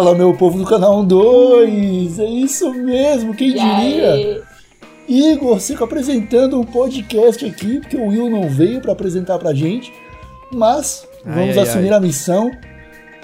[0.00, 2.20] Fala, meu povo do canal 2!
[2.20, 4.42] É isso mesmo, quem diria?
[5.06, 9.92] Igor Seco apresentando um podcast aqui, porque o Will não veio para apresentar pra gente,
[10.50, 11.98] mas vamos ai, assumir ai.
[11.98, 12.50] a missão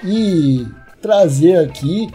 [0.04, 0.66] e
[1.00, 2.10] trazer aqui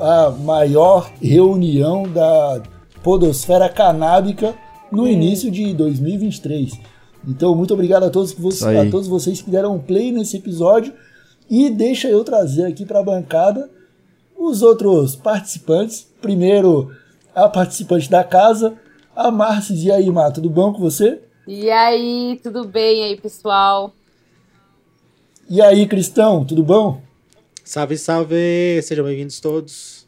[0.00, 2.60] a maior reunião da
[3.04, 4.52] podosfera canábica
[4.90, 5.08] no hum.
[5.08, 6.72] início de 2023.
[7.28, 10.92] Então, muito obrigado a todos, vocês, a todos vocês que deram play nesse episódio.
[11.48, 13.70] E deixa eu trazer aqui para a bancada
[14.42, 16.06] os outros participantes.
[16.20, 16.94] Primeiro,
[17.34, 18.74] a participante da casa,
[19.14, 19.74] a Márcia.
[19.74, 21.22] E aí, Má, tudo bom com você?
[21.46, 23.92] E aí, tudo bem aí, pessoal?
[25.48, 27.00] E aí, Cristão, tudo bom?
[27.64, 28.80] Salve, salve!
[28.82, 30.06] Sejam bem-vindos todos.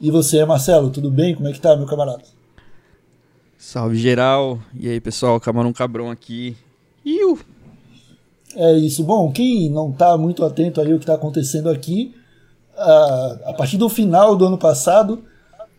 [0.00, 1.34] E você, Marcelo, tudo bem?
[1.34, 2.24] Como é que tá, meu camarada?
[3.56, 4.58] Salve, geral.
[4.74, 6.56] E aí, pessoal, Camarão Cabrão aqui.
[7.04, 7.38] Iu!
[8.54, 9.04] É isso.
[9.04, 12.14] Bom, quem não está muito atento aí ao que está acontecendo aqui,
[12.82, 15.22] a, a partir do final do ano passado,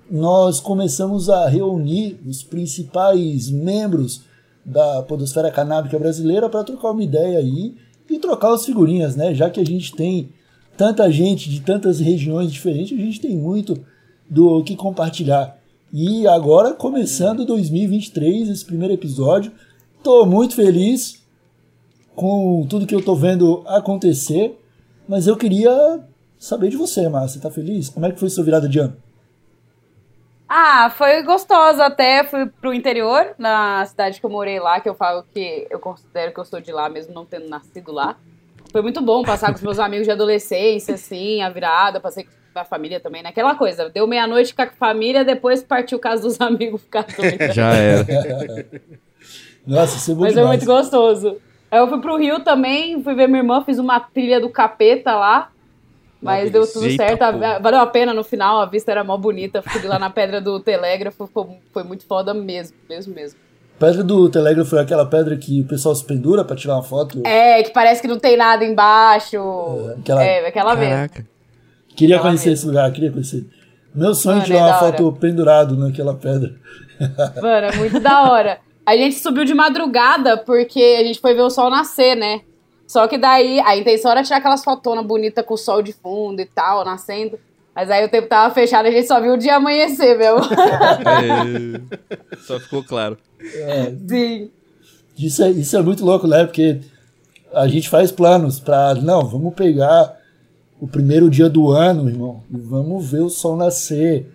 [0.09, 4.21] nós começamos a reunir os principais membros
[4.65, 7.75] da podosfera canábica brasileira para trocar uma ideia aí
[8.09, 9.33] e trocar as figurinhas, né?
[9.33, 10.29] Já que a gente tem
[10.77, 13.77] tanta gente de tantas regiões diferentes, a gente tem muito
[14.29, 15.57] do que compartilhar.
[15.91, 19.51] E agora, começando 2023, esse primeiro episódio,
[19.97, 21.21] estou muito feliz
[22.15, 24.57] com tudo que eu tô vendo acontecer,
[25.07, 26.03] mas eu queria
[26.43, 27.41] saber de você, Márcia.
[27.41, 27.89] Tá feliz?
[27.89, 28.95] Como é que foi sua virada de ano?
[30.47, 32.23] Ah, foi gostoso até.
[32.25, 36.33] Fui pro interior, na cidade que eu morei lá, que eu falo que eu considero
[36.33, 38.17] que eu sou de lá, mesmo não tendo nascido lá.
[38.71, 42.59] Foi muito bom passar com os meus amigos de adolescência, assim, a virada, passei com
[42.59, 43.57] a família também, naquela né?
[43.57, 43.89] coisa.
[43.89, 47.53] Deu meia-noite com a família, depois partiu o caso dos amigos ficar doido.
[47.53, 48.05] Já era.
[49.65, 50.37] Nossa, isso é Mas demais.
[50.37, 51.37] é muito gostoso.
[51.71, 55.15] Aí eu fui pro Rio também, fui ver minha irmã, fiz uma trilha do capeta
[55.15, 55.52] lá.
[56.23, 57.19] Mas deu tudo certo.
[57.61, 59.61] Valeu a pena no final, a vista era mó bonita.
[59.61, 63.39] Fui lá na pedra do telégrafo, foi, foi muito foda mesmo, mesmo, mesmo.
[63.77, 67.21] Pedra do telégrafo foi aquela pedra que o pessoal se pendura pra tirar uma foto?
[67.25, 69.37] É, que parece que não tem nada embaixo.
[69.37, 71.25] É, aquela, é, aquela mesmo.
[71.95, 72.53] Queria aquela conhecer mesmo.
[72.53, 73.45] esse lugar, queria conhecer.
[73.93, 76.55] Meu sonho é tirar é uma foto pendurado naquela pedra.
[77.41, 78.59] Mano, é muito da hora.
[78.85, 82.41] A gente subiu de madrugada porque a gente foi ver o sol nascer, né?
[82.87, 86.41] Só que daí a intenção era tirar aquelas fotonas bonitas com o sol de fundo
[86.41, 87.39] e tal, nascendo.
[87.75, 90.37] Mas aí o tempo tava fechado, a gente só viu o dia amanhecer, meu.
[90.37, 93.17] É, só ficou claro.
[93.41, 94.51] É, Sim.
[95.17, 96.45] Isso é, isso é muito louco, né?
[96.45, 96.81] Porque
[97.53, 98.95] a gente faz planos pra.
[98.95, 100.17] Não, vamos pegar
[100.79, 104.32] o primeiro dia do ano, irmão, e vamos ver o sol nascer.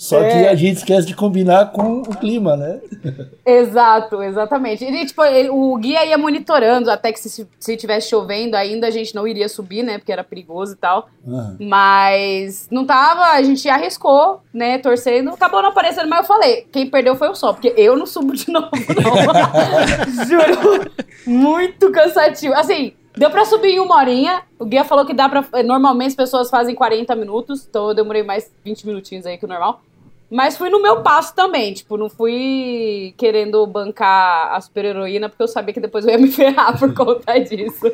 [0.00, 0.30] Só é.
[0.30, 2.80] que a gente esquece de combinar com o clima, né?
[3.44, 4.82] Exato, exatamente.
[4.82, 5.20] E, tipo,
[5.52, 9.46] o guia ia monitorando até que se, se tivesse chovendo ainda a gente não iria
[9.46, 9.98] subir, né?
[9.98, 11.10] Porque era perigoso e tal.
[11.22, 11.56] Uhum.
[11.60, 14.78] Mas não tava, a gente arriscou, né?
[14.78, 15.30] Torcendo.
[15.30, 18.32] Acabou não aparecendo, mas eu falei, quem perdeu foi o sol, porque eu não subo
[18.32, 20.24] de novo, não.
[20.24, 20.90] Juro.
[21.26, 22.54] Muito cansativo.
[22.54, 24.44] Assim, Deu pra subir em uma horinha.
[24.58, 25.44] O guia falou que dá pra.
[25.64, 29.48] Normalmente as pessoas fazem 40 minutos, então eu demorei mais 20 minutinhos aí que o
[29.48, 29.82] normal.
[30.30, 35.42] Mas fui no meu passo também, tipo, não fui querendo bancar a super heroína, porque
[35.42, 37.92] eu sabia que depois eu ia me ferrar por conta disso.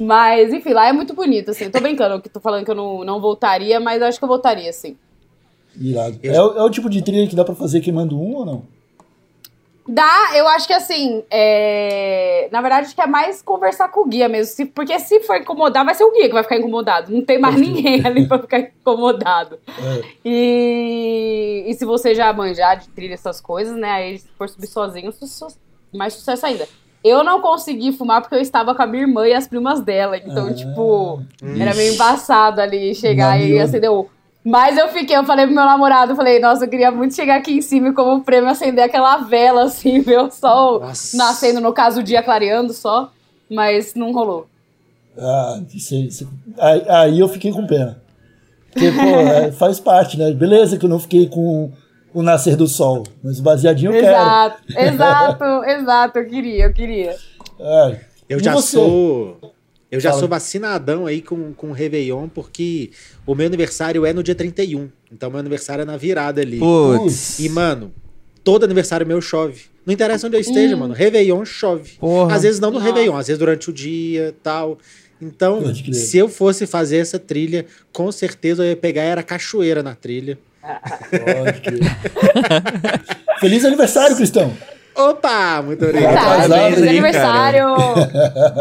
[0.00, 1.70] Mas, enfim, lá é muito bonito, assim.
[1.70, 4.72] Tô brincando, que tô falando que eu não, não voltaria, mas acho que eu voltaria,
[4.72, 4.96] sim.
[5.80, 6.18] Irado.
[6.24, 8.77] É, é, o tipo de trilha que dá pra fazer queimando um ou não?
[9.88, 12.46] Dá, eu acho que assim, é...
[12.52, 14.52] na verdade, acho que é mais conversar com o guia mesmo.
[14.52, 17.10] Se, porque se for incomodar, vai ser o guia que vai ficar incomodado.
[17.10, 19.58] Não tem mais ninguém ali pra ficar incomodado.
[19.66, 20.04] É.
[20.22, 21.64] E...
[21.66, 23.90] e se você já manjar de trilha essas coisas, né?
[23.90, 25.10] Aí se for subir sozinho,
[25.94, 26.68] mais sucesso ainda.
[27.02, 30.18] Eu não consegui fumar porque eu estava com a minha irmã e as primas dela.
[30.18, 31.22] Então, ah, tipo,
[31.58, 34.06] era meio embaçado ali chegar e acender o
[34.48, 37.52] mas eu fiquei, eu falei pro meu namorado, falei, nossa, eu queria muito chegar aqui
[37.52, 41.16] em cima e como prêmio acender aquela vela, assim, ver o sol nossa.
[41.16, 43.12] nascendo, no caso o dia clareando só,
[43.50, 44.48] mas não rolou.
[45.18, 46.26] Ah, isso,
[46.58, 48.00] aí, aí eu fiquei com pena.
[48.72, 50.30] Porque, pô, é, faz parte, né?
[50.32, 51.72] Beleza que eu não fiquei com
[52.14, 54.88] o nascer do sol, mas o baseadinho eu exato, quero.
[54.88, 57.16] Exato, exato, exato, eu queria, eu queria.
[57.60, 58.00] É.
[58.28, 58.76] Eu já você?
[58.76, 59.38] sou
[59.90, 60.20] eu já Fala.
[60.20, 62.90] sou vacinadão aí com, com o Réveillon, porque
[63.26, 64.88] o meu aniversário é no dia 31.
[65.10, 66.58] Então, meu aniversário é na virada ali.
[66.58, 67.38] Putz.
[67.38, 67.92] E, mano,
[68.44, 69.62] todo aniversário meu chove.
[69.86, 70.80] Não interessa onde eu esteja, hum.
[70.80, 70.94] mano.
[70.94, 71.92] Réveillon chove.
[71.98, 72.34] Porra.
[72.34, 72.86] Às vezes não no Nossa.
[72.86, 74.78] Réveillon, às vezes durante o dia tal.
[75.20, 79.94] Então, se eu fosse fazer essa trilha, com certeza eu ia pegar era cachoeira na
[79.94, 80.38] trilha.
[80.62, 81.80] Pode crer.
[83.40, 84.52] Feliz aniversário, Cristão!
[84.94, 86.50] Opa, muito obrigado.
[86.74, 87.66] Feliz aniversário!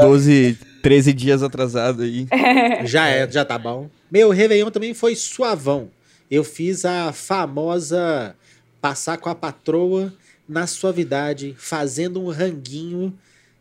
[0.01, 2.27] 12, 13 dias atrasado aí.
[2.85, 3.89] já é, já tá bom.
[4.11, 5.89] Meu Réveillon também foi suavão.
[6.29, 8.35] Eu fiz a famosa
[8.81, 10.13] passar com a patroa
[10.47, 13.13] na suavidade, fazendo um ranguinho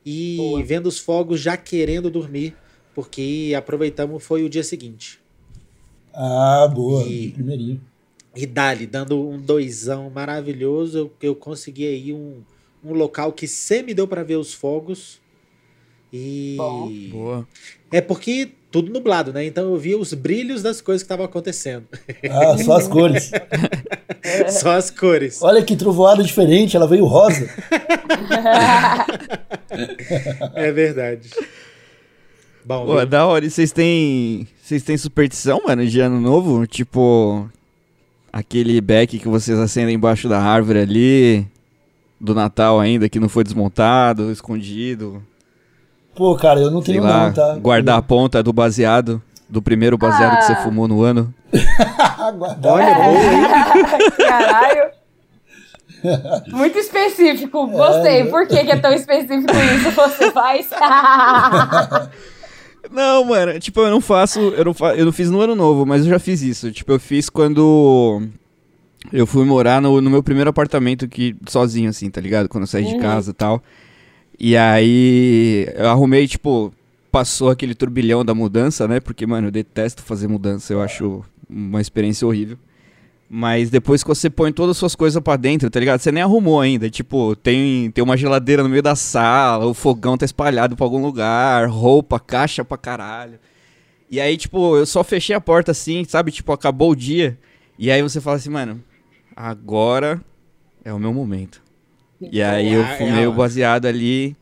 [0.05, 0.63] e Boa.
[0.63, 2.55] vendo os fogos já querendo dormir,
[2.95, 5.19] porque aproveitamos foi o dia seguinte.
[6.15, 7.05] Ah, boa.
[7.05, 7.81] E, Primeirinho.
[8.35, 12.43] E dali, dando um doisão maravilhoso, eu, eu consegui aí um,
[12.85, 15.21] um local que sempre deu para ver os fogos.
[16.13, 16.55] E.
[16.57, 16.91] Bom.
[17.11, 17.49] Boa.
[17.91, 19.47] É porque tudo nublado, né?
[19.47, 21.87] Então eu via os brilhos das coisas que estavam acontecendo.
[22.31, 23.31] Ah, só as cores.
[24.61, 25.41] só as cores.
[25.43, 27.49] Olha que trovoada diferente, ela veio rosa.
[30.55, 31.31] é verdade.
[32.65, 33.47] Bom, Pô, da hora.
[33.47, 34.47] E vocês têm.
[34.63, 36.67] Vocês têm superstição, mano, de ano novo?
[36.67, 37.49] Tipo.
[38.33, 41.47] Aquele beck que vocês acendem embaixo da árvore ali.
[42.21, 45.23] Do Natal ainda, que não foi desmontado, escondido.
[46.17, 47.55] Pô, cara, eu não tenho lá, não, tá?
[47.57, 49.23] Guardar a ponta do baseado.
[49.49, 50.37] Do primeiro baseado ah.
[50.39, 50.63] que você ah.
[50.65, 51.33] fumou no ano.
[52.65, 52.97] Olha,
[54.19, 54.91] Caralho.
[56.49, 58.21] Muito específico, gostei.
[58.21, 58.31] É, né?
[58.31, 59.91] Por que, que, é tão específico isso?
[59.93, 60.69] Você faz?
[62.91, 64.41] não, mano, tipo, eu não faço.
[64.41, 66.73] Eu não, fa eu não fiz no ano novo, mas eu já fiz isso.
[66.73, 68.23] Tipo, eu fiz quando.
[69.13, 72.49] Eu fui morar no, no meu primeiro apartamento que sozinho, assim, tá ligado?
[72.49, 72.95] Quando eu saí uhum.
[72.95, 73.63] de casa e tal.
[74.39, 76.73] E aí eu arrumei, tipo,
[77.11, 79.01] passou aquele turbilhão da mudança, né?
[79.01, 82.59] Porque, mano, eu detesto fazer mudança, eu acho uma experiência horrível.
[83.29, 85.99] Mas depois que você põe todas as suas coisas para dentro, tá ligado?
[85.99, 86.89] Você nem arrumou ainda.
[86.89, 91.03] Tipo, tem, tem uma geladeira no meio da sala, o fogão tá espalhado pra algum
[91.03, 93.39] lugar, roupa, caixa pra caralho.
[94.09, 96.31] E aí, tipo, eu só fechei a porta assim, sabe?
[96.31, 97.37] Tipo, acabou o dia.
[97.79, 98.83] E aí você fala assim, mano,
[99.35, 100.21] agora
[100.85, 101.66] é o meu momento.
[102.21, 104.37] E aí eu fumei o baseado ali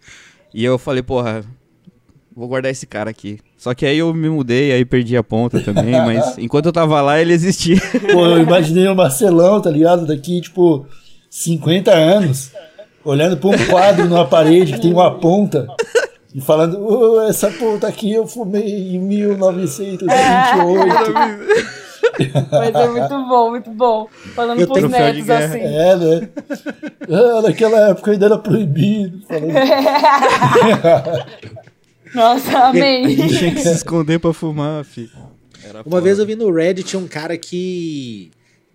[0.53, 1.43] e eu falei, porra,
[2.35, 3.41] vou guardar esse cara aqui.
[3.57, 7.01] Só que aí eu me mudei, aí perdi a ponta também, mas enquanto eu tava
[7.01, 7.81] lá, ele existia.
[8.13, 10.07] Pô, eu imaginei o Marcelão, tá ligado?
[10.07, 10.87] Daqui, tipo,
[11.31, 12.53] 50 anos,
[13.05, 15.67] olhando pra um quadro numa parede que tem uma ponta
[16.35, 20.15] e falando, oh, essa ponta aqui eu fumei em 1928.
[22.51, 24.09] Mas é muito bom, muito bom.
[24.35, 25.59] Falando eu pros netos assim.
[25.59, 26.29] É, né?
[27.09, 29.21] Ah, naquela época ainda era proibido.
[32.15, 33.17] Nossa, amém.
[33.29, 35.11] Tinha que se esconder pra fumar, filho.
[35.65, 38.31] Era Uma vez eu vi no Reddit um cara que.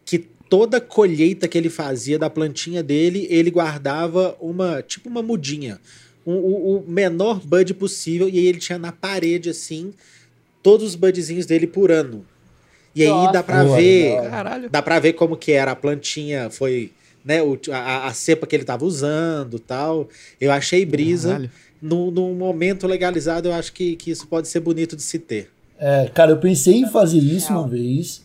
[0.05, 4.81] que toda colheita que ele fazia da plantinha dele, ele guardava uma.
[4.81, 5.79] tipo uma mudinha.
[6.25, 8.27] Um, o, o menor bud possível.
[8.27, 9.93] E aí ele tinha na parede, assim,
[10.61, 12.25] todos os budzinhos dele por ano.
[12.95, 13.33] E aí Nossa.
[13.33, 14.29] dá pra Boa, ver.
[14.29, 14.69] Caralho.
[14.69, 16.91] Dá pra ver como que era a plantinha, foi.
[17.23, 20.07] Né, o, a, a cepa que ele tava usando tal.
[20.39, 21.49] Eu achei brisa.
[21.81, 25.49] No, num momento legalizado, eu acho que, que isso pode ser bonito de se ter.
[25.79, 28.21] É, cara, eu pensei em fazer isso uma vez.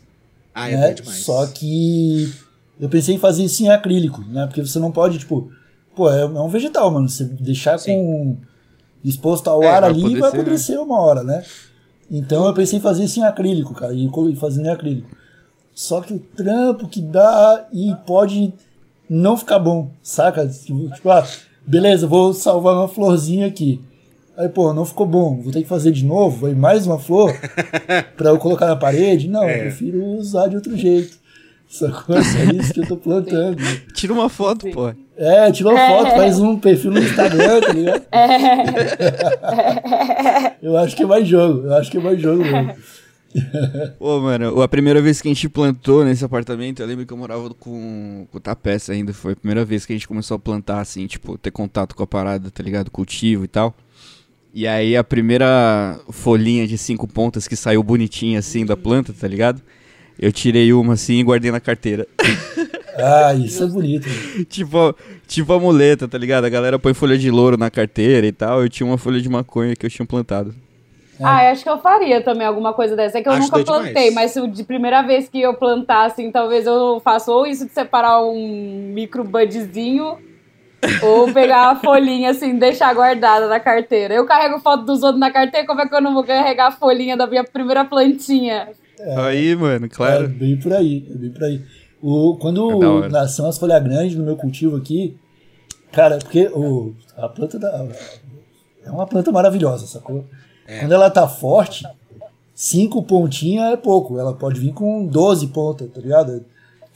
[0.53, 0.93] Ah, é né?
[0.93, 1.19] demais.
[1.19, 2.33] Só que
[2.81, 4.47] eu pensei em fazer isso em acrílico, né?
[4.47, 5.53] Porque você não pode, tipo,
[5.95, 7.09] pô, é, é um vegetal, mano.
[7.09, 7.93] Você deixar Sim.
[7.93, 8.37] com
[9.05, 10.83] exposto ao é, ar ali vai apodrecer né?
[10.83, 11.45] uma hora, né?
[12.11, 15.09] Então eu pensei em fazer isso em acrílico, cara, e fazer em acrílico.
[15.75, 18.53] Só que o trampo que dá e pode
[19.09, 20.47] não ficar bom, saca?
[20.47, 21.27] Tipo, ah,
[21.67, 23.81] beleza, vou salvar uma florzinha aqui.
[24.37, 27.33] Aí, pô, não ficou bom, vou ter que fazer de novo, aí mais uma flor
[28.17, 29.29] para eu colocar na parede?
[29.29, 29.57] Não, é.
[29.57, 31.19] eu prefiro usar de outro jeito.
[31.69, 32.17] Sacou?
[32.17, 33.63] É isso que eu tô plantando.
[33.95, 34.93] Tira uma foto, pô.
[35.17, 36.17] É, tira uma foto, é.
[36.17, 38.05] faz um perfil no Instagram, tá ligado?
[40.25, 40.57] É.
[40.63, 42.75] eu acho que é mais jogo, eu acho que é mais jogo mesmo.
[43.99, 47.17] Pô, mano, a primeira vez que a gente plantou nesse apartamento, eu lembro que eu
[47.17, 49.13] morava com, com o Tapeça ainda.
[49.13, 52.03] Foi a primeira vez que a gente começou a plantar, assim, tipo, ter contato com
[52.03, 52.91] a parada, tá ligado?
[52.91, 53.75] Cultivo e tal.
[54.53, 59.27] E aí a primeira folhinha de cinco pontas que saiu bonitinha assim da planta, tá
[59.27, 59.61] ligado?
[60.19, 62.07] Eu tirei uma assim e guardei na carteira.
[62.97, 64.09] Ah, isso é bonito.
[64.49, 64.95] tipo,
[65.27, 66.45] tipo a muleta, tá ligado?
[66.45, 68.63] A galera põe folha de louro na carteira e tal.
[68.63, 70.55] Eu tinha uma folha de maconha que eu tinha plantado.
[71.19, 71.25] É.
[71.25, 73.19] Ah, eu acho que eu faria também alguma coisa dessa.
[73.19, 74.37] É que eu acho nunca plantei, demais.
[74.37, 78.23] mas de primeira vez que eu plantar, assim, talvez eu faça ou isso de separar
[78.23, 80.19] um micro budzinho
[81.03, 84.15] ou pegar a folhinha, assim, deixar guardada na carteira.
[84.15, 86.73] Eu carrego foto dos outros na carteira, como é que eu não vou carregar a
[86.73, 88.69] folhinha da minha primeira plantinha?
[88.99, 90.25] É, aí, mano, claro.
[90.25, 91.63] É bem por aí, é bem por aí.
[92.03, 95.17] O, quando é nasceu as folhas grandes no meu cultivo aqui,
[95.91, 97.87] cara, porque o, a planta da,
[98.85, 100.25] é uma planta maravilhosa, sacou?
[100.67, 100.81] É.
[100.81, 101.87] Quando ela tá forte,
[102.55, 104.19] cinco pontinhas é pouco.
[104.19, 106.45] Ela pode vir com 12 pontas, tá ligado?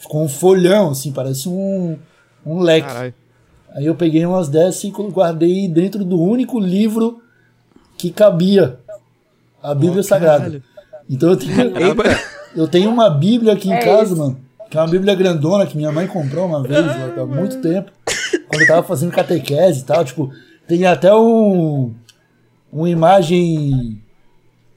[0.05, 1.99] Com um folhão, assim, parece um,
[2.45, 2.87] um leque.
[2.87, 3.15] Carai.
[3.75, 7.23] Aí eu peguei umas dessas e guardei dentro do único livro
[7.97, 8.79] que cabia.
[9.63, 10.45] A Bíblia oh, Sagrada.
[10.45, 10.63] Caralho.
[11.09, 11.53] Então eu tenho,
[12.55, 14.17] eu tenho uma Bíblia aqui em é casa, isso.
[14.17, 14.39] mano.
[14.71, 17.91] Que é uma Bíblia grandona que minha mãe comprou uma vez, há muito tempo.
[18.49, 20.05] Quando eu tava fazendo catequese e tal.
[20.05, 20.31] Tipo,
[20.67, 21.95] tem até um.
[22.71, 24.03] Uma imagem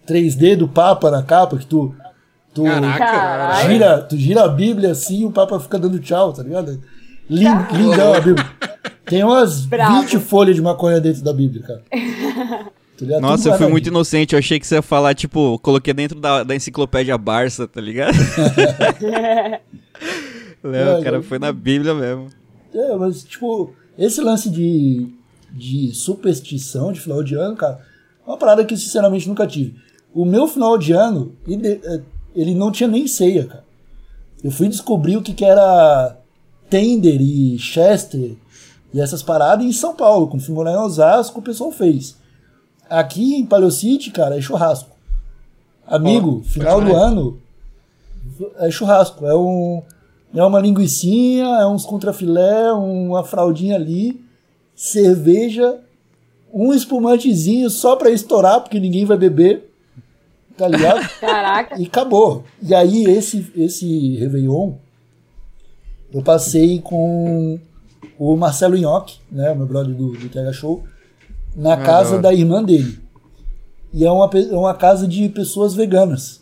[0.08, 1.94] 3D do Papa na capa que tu.
[2.54, 3.70] Tu Caraca.
[3.70, 6.82] gira, tu gira a Bíblia assim e o Papa fica dando tchau, tá ligado?
[7.30, 8.46] lindão a Bíblia.
[9.06, 10.02] Tem umas Bravo.
[10.02, 11.82] 20 folhas de maconha dentro da Bíblia, cara.
[13.20, 14.34] Nossa, eu fui muito inocente.
[14.34, 18.14] Eu achei que você ia falar, tipo, coloquei dentro da, da enciclopédia Barça, tá ligado?
[20.64, 22.28] Léo, o cara foi na Bíblia mesmo.
[22.74, 25.08] É, mas, tipo, esse lance de,
[25.52, 27.80] de superstição de final de ano, cara,
[28.26, 29.76] é uma parada que, sinceramente, nunca tive.
[30.14, 32.02] O meu final de ano, ele, é,
[32.36, 33.64] ele não tinha nem ceia, cara.
[34.44, 36.18] Eu fui descobrir o que, que era
[36.70, 38.36] Tender e Chester
[38.94, 40.28] e essas paradas em São Paulo.
[40.28, 42.18] Quando fui morar em Osasco, o pessoal fez.
[42.92, 44.90] Aqui em Paleocity, cara, é churrasco.
[45.88, 47.42] Amigo, oh, final do ano
[48.58, 49.26] é churrasco.
[49.26, 49.82] É, um,
[50.36, 54.22] é uma linguiçinha, é uns contrafilé, uma fraldinha ali,
[54.76, 55.80] cerveja,
[56.54, 59.72] um espumantezinho só pra estourar, porque ninguém vai beber.
[60.58, 61.08] Tá ligado?
[61.18, 61.82] Caraca.
[61.82, 62.44] E acabou.
[62.62, 64.74] E aí, esse, esse Réveillon,
[66.14, 67.58] eu passei com
[68.20, 70.84] o Marcelo Nhoque, né, meu brother do, do TH Show,
[71.56, 73.00] na ah, casa da irmã dele.
[73.94, 76.42] E é uma, é uma casa de pessoas veganas.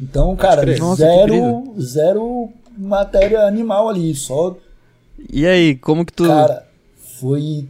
[0.00, 4.56] Então, cara, Nossa, zero, zero matéria animal ali, só.
[5.30, 6.26] E aí, como que tu.
[6.26, 6.66] Cara,
[7.20, 7.68] foi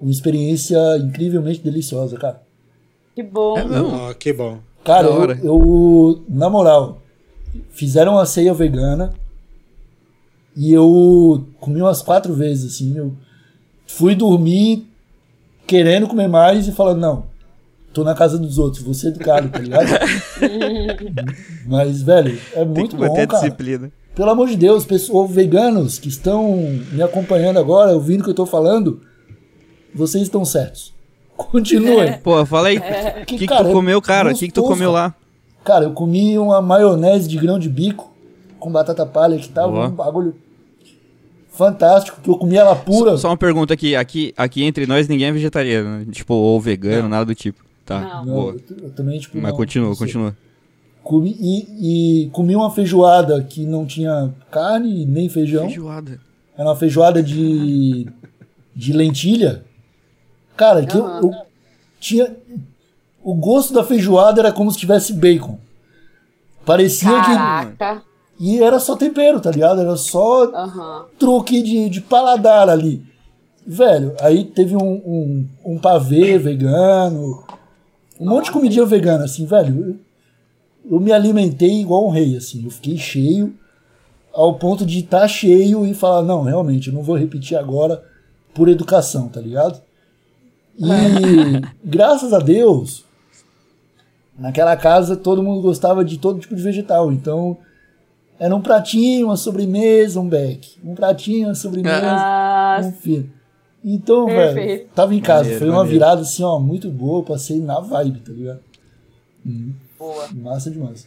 [0.00, 2.42] uma experiência incrivelmente deliciosa, cara.
[3.14, 3.58] Que bom.
[3.58, 4.58] É, não, que bom.
[4.82, 7.02] Cara, eu, eu, na moral,
[7.70, 9.12] fizeram uma ceia vegana
[10.56, 12.96] e eu comi umas quatro vezes, assim.
[12.96, 13.14] Eu
[13.86, 14.89] fui dormir
[15.66, 17.24] querendo comer mais e falando, não,
[17.92, 19.86] tô na casa dos outros, você é do cara, tá ligado?
[21.66, 23.26] Mas, velho, é muito bom, cara.
[23.26, 23.92] Disciplina.
[24.14, 26.56] Pelo amor de Deus, pessoas veganos que estão
[26.92, 29.00] me acompanhando agora, ouvindo o que eu tô falando,
[29.94, 30.92] vocês estão certos.
[31.36, 32.00] Continuem.
[32.00, 32.12] É.
[32.18, 32.78] Pô, fala aí.
[32.78, 33.24] O é.
[33.24, 34.30] que, que, que, tu comeu, cara?
[34.30, 35.14] O que, que tu comeu lá?
[35.64, 38.12] Cara, eu comi uma maionese de grão de bico
[38.58, 39.86] com batata palha que tava Boa.
[39.88, 40.34] um bagulho
[41.60, 43.10] fantástico, que eu comia ela pura.
[43.12, 46.06] Só, só, uma pergunta aqui, aqui, aqui entre nós ninguém é vegetariano, né?
[46.10, 47.08] tipo, ou vegano, não.
[47.10, 47.62] nada do tipo.
[47.84, 48.22] Tá.
[48.24, 49.36] Não, eu, eu, também, tipo.
[49.36, 50.36] Mas não, continua, continua.
[51.02, 55.66] Comi, e, e, comi uma feijoada que não tinha carne nem feijão.
[55.66, 56.18] Feijoada.
[56.56, 58.06] Era uma feijoada de,
[58.74, 59.64] de lentilha.
[60.56, 61.30] Cara, que eu, eu
[61.98, 62.34] tinha.
[63.22, 65.58] O gosto da feijoada era como se tivesse bacon.
[66.64, 67.96] Parecia Caraca.
[67.96, 68.09] que.
[68.40, 69.82] E era só tempero, tá ligado?
[69.82, 71.04] Era só uhum.
[71.18, 73.04] truque de, de paladar ali.
[73.66, 77.44] Velho, aí teve um, um, um pavê vegano,
[78.18, 80.00] um monte de comidinha vegana, assim, velho.
[80.86, 82.64] Eu, eu, me alimentei igual um rei, assim.
[82.64, 83.54] Eu fiquei cheio,
[84.32, 88.02] ao ponto de estar tá cheio e falar: não, realmente, eu não vou repetir agora
[88.54, 89.82] por educação, tá ligado?
[90.78, 90.86] E
[91.84, 93.04] graças a Deus,
[94.38, 97.12] naquela casa todo mundo gostava de todo tipo de vegetal.
[97.12, 97.58] Então
[98.40, 100.78] era um pratinho, uma sobremesa, um beck.
[100.82, 103.30] Um pratinho, uma sobremesa, ah, um filho.
[103.84, 104.54] Então, perfeito.
[104.54, 105.42] velho, tava em casa.
[105.42, 105.98] Maneiro, foi uma maneiro.
[105.98, 107.22] virada assim, ó, muito boa.
[107.22, 108.60] Passei na vibe, tá ligado?
[109.44, 109.74] Hum.
[109.98, 110.26] Boa.
[110.32, 111.06] Massa demais.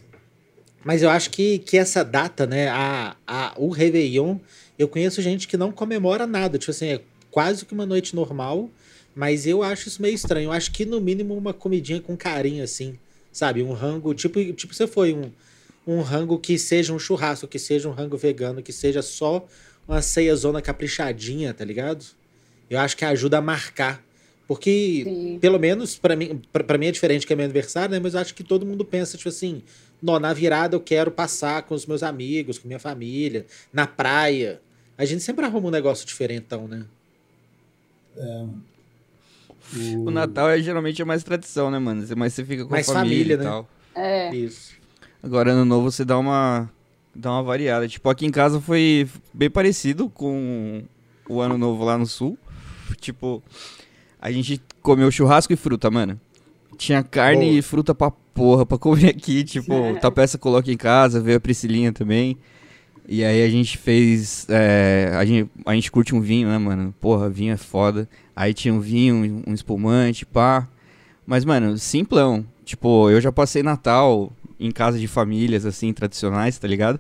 [0.86, 4.38] Mas eu acho que, que essa data, né, a, a, o Réveillon,
[4.78, 6.60] eu conheço gente que não comemora nada.
[6.60, 8.70] Tipo assim, é quase que uma noite normal,
[9.16, 10.50] mas eu acho isso meio estranho.
[10.50, 12.96] Eu acho que, no mínimo, uma comidinha com carinho, assim,
[13.32, 13.63] sabe?
[13.63, 15.32] Um rango, tipo, tipo você foi, um,
[15.86, 19.46] um rango que seja um churrasco, que seja um rango vegano, que seja só
[19.88, 22.06] uma ceia zona caprichadinha, tá ligado?
[22.70, 24.04] Eu acho que ajuda a marcar.
[24.48, 25.40] Porque, Sim.
[25.40, 28.00] pelo menos, para mim, para mim é diferente que é meu aniversário, né?
[28.00, 29.63] Mas eu acho que todo mundo pensa, tipo assim,
[30.02, 34.62] não, na virada eu quero passar com os meus amigos, com minha família, na praia.
[34.98, 36.86] A gente sempre arruma um negócio diferentão, né?
[38.18, 38.46] É.
[39.75, 40.08] O...
[40.08, 42.06] o Natal é geralmente é mais tradição, né, mano?
[42.18, 43.44] Mas você fica com mais a família, família né?
[43.44, 43.70] e tal.
[43.96, 44.36] É.
[44.36, 44.83] Isso.
[45.24, 46.70] Agora, ano novo, você dá uma,
[47.15, 47.88] dá uma variada.
[47.88, 50.84] Tipo, aqui em casa foi bem parecido com
[51.30, 52.38] o ano novo lá no sul.
[53.00, 53.42] Tipo,
[54.22, 56.20] a gente comeu churrasco e fruta, mano.
[56.77, 57.58] Tinha carne Boa.
[57.60, 59.46] e fruta pra porra pra comer aqui.
[59.46, 59.94] Tipo, é.
[59.94, 62.38] Tapeça coloca em casa, veio a Priscilinha também.
[63.08, 64.46] E aí a gente fez.
[64.50, 66.94] É, a, gente, a gente curte um vinho, né, mano?
[67.00, 68.10] Porra, vinho é foda.
[68.36, 70.68] Aí tinha um vinho, um espumante, pá.
[71.25, 72.46] Mas, mano, simplão.
[72.65, 74.30] Tipo, eu já passei Natal
[74.65, 77.00] em casa de famílias, assim, tradicionais, tá ligado?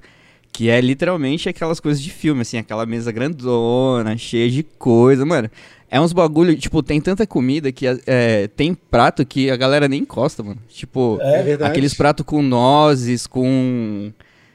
[0.51, 5.49] Que é literalmente aquelas coisas de filme, assim, aquela mesa grandona, cheia de coisa, mano.
[5.89, 10.01] É uns bagulho, tipo, tem tanta comida que é, tem prato que a galera nem
[10.01, 10.59] encosta, mano.
[10.67, 14.11] Tipo, é aqueles pratos com nozes, com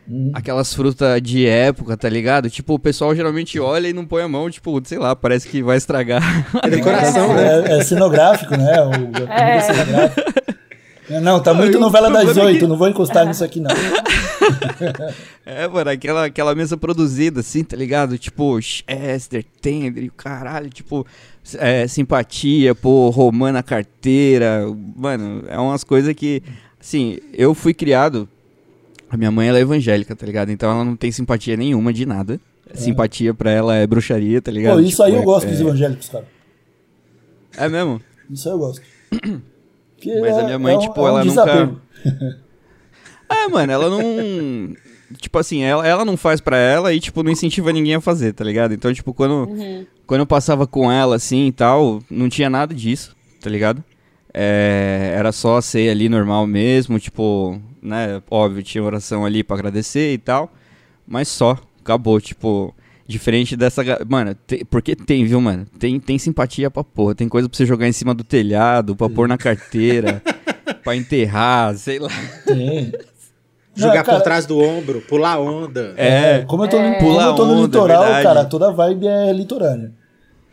[0.08, 0.30] hum.
[0.34, 2.50] aquelas frutas de época, tá ligado?
[2.50, 5.62] Tipo, o pessoal geralmente olha e não põe a mão, tipo, sei lá, parece que
[5.62, 6.22] vai estragar.
[6.62, 7.70] É decoração, né?
[7.70, 8.82] É, é cenográfico, né?
[8.82, 10.58] O, é.
[11.22, 12.66] Não, tá muito novela das oito, que...
[12.66, 13.70] não vou encostar nisso aqui, não.
[15.44, 18.18] é, mano, aquela, aquela mesa produzida, assim, tá ligado?
[18.18, 21.06] Tipo, Chester, Tender, caralho, tipo,
[21.58, 24.64] é, simpatia, pô, romana carteira.
[24.96, 26.42] Mano, é umas coisas que,
[26.80, 28.28] assim, eu fui criado.
[29.10, 30.50] A minha mãe, ela é evangélica, tá ligado?
[30.50, 32.38] Então ela não tem simpatia nenhuma de nada.
[32.68, 32.76] É.
[32.76, 34.74] Simpatia pra ela é bruxaria, tá ligado?
[34.74, 36.26] Pô, isso tipo, aí eu tipo, gosto é, dos evangélicos, cara.
[37.56, 38.02] É mesmo?
[38.30, 38.82] Isso aí eu gosto.
[40.00, 41.81] Que Mas é, a minha mãe, é um, tipo, é um ela desapego.
[42.05, 42.38] nunca.
[43.28, 44.75] é, mano, ela não.
[45.19, 48.33] tipo assim, ela, ela não faz pra ela e, tipo, não incentiva ninguém a fazer,
[48.33, 48.75] tá ligado?
[48.75, 49.87] Então, tipo, quando, uhum.
[50.07, 53.83] quando eu passava com ela, assim e tal, não tinha nada disso, tá ligado?
[54.33, 58.23] É, era só a ceia ali normal mesmo, tipo, né?
[58.31, 60.52] Óbvio, tinha oração ali pra agradecer e tal.
[61.07, 62.75] Mas só, acabou, tipo.
[63.08, 63.82] Diferente dessa.
[64.06, 65.66] Mano, tem, porque tem, viu, mano?
[65.78, 67.14] Tem, tem simpatia pra porra.
[67.14, 70.22] Tem coisa pra você jogar em cima do telhado, pra pôr na carteira,
[70.84, 72.10] pra enterrar, sei lá.
[72.44, 72.92] Tem.
[73.74, 75.94] Jogar cara, por trás do ombro, pular onda.
[75.96, 76.98] É, é como eu tô, é.
[76.98, 78.24] como eu tô no onda, litoral, verdade.
[78.24, 79.92] cara, toda vibe é litorânea.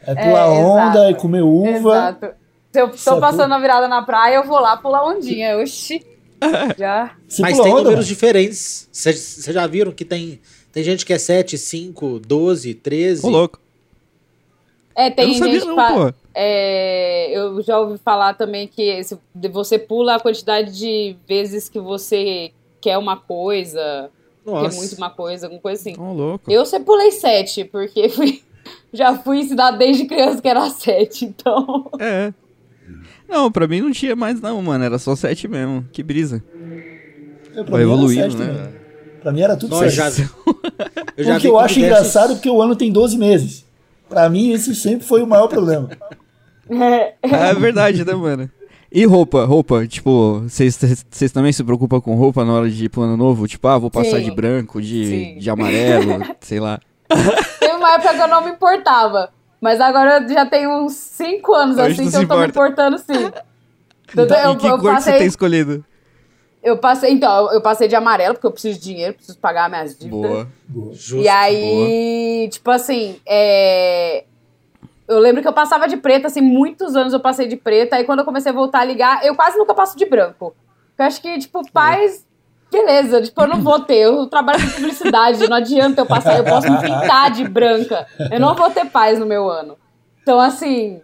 [0.02, 1.78] É pular é, onda, é comer uva.
[1.78, 2.28] Exato.
[2.72, 5.58] Se eu tô passando a virada na praia, eu vou lá pular ondinha.
[5.58, 6.06] Oxi.
[6.78, 7.12] Já.
[7.40, 8.04] Mas tem onda, números mano.
[8.04, 8.88] diferentes.
[8.94, 10.40] Vocês já viram que tem
[10.76, 13.26] tem gente que é 7, 5, 12, 13.
[13.26, 13.58] Ô, louco.
[14.94, 15.66] É, tem eu gente.
[15.66, 16.14] Não, pô.
[16.34, 19.18] É, eu já ouvi falar também que se
[19.54, 22.52] você pula a quantidade de vezes que você
[22.82, 24.12] quer uma coisa,
[24.46, 24.70] Nossa.
[24.70, 25.98] quer muito uma coisa, alguma coisa assim.
[25.98, 26.52] Ô, louco.
[26.52, 28.44] Eu sempre pulei 7, porque fui,
[28.92, 31.90] já fui ensinado desde criança que era 7, então.
[31.98, 32.34] É.
[33.30, 34.84] Não, pra mim não tinha mais, não, mano.
[34.84, 35.88] Era só 7 mesmo.
[35.94, 36.44] Que brisa.
[37.66, 38.48] Vai evoluindo, né?
[38.48, 38.85] Também.
[39.26, 40.18] Pra mim era tudo Nós certo.
[40.18, 40.24] Já,
[41.18, 43.66] eu já o que eu acho engraçado é porque o ano tem 12 meses.
[44.08, 45.90] Pra mim, esse sempre foi o maior problema.
[46.70, 48.48] É, é verdade, né, mano?
[48.92, 50.78] E roupa, roupa, tipo, vocês
[51.34, 53.48] também se preocupam com roupa na hora de ir pro ano novo?
[53.48, 54.26] Tipo, ah, vou passar Sim.
[54.26, 56.80] de branco, de, de amarelo, sei lá.
[57.60, 59.32] Teve uma época que eu não me importava.
[59.60, 62.42] Mas agora eu já tenho uns 5 anos Hoje assim que eu tô importa.
[62.42, 63.32] me importando sim.
[64.14, 65.14] Então, eu, e que eu cor passei...
[65.14, 65.84] você tem escolhido?
[66.66, 69.96] Eu passei, então, eu passei de amarelo, porque eu preciso de dinheiro, preciso pagar minhas
[69.96, 70.32] dívidas.
[70.32, 70.48] Boa.
[70.94, 72.50] Justo, e aí, boa.
[72.50, 74.24] tipo assim, é...
[75.08, 78.04] eu lembro que eu passava de preta, assim, muitos anos eu passei de preta, aí
[78.04, 80.56] quando eu comecei a voltar a ligar, eu quase nunca passo de branco.
[80.98, 82.26] Eu acho que, tipo, paz,
[82.72, 86.46] beleza, tipo, eu não vou ter, eu trabalho com publicidade, não adianta eu passar, eu
[86.46, 88.08] posso me pintar de branca.
[88.32, 89.78] Eu não vou ter paz no meu ano.
[90.24, 91.00] Então, assim,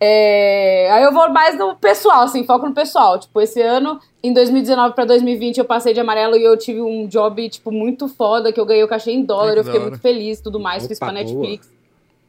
[0.00, 0.90] é...
[0.92, 3.18] Aí eu vou mais no pessoal, assim, foco no pessoal.
[3.18, 7.06] Tipo, esse ano, em 2019 pra 2020, eu passei de amarelo e eu tive um
[7.06, 10.40] job, tipo, muito foda, que eu ganhei o cachê em dólar, eu fiquei muito feliz
[10.40, 11.66] tudo mais, Opa, fiz pra Netflix.
[11.66, 11.76] Boa.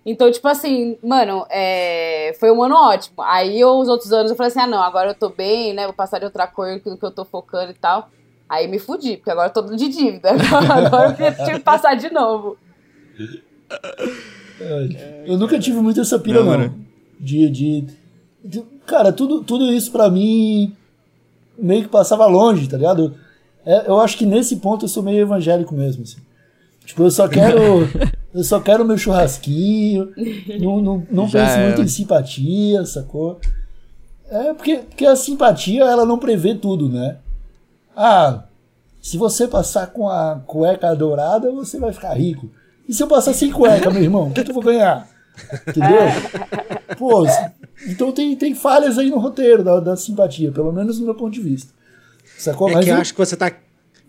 [0.05, 2.33] Então, tipo assim, mano, é...
[2.39, 3.21] foi um ano ótimo.
[3.21, 5.83] Aí eu, os outros anos eu falei assim, ah, não, agora eu tô bem, né,
[5.83, 8.09] vou passar de outra cor que eu tô focando e tal.
[8.47, 10.29] Aí me fudi, porque agora eu tô de dívida.
[10.73, 12.57] agora eu tive que passar de novo.
[15.23, 16.57] Eu nunca tive muito essa pira, não.
[16.57, 16.86] não
[17.19, 17.87] de, de,
[18.43, 20.75] de, cara, tudo, tudo isso para mim
[21.57, 23.15] meio que passava longe, tá ligado?
[23.65, 26.19] É, eu acho que nesse ponto eu sou meio evangélico mesmo, assim.
[26.85, 27.89] Tipo, eu só quero.
[28.33, 30.13] eu só quero meu churrasquinho.
[30.59, 33.39] Não, não, não penso muito em simpatia, sacou?
[34.29, 37.17] É porque, porque a simpatia ela não prevê tudo, né?
[37.95, 38.43] Ah,
[39.01, 42.49] se você passar com a cueca dourada, você vai ficar rico.
[42.87, 45.07] E se eu passar sem cueca, meu irmão, o que, que eu vou ganhar?
[45.67, 45.99] Entendeu?
[46.97, 47.25] Pô,
[47.87, 51.33] então tem, tem falhas aí no roteiro da, da simpatia, pelo menos no meu ponto
[51.33, 51.71] de vista.
[52.37, 52.69] Sacou?
[52.69, 53.51] É Mas que eu, acho que você tá.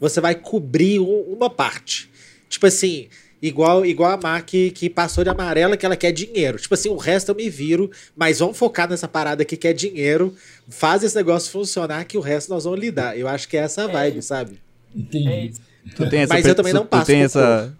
[0.00, 2.10] Você vai cobrir uma parte.
[2.48, 3.08] Tipo assim,
[3.42, 6.58] igual igual a Mar que, que passou de amarela que ela quer dinheiro.
[6.58, 10.34] Tipo assim, o resto eu me viro, mas vamos focar nessa parada que quer dinheiro,
[10.68, 13.18] faz esse negócio funcionar que o resto nós vamos lidar.
[13.18, 14.22] Eu acho que é essa vibe, é.
[14.22, 14.60] sabe?
[14.94, 15.52] Entendi.
[15.98, 16.26] É.
[16.26, 17.04] mas eu também não passo.
[17.04, 17.72] Tu tem essa,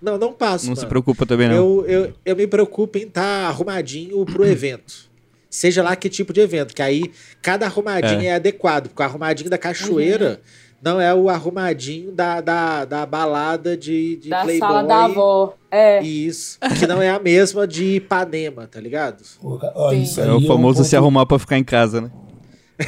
[0.00, 0.66] não, não passo.
[0.66, 0.80] Não mano.
[0.80, 1.56] se preocupa também, não.
[1.56, 5.08] Eu, eu, eu me preocupo em estar tá arrumadinho pro evento.
[5.50, 8.88] Seja lá que tipo de evento, que aí cada arrumadinho é, é adequado.
[8.88, 10.78] Porque o arrumadinho da cachoeira uhum.
[10.82, 14.68] não é o arrumadinho da, da, da balada de, de da Playboy.
[14.68, 15.54] Sala da avó.
[15.70, 16.02] É.
[16.02, 16.58] Isso.
[16.78, 19.22] Que não é a mesma de Ipanema, tá ligado?
[19.42, 20.84] é o famoso é um ponto...
[20.84, 22.10] se arrumar pra ficar em casa, né?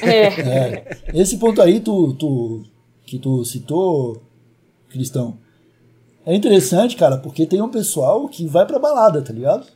[0.03, 0.27] É.
[0.41, 0.99] é.
[1.15, 2.63] Esse ponto aí tu, tu,
[3.07, 4.23] que tu citou,
[4.91, 5.39] Cristão,
[6.31, 9.67] é interessante, cara, porque tem um pessoal que vai pra balada, tá ligado?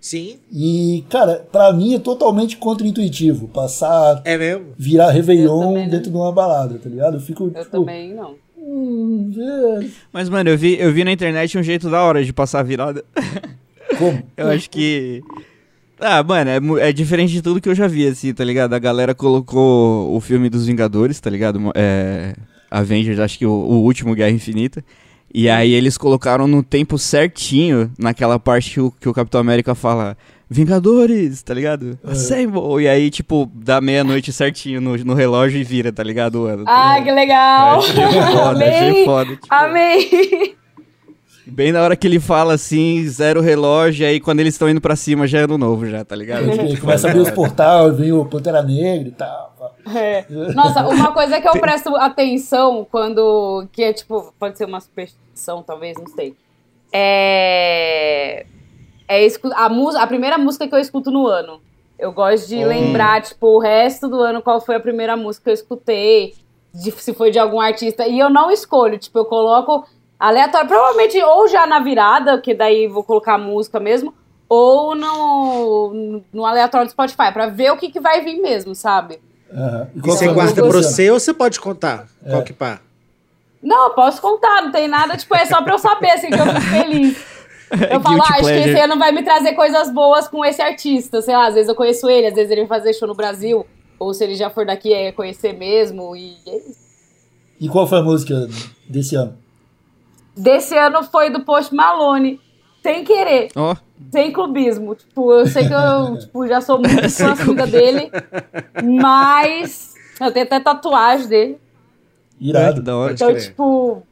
[0.00, 0.38] Sim.
[0.52, 4.22] E, cara, pra mim é totalmente contra-intuitivo passar.
[4.24, 4.66] É mesmo?
[4.78, 7.16] Virar Réveillon dentro de uma balada, tá ligado?
[7.16, 7.50] Eu fico.
[7.52, 8.36] Eu tipo, também não.
[8.56, 9.86] Hum, é.
[10.12, 12.62] Mas, mano, eu vi, eu vi na internet um jeito da hora de passar a
[12.62, 13.04] virada.
[13.98, 14.22] Como?
[14.36, 15.20] eu acho que.
[15.98, 18.72] Ah, mano, é, é, diferente de tudo que eu já vi, assim, tá ligado?
[18.72, 21.58] A galera colocou o filme dos Vingadores, tá ligado?
[21.74, 22.34] É,
[22.70, 24.84] Avengers, acho que o, o último Guerra Infinita.
[25.32, 29.74] E aí eles colocaram no tempo certinho, naquela parte que o, que o Capitão América
[29.74, 30.16] fala
[30.50, 31.98] Vingadores, tá ligado?
[32.02, 32.12] É.
[32.12, 32.82] Assemble!
[32.82, 36.36] E aí, tipo, dá meia-noite certinho no, no relógio e vira, tá ligado?
[36.36, 37.80] O ano, tá ah, que legal!
[37.80, 38.68] achei foda, Amei.
[38.68, 39.30] achei foda.
[39.36, 40.56] Tipo, Amei!
[41.46, 44.96] Bem na hora que ele fala assim, zero relógio, aí quando eles estão indo pra
[44.96, 46.46] cima já é ano novo, já, tá ligado?
[46.78, 49.47] começa a abrir os portais, vem o Pantera Negra e tal.
[49.94, 50.24] É.
[50.54, 53.66] Nossa, uma coisa que eu presto atenção quando.
[53.72, 56.36] que é tipo, pode ser uma superstição, talvez, não sei.
[56.92, 58.46] É.
[59.08, 59.66] É a,
[60.02, 61.60] a primeira música que eu escuto no ano.
[61.98, 62.68] Eu gosto de hum.
[62.68, 66.34] lembrar, tipo, o resto do ano qual foi a primeira música que eu escutei,
[66.72, 68.06] de, se foi de algum artista.
[68.06, 69.84] E eu não escolho, tipo, eu coloco
[70.18, 70.68] aleatório.
[70.68, 74.14] Provavelmente ou já na virada, que daí vou colocar a música mesmo,
[74.48, 79.20] ou no, no aleatório do Spotify, pra ver o que, que vai vir mesmo, sabe?
[79.50, 79.86] Uhum.
[79.96, 82.06] E, você guarda pra você ou você pode contar?
[82.24, 82.30] É.
[82.30, 82.80] Qual que pá?
[83.62, 86.46] Não, posso contar, não tem nada, tipo, é só pra eu saber, assim, que eu
[86.46, 87.18] fico feliz.
[87.90, 91.20] Eu falo, ah, acho que esse ano vai me trazer coisas boas com esse artista,
[91.20, 93.66] sei lá, às vezes eu conheço ele, às vezes ele vai fazer show no Brasil,
[93.98, 96.78] ou se ele já for daqui é conhecer mesmo, e é isso.
[97.60, 98.48] E qual foi a música
[98.88, 99.36] desse ano?
[100.34, 102.40] Desse ano foi do Post Malone,
[102.82, 103.48] sem querer.
[103.56, 103.74] Oh.
[104.10, 104.94] Sem clubismo.
[104.94, 108.10] Tipo, eu sei que eu tipo, já sou muito fã dele,
[108.82, 111.60] mas eu tenho até tatuagem dele.
[112.40, 112.82] Irado.
[112.82, 114.02] Da hora então, tipo,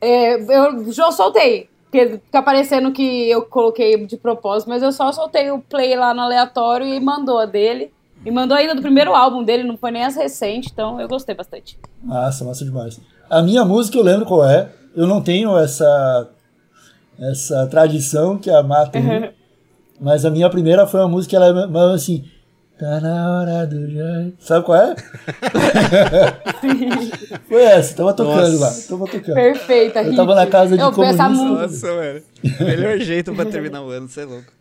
[0.00, 1.68] é, eu já soltei.
[1.84, 6.12] Porque fica parecendo que eu coloquei de propósito, mas eu só soltei o play lá
[6.12, 7.90] no aleatório e mandou a dele.
[8.26, 11.34] E mandou ainda do primeiro álbum dele, não foi nem as recentes, então eu gostei
[11.34, 11.78] bastante.
[12.02, 13.00] Massa, massa demais.
[13.30, 14.70] A minha música eu lembro qual é.
[14.94, 16.28] Eu não tenho essa
[17.18, 19.02] essa tradição que a Má tem.
[19.02, 19.30] Uhum.
[20.00, 22.24] Mas a minha primeira foi uma música, ela é assim.
[22.78, 24.32] Tá na hora do.
[24.38, 24.94] Sabe qual é?
[27.48, 28.60] foi essa, tava tocando Nossa.
[28.60, 28.70] lá.
[28.88, 29.34] Tava tocando.
[29.34, 31.28] Perfeita, Eu tava na casa de Eu comunista.
[31.28, 32.20] Nossa, mano.
[32.60, 34.52] Melhor jeito pra terminar o ano, você é louco.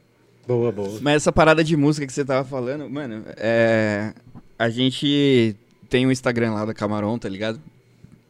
[0.48, 0.98] Boa, boa.
[1.00, 4.13] Mas essa parada de música que você tava falando, mano, é.
[4.58, 5.56] A gente
[5.88, 7.62] tem um Instagram lá da Camaron, tá ligado?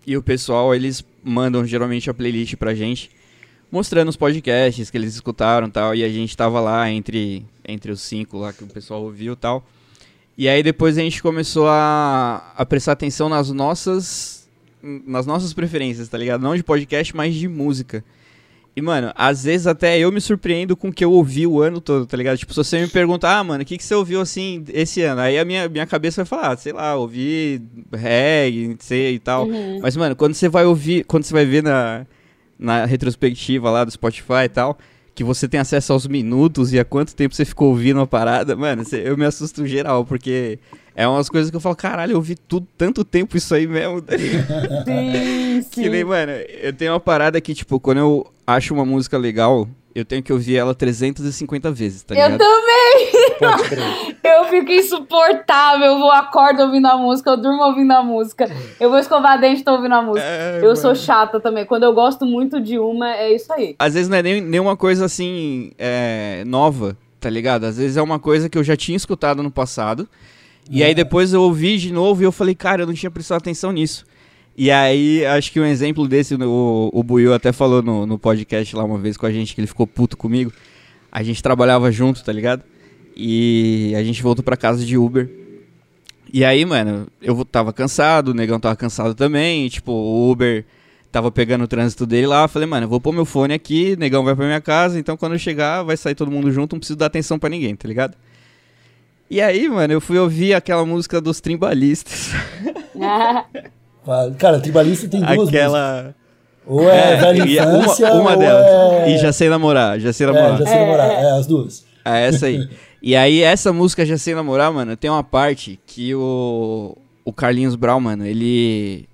[0.06, 3.10] E o pessoal, eles mandam geralmente a playlist pra gente
[3.72, 8.02] mostrando os podcasts que eles escutaram tal, e a gente tava lá entre, entre os
[8.02, 9.66] cinco lá que o pessoal ouviu tal.
[10.38, 14.38] E aí depois a gente começou a, a prestar atenção nas nossas
[14.82, 16.42] nas nossas preferências, tá ligado?
[16.42, 18.04] Não de podcast, mas de música.
[18.78, 21.82] E, mano, às vezes até eu me surpreendo com o que eu ouvi o ano
[21.82, 22.38] todo, tá ligado?
[22.38, 25.20] Tipo, se você me perguntar, ah, mano, o que, que você ouviu assim esse ano?
[25.20, 27.60] Aí a minha, minha cabeça vai falar, ah, sei lá, ouvi
[27.92, 29.48] reggae, sei e tal.
[29.48, 29.80] Uhum.
[29.82, 32.06] Mas, mano, quando você vai ouvir, quando você vai ver na,
[32.58, 34.78] na retrospectiva lá do Spotify e tal,
[35.14, 38.56] que você tem acesso aos minutos e a quanto tempo você ficou ouvindo uma parada,
[38.56, 40.60] mano, eu me assusto geral, porque
[40.98, 44.00] é umas coisas que eu falo, caralho, eu ouvi tudo, tanto tempo isso aí mesmo.
[44.00, 45.82] sim, sim.
[45.84, 49.68] Que nem, mano, eu tenho uma parada que, tipo, quando eu acho uma música legal,
[49.94, 52.32] eu tenho que ouvir ela 350 vezes, tá ligado?
[52.32, 54.18] Eu também!
[54.26, 58.90] eu fico insuportável, eu vou acordo ouvindo a música, eu durmo ouvindo a música, eu
[58.90, 60.26] vou escovar dente e tô ouvindo a música.
[60.26, 60.76] É, eu mano.
[60.78, 63.76] sou chata também, quando eu gosto muito de uma, é isso aí.
[63.78, 67.66] Às vezes não é nem, nem uma coisa assim, é, nova, tá ligado?
[67.66, 70.10] Às vezes é uma coisa que eu já tinha escutado no passado,
[70.70, 73.38] e aí depois eu ouvi de novo e eu falei, cara, eu não tinha prestado
[73.38, 74.06] atenção nisso.
[74.58, 78.76] E aí, acho que um exemplo desse, o, o Buiu até falou no, no podcast
[78.76, 80.52] lá uma vez com a gente, que ele ficou puto comigo.
[81.12, 82.64] A gente trabalhava junto, tá ligado?
[83.16, 85.30] E a gente voltou pra casa de Uber.
[86.34, 89.70] E aí, mano, eu tava cansado, o negão tava cansado também.
[89.70, 90.66] Tipo, o Uber
[91.12, 92.48] tava pegando o trânsito dele lá.
[92.48, 95.00] Falei, mano, eu vou pôr meu fone aqui, o negão vai pra minha casa.
[95.00, 97.76] Então quando eu chegar, vai sair todo mundo junto, não preciso dar atenção para ninguém,
[97.76, 98.18] tá ligado?
[99.30, 102.32] E aí, mano, eu fui ouvir aquela música dos trimbalistas.
[104.38, 105.96] Cara, tribalista tem duas Aquela...
[105.96, 106.28] músicas.
[106.66, 108.66] Ou é, é velha infância, uma, uma delas.
[108.66, 109.16] É...
[109.16, 110.54] E já sei namorar, já sei é, namorar.
[110.54, 111.86] É, já sei namorar, é, as duas.
[112.04, 112.70] É essa aí.
[113.02, 117.76] e aí, essa música Já Sei Namorar, mano, tem uma parte que o, o Carlinhos
[117.76, 119.08] Brown, mano, ele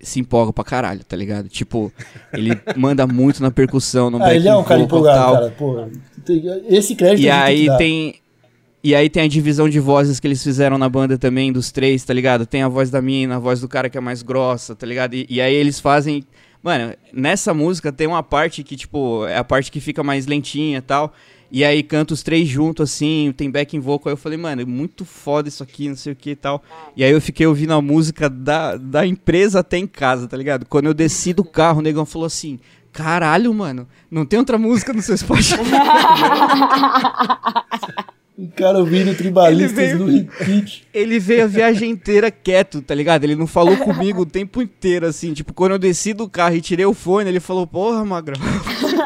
[0.00, 1.48] se empolga pra caralho, tá ligado?
[1.48, 1.92] Tipo,
[2.32, 5.54] ele manda muito na percussão, no ah, ele é um cara empolgado, cara.
[5.56, 5.86] Pô,
[6.68, 8.16] esse crédito E aí tem...
[8.86, 12.04] E aí tem a divisão de vozes que eles fizeram na banda também, dos três,
[12.04, 12.46] tá ligado?
[12.46, 15.14] Tem a voz da mina, a voz do cara que é mais grossa, tá ligado?
[15.14, 16.22] E, e aí eles fazem
[16.62, 20.78] Mano, nessa música tem uma parte que, tipo, é a parte que fica mais lentinha
[20.78, 21.12] e tal.
[21.50, 24.10] E aí canta os três juntos, assim, tem backing vocal.
[24.10, 26.62] Aí eu falei, mano, é muito foda isso aqui, não sei o que e tal.
[26.96, 30.64] E aí eu fiquei ouvindo a música da, da empresa até em casa, tá ligado?
[30.64, 32.60] Quando eu desci do carro, o negão falou assim:
[32.92, 35.56] caralho, mano, não tem outra música no seu Spotify.
[38.38, 40.86] O cara ouvindo tribalistas veio, no repeat.
[40.92, 43.24] Ele veio a viagem inteira quieto, tá ligado?
[43.24, 45.32] Ele não falou comigo o tempo inteiro, assim.
[45.32, 48.38] Tipo, quando eu desci do carro e tirei o fone, ele falou, porra, Magrão.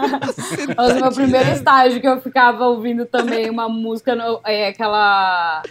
[0.77, 5.62] Mas o meu primeiro estágio que eu ficava ouvindo também uma música, no, é aquela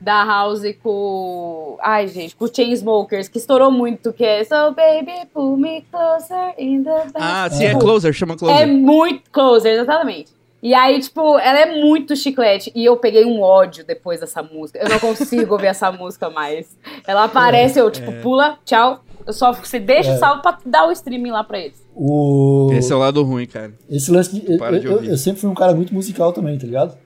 [0.00, 1.76] da House com.
[1.82, 6.82] Ai, gente, com Chainsmokers, que estourou muito, que é So Baby, pull me closer in
[6.82, 7.12] the back.
[7.16, 8.62] Ah, sim, é, é Closer, chama Closer.
[8.62, 10.35] É muito Closer, exatamente.
[10.66, 12.72] E aí, tipo, ela é muito chiclete.
[12.74, 14.80] E eu peguei um ódio depois dessa música.
[14.80, 16.76] Eu não consigo ouvir essa música mais.
[17.06, 18.20] Ela aparece, eu, tipo, é.
[18.20, 18.98] pula, tchau.
[19.24, 20.16] Eu só você deixa é.
[20.16, 21.80] salvo pra dar o streaming lá pra eles.
[21.94, 22.68] O...
[22.72, 23.74] Esse é o lado ruim, cara.
[23.88, 24.50] Esse lance de.
[24.50, 26.98] eu, de eu, eu, sempre fui um cara muito musical também, tá ligado?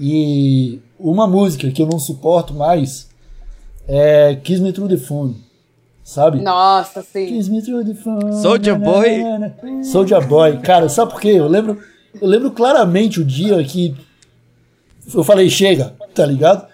[0.00, 3.08] E uma música que eu não suporto mais
[3.86, 5.36] é Kiss Me Through the Phone.
[6.02, 6.40] Sabe?
[6.40, 7.26] Nossa, sim.
[7.26, 8.32] Kiss Me Through the Phone.
[8.42, 9.84] Soldier Boy.
[9.84, 10.58] Soldier Boy.
[10.58, 11.28] Cara, sabe por quê?
[11.28, 11.78] Eu lembro
[12.14, 13.94] eu lembro claramente o dia que
[15.14, 16.66] eu falei, chega, tá ligado?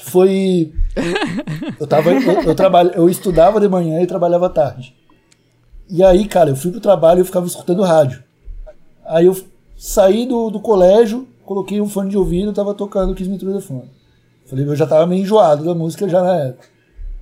[0.00, 0.72] Foi.
[1.78, 2.10] Eu tava.
[2.10, 4.94] Eu, eu, trabalho, eu estudava de manhã e trabalhava à tarde.
[5.88, 8.22] E aí, cara, eu fui pro trabalho e eu ficava escutando rádio.
[9.04, 9.36] Aí eu
[9.76, 13.60] saí do, do colégio, coloquei um fone de ouvido tava tocando Kiss Me Through the
[13.60, 13.90] Phone.
[14.46, 16.68] Falei, eu já tava meio enjoado da música já na época.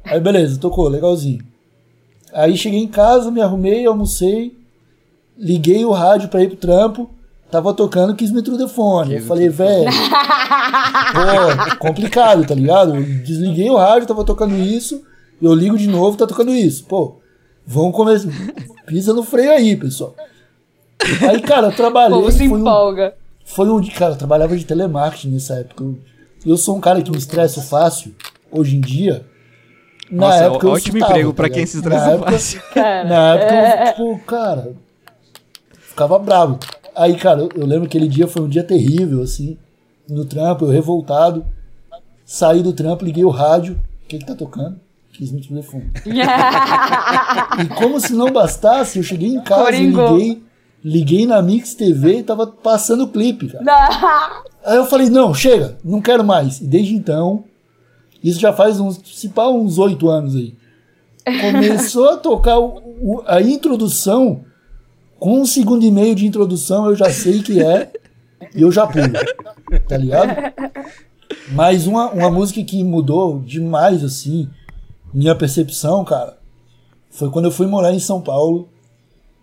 [0.05, 1.45] Aí beleza, tocou, legalzinho.
[2.33, 4.57] Aí cheguei em casa, me arrumei, almocei,
[5.37, 7.11] liguei o rádio pra ir pro trampo.
[7.51, 9.15] Tava tocando Kiss Me Through the Phone.
[9.15, 9.91] Eu falei, velho.
[9.91, 12.95] pô, complicado, tá ligado?
[12.95, 15.03] Eu desliguei o rádio, tava tocando isso.
[15.41, 16.85] Eu ligo de novo, tá tocando isso.
[16.85, 17.17] Pô,
[17.67, 18.29] vamos começar.
[18.87, 20.15] Pisa no freio aí, pessoal.
[21.27, 22.21] Aí, cara, eu trabalhei.
[22.21, 23.15] Pô, se empolga.
[23.17, 23.87] Um, foi um.
[23.89, 25.85] Cara, eu trabalhava de telemarketing nessa época.
[25.85, 25.99] Eu,
[26.45, 28.15] eu sou um cara que me estresso fácil,
[28.51, 29.25] hoje em dia.
[30.11, 32.63] Na Nossa, época ótimo eu ótimo emprego pra quem se estressa na fácil.
[32.75, 33.83] Cara, na época, é...
[33.83, 34.73] eu, tipo, cara,
[35.81, 36.59] ficava bravo.
[36.99, 39.57] Aí, cara, eu, eu lembro que aquele dia foi um dia terrível, assim,
[40.09, 41.47] no trampo, eu revoltado.
[42.25, 43.81] Saí do trampo, liguei o rádio.
[44.05, 44.81] O que que tá tocando?
[45.13, 45.91] Quis me telefone.
[46.05, 50.43] e como se não bastasse, eu cheguei em casa e liguei,
[50.85, 54.45] liguei na Mix TV e tava passando o clipe, cara.
[54.65, 56.61] Aí eu falei, não, chega, não quero mais.
[56.61, 57.45] E desde então,
[58.23, 60.53] isso já faz uns, se pá, uns oito anos aí.
[61.41, 64.45] Começou a tocar o, o, a introdução
[65.19, 67.91] com um segundo e meio de introdução eu já sei que é
[68.55, 69.07] e eu já pulo.
[69.87, 70.31] Tá ligado?
[71.53, 74.49] Mas uma, uma música que mudou demais, assim,
[75.13, 76.39] minha percepção, cara,
[77.11, 78.69] foi quando eu fui morar em São Paulo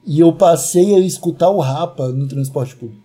[0.06, 3.04] e eu passei a escutar o Rapa no transporte público.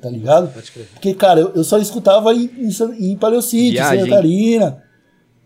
[0.00, 0.52] Tá ligado?
[0.92, 4.82] Porque, cara, eu, eu só escutava em, em, em Santa Catarina.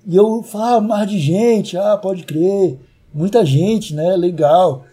[0.07, 2.79] E eu falava, ah, mais de gente, ah, pode crer.
[3.14, 4.14] Muita gente, né?
[4.16, 4.85] Legal.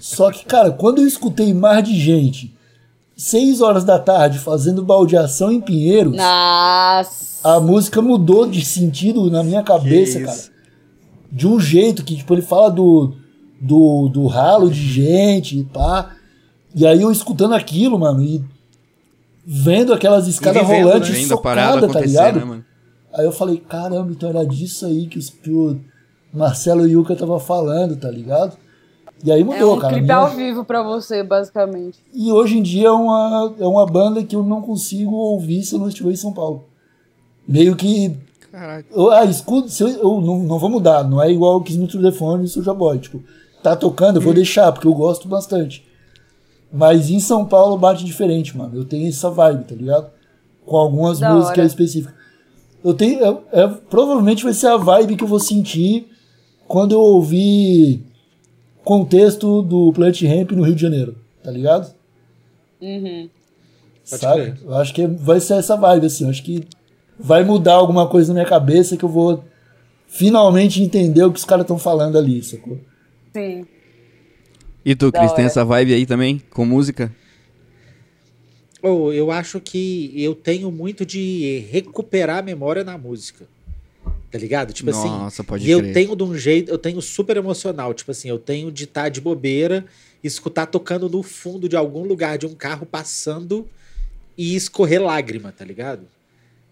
[0.00, 2.54] Só que, cara, quando eu escutei mais de gente,
[3.16, 7.48] seis horas da tarde, fazendo baldeação em Pinheiros, Nossa.
[7.48, 10.56] a música mudou de sentido na minha cabeça, cara.
[11.30, 13.14] De um jeito que, tipo, ele fala do,
[13.60, 16.14] do, do ralo de gente e pá.
[16.74, 18.44] E aí eu escutando aquilo, mano, e
[19.44, 21.26] vendo aquelas escadas vivendo, rolantes né?
[21.26, 22.44] socada, tá ligado?
[22.44, 22.62] Né,
[23.14, 25.80] aí eu falei, caramba, então era disso aí que, os, que o
[26.32, 28.56] Marcelo Yuca tava falando, tá ligado?
[29.24, 29.92] E aí mudou, é um cara.
[29.94, 30.16] clipe minha...
[30.16, 31.98] ao vivo pra você, basicamente.
[32.12, 35.74] E hoje em dia é uma, é uma banda que eu não consigo ouvir se
[35.74, 36.64] eu não estiver em São Paulo.
[37.48, 38.14] Meio que.
[38.50, 38.86] Caraca.
[38.94, 41.78] Eu, ah, escudo, se eu, eu, não, não vou mudar, não é igual o Kiss
[41.78, 42.98] Me Telefone e Suja Boy.
[42.98, 43.22] Tipo,
[43.62, 44.36] tá tocando, eu vou hum.
[44.36, 45.86] deixar, porque eu gosto bastante.
[46.72, 48.76] Mas em São Paulo bate diferente, mano.
[48.76, 50.10] Eu tenho essa vibe, tá ligado?
[50.64, 51.66] Com algumas da músicas hora.
[51.66, 52.14] específicas.
[52.84, 53.20] Eu tenho.
[53.52, 56.08] É, é, provavelmente vai ser a vibe que eu vou sentir
[56.68, 58.04] quando eu ouvir
[58.86, 61.92] contexto do Plant Ramp no Rio de Janeiro, tá ligado?
[62.80, 63.28] Uhum.
[64.04, 64.54] Sabe?
[64.64, 66.22] Eu acho que vai ser essa vibe, assim.
[66.22, 66.64] Eu acho que
[67.18, 69.42] vai mudar alguma coisa na minha cabeça que eu vou
[70.06, 72.78] finalmente entender o que os caras estão falando ali, sacou?
[73.34, 73.66] Sim.
[74.84, 77.12] E tu, Cris, tem essa vibe aí também, com música?
[78.80, 83.48] Oh, eu acho que eu tenho muito de recuperar a memória na música.
[84.30, 84.72] Tá ligado?
[84.72, 85.08] Tipo Nossa, assim.
[85.08, 87.94] Nossa, pode E eu tenho de um jeito, eu tenho super emocional.
[87.94, 89.84] Tipo assim, eu tenho de estar tá de bobeira,
[90.22, 93.68] escutar tocando no fundo de algum lugar de um carro passando
[94.36, 96.02] e escorrer lágrima, tá ligado?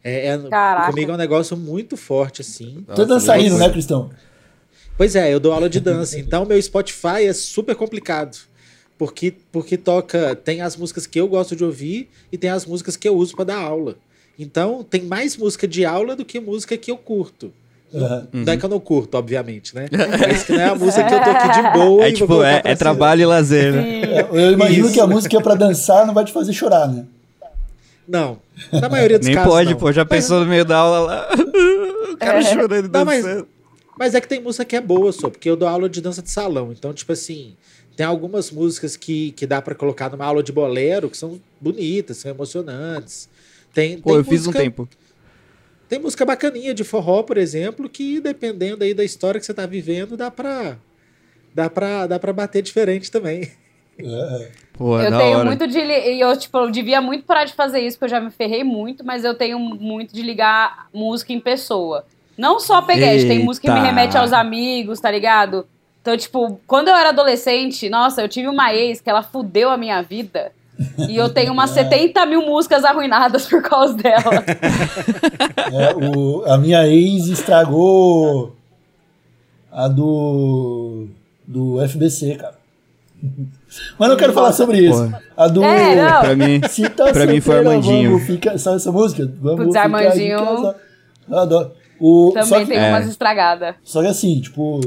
[0.02, 0.38] É, é
[0.86, 2.84] comigo é um negócio muito forte, assim.
[2.94, 4.10] Tô dançarino, né, Cristão?
[4.96, 8.36] Pois é, eu dou aula de dança, então meu Spotify é super complicado.
[8.96, 10.36] Porque, porque toca.
[10.36, 13.34] Tem as músicas que eu gosto de ouvir e tem as músicas que eu uso
[13.34, 13.96] para dar aula.
[14.38, 17.52] Então, tem mais música de aula do que música que eu curto.
[17.92, 18.26] Uhum.
[18.44, 19.86] Não é que eu não curto, obviamente, né?
[20.18, 22.04] Mas que não é a música que eu tô aqui de boa.
[22.04, 24.02] É tipo, é, é trabalho e lazer, né?
[24.02, 24.94] É, eu imagino Isso.
[24.94, 27.04] que a música é pra dançar não vai te fazer chorar, né?
[28.06, 28.38] Não.
[28.72, 29.48] Na maioria dos Nem casos.
[29.48, 29.78] Nem pode, não.
[29.78, 29.92] pô.
[29.92, 31.28] Já pensou no meio da aula lá.
[32.12, 32.42] o cara é.
[32.42, 33.24] chorando não, mas,
[33.96, 36.20] mas, é que tem música que é boa, só, porque eu dou aula de dança
[36.20, 36.72] de salão.
[36.72, 37.54] Então, tipo assim,
[37.96, 42.16] tem algumas músicas que, que dá para colocar numa aula de bolero que são bonitas,
[42.16, 43.28] são emocionantes.
[43.74, 44.88] Tem, Pô, tem eu música, fiz um tempo.
[45.88, 49.66] Tem música bacaninha de forró, por exemplo, que dependendo aí da história que você tá
[49.66, 50.78] vivendo, dá pra,
[51.54, 53.50] dá pra, dá pra bater diferente também.
[53.98, 54.50] É.
[54.72, 55.44] Pô, eu tenho hora.
[55.44, 55.78] muito de.
[55.78, 59.04] Eu, tipo, eu devia muito parar de fazer isso, porque eu já me ferrei muito,
[59.04, 62.04] mas eu tenho muito de ligar música em pessoa.
[62.36, 65.66] Não só peguete, tem música que me remete aos amigos, tá ligado?
[66.02, 69.76] Então, tipo, quando eu era adolescente, nossa, eu tive uma ex que ela fudeu a
[69.76, 70.52] minha vida.
[71.08, 74.44] E eu tenho umas 70 mil músicas arruinadas por causa dela.
[75.72, 78.54] É, o, a minha ex estragou
[79.72, 81.08] a do.
[81.46, 82.54] do FBC, cara.
[83.98, 85.02] Mas não quero falar sobre isso.
[85.04, 85.22] Porra.
[85.36, 85.64] A do.
[85.64, 86.20] É, não.
[86.20, 86.60] Pra mim,
[86.94, 88.10] tá pra mim foi Armandinho.
[88.12, 89.32] Vamos ficar, sabe essa música?
[89.40, 90.74] Vamos Putz, Armandinho.
[91.28, 91.72] Eu adoro.
[91.98, 92.90] O, Também tem é.
[92.90, 93.74] umas estragadas.
[93.82, 94.80] Só que assim, tipo,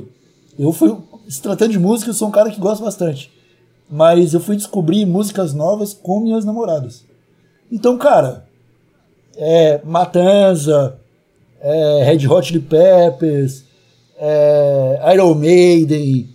[0.58, 0.96] eu fui.
[1.28, 3.32] Se tratando de música, eu sou um cara que gosta bastante.
[3.90, 7.06] Mas eu fui descobrir músicas novas com minhas namoradas.
[7.72, 8.46] Então, cara,
[9.38, 10.98] é Matanza,
[11.62, 13.64] é Red Hot Chili Peppers,
[14.18, 16.30] é Iron Maiden,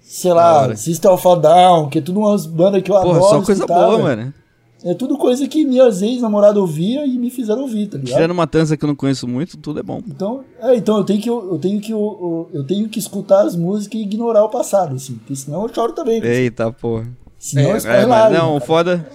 [0.00, 3.30] sei lá, System of a Down, que é tudo umas bandas que eu Porra, adoro.
[3.30, 4.34] Só coisa escutar, boa, mano.
[4.82, 8.14] É tudo coisa que minhas ex-namoradas ouviam e me fizeram ouvir, tá ligado?
[8.14, 10.02] Tirando uma dança que eu não conheço muito, tudo é bom.
[10.06, 13.54] Então, é, então eu tenho que eu, tenho que eu, eu, tenho que escutar as
[13.54, 16.24] músicas e ignorar o passado, assim, porque senão eu choro também.
[16.24, 17.06] Eita, porra.
[17.38, 19.06] Senão é, é, mas Não, o foda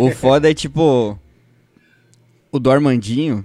[0.00, 1.18] o foda é tipo
[2.52, 3.44] o do Armandinho,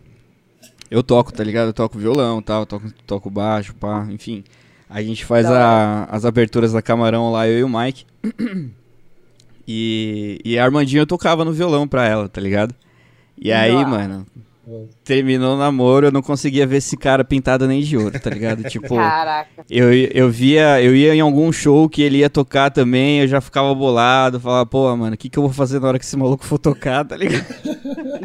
[0.89, 1.67] eu toco, tá ligado?
[1.67, 4.43] Eu toco violão, tal, toco toco baixo, pá, enfim.
[4.89, 8.05] A gente faz a, as aberturas da Camarão lá, eu e o Mike.
[9.71, 12.73] E, e a Armandinho eu tocava no violão pra ela, tá ligado?
[13.38, 13.88] E aí, Nossa.
[13.88, 14.25] mano,
[15.03, 18.63] terminou o namoro, eu não conseguia ver esse cara pintado nem de ouro, tá ligado?
[18.67, 19.63] Tipo, Caraca.
[19.69, 23.39] Eu, eu via, eu ia em algum show que ele ia tocar também, eu já
[23.39, 26.17] ficava bolado, falava, pô, mano, o que, que eu vou fazer na hora que esse
[26.17, 27.45] maluco for tocar, tá ligado?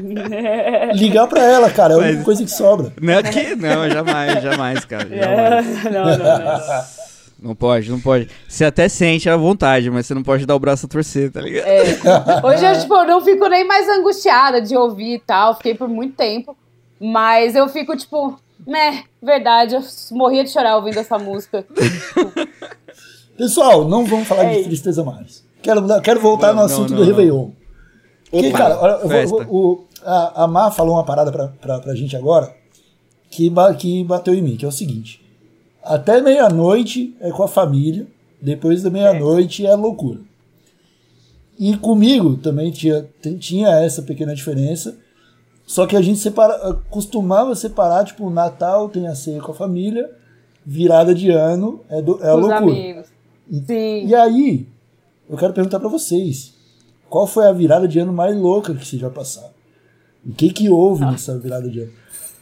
[0.96, 2.90] Ligar pra ela, cara, é a única coisa que sobra.
[2.98, 5.08] Não, que, não, jamais, jamais, cara.
[5.14, 5.84] Jamais.
[5.84, 7.03] não, não, não.
[7.44, 8.30] Não pode, não pode.
[8.48, 11.42] Você até sente a vontade, mas você não pode dar o braço a torcer, tá
[11.42, 11.66] ligado?
[11.66, 11.82] É.
[12.42, 15.54] Hoje eu, tipo, não fico nem mais angustiada de ouvir e tal.
[15.54, 16.56] Fiquei por muito tempo.
[16.98, 18.34] Mas eu fico, tipo,
[18.66, 21.66] né, verdade, eu morria de chorar ouvindo essa música.
[23.36, 25.44] Pessoal, não vamos falar é de tristeza mais.
[25.60, 27.50] Quero, quero voltar não, no assunto não, não, do Réveillon.
[28.30, 31.94] Porque, cara, olha, eu vou, o, a, a Mar falou uma parada pra, pra, pra
[31.94, 32.54] gente agora
[33.30, 35.23] que, que bateu em mim, que é o seguinte.
[35.84, 38.06] Até meia-noite é com a família,
[38.40, 39.70] depois da meia-noite é.
[39.70, 40.20] é loucura.
[41.58, 43.06] E comigo também tinha,
[43.38, 44.96] tinha essa pequena diferença.
[45.66, 50.10] Só que a gente separa, costumava separar, tipo, Natal tem a ceia com a família,
[50.64, 52.58] virada de ano é, do, é a loucura.
[52.58, 53.06] Amigos.
[53.66, 54.06] Sim.
[54.06, 54.66] E aí,
[55.28, 56.54] eu quero perguntar para vocês,
[57.08, 59.54] qual foi a virada de ano mais louca que vocês já passaram?
[60.26, 61.12] O que que houve ah.
[61.12, 61.92] nessa virada de ano?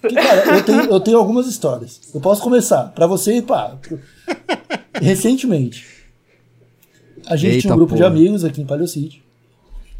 [0.03, 2.01] Porque, cara, eu tenho, eu tenho algumas histórias.
[2.13, 2.89] Eu posso começar.
[2.89, 3.79] Para você, pá.
[5.01, 5.87] Recentemente,
[7.25, 8.11] a gente Eita tinha um grupo porra.
[8.11, 9.23] de amigos aqui em Palio City.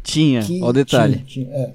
[0.03, 1.23] Tinha, olha o detalhe.
[1.25, 1.73] Tinha, tinha, é.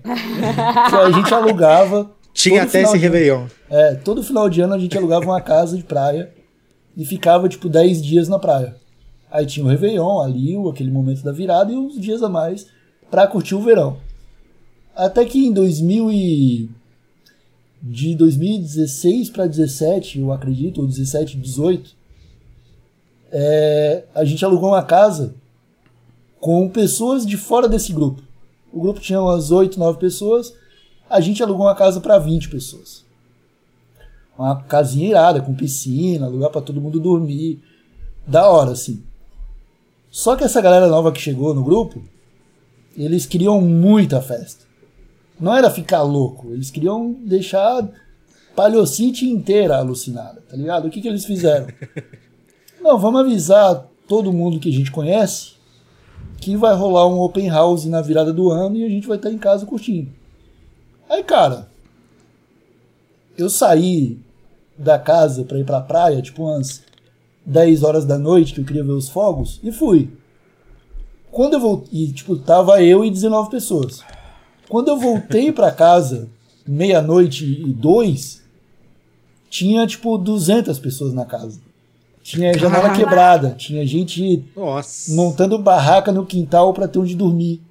[0.91, 2.11] que a gente alugava.
[2.35, 3.47] Tinha até esse Réveillon.
[3.71, 6.31] É, todo final de ano a gente alugava uma casa de praia
[6.95, 8.77] e ficava, tipo, 10 dias na praia.
[9.31, 12.67] Aí tinha o Réveillon ali, aquele momento da virada, e uns dias a mais
[13.11, 13.97] pra curtir o verão.
[14.95, 16.71] Até que em 2000 e
[17.83, 21.97] de 2016 para 17, eu acredito, ou 17, 18,
[23.31, 25.35] é, a gente alugou uma casa
[26.41, 28.22] com pessoas de fora desse grupo.
[28.72, 30.55] O grupo tinha umas 8, 9 pessoas,
[31.09, 33.05] a gente alugou uma casa para 20 pessoas.
[34.39, 37.61] Uma casinha irada, com piscina, lugar para todo mundo dormir.
[38.26, 39.03] Da hora, assim.
[40.11, 42.03] Só que essa galera nova que chegou no grupo,
[42.97, 44.68] eles queriam muita festa.
[45.41, 47.89] Não era ficar louco, eles queriam deixar
[48.57, 50.89] Paleocity inteira alucinada, tá ligado?
[50.89, 51.68] O que, que eles fizeram?
[52.82, 55.53] Não, vamos avisar todo mundo que a gente conhece
[56.41, 59.30] que vai rolar um open house na virada do ano e a gente vai estar
[59.30, 60.11] em casa curtindo.
[61.09, 61.68] Aí, cara,
[63.36, 64.18] eu saí
[64.76, 66.82] da casa pra ir pra praia, tipo umas
[67.45, 70.11] 10 horas da noite, que eu queria ver os fogos, e fui.
[71.30, 74.03] Quando eu voltei, tipo, tava eu e 19 pessoas.
[74.69, 76.29] Quando eu voltei para casa,
[76.66, 78.43] meia-noite e dois,
[79.49, 81.61] tinha, tipo, 200 pessoas na casa.
[82.23, 85.14] Tinha janela quebrada, tinha gente Nossa.
[85.14, 87.62] montando barraca no quintal para ter onde dormir.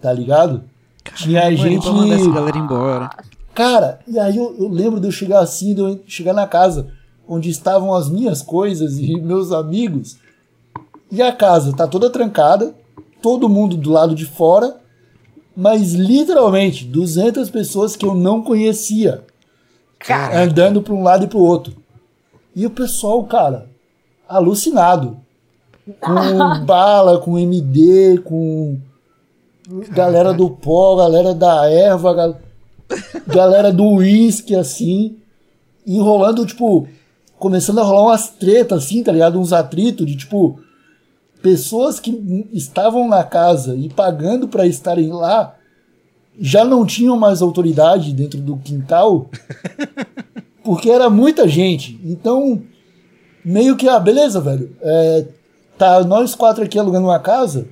[0.00, 0.64] Tá ligado?
[1.04, 2.12] Caramba, tinha gente.
[2.12, 3.10] Essa galera embora.
[3.54, 6.88] Cara, e aí eu, eu, lembro de eu chegar assim, de eu chegar na casa
[7.28, 10.16] onde estavam as minhas coisas e meus amigos.
[11.10, 12.74] E a casa tá toda trancada,
[13.20, 14.80] todo mundo do lado de fora,
[15.56, 19.24] mas literalmente 200 pessoas que eu não conhecia.
[20.34, 21.76] Andando para um lado e para o outro.
[22.54, 23.66] E o pessoal, cara,
[24.28, 25.16] alucinado.
[26.00, 28.78] Com bala, com MD, com
[29.90, 32.38] galera do pó, galera da erva,
[33.26, 35.16] galera do uísque, assim,
[35.86, 36.88] enrolando, tipo,
[37.38, 39.38] começando a rolar umas tretas, assim, tá ligado?
[39.38, 40.60] Uns atritos de, tipo,
[41.42, 45.56] pessoas que estavam na casa e pagando para estarem lá
[46.38, 49.28] já não tinham mais autoridade dentro do quintal,
[50.64, 52.00] porque era muita gente.
[52.04, 52.62] Então,
[53.44, 54.74] meio que, ah, beleza, velho.
[54.80, 55.26] É,
[55.76, 57.66] tá nós quatro aqui alugando uma casa.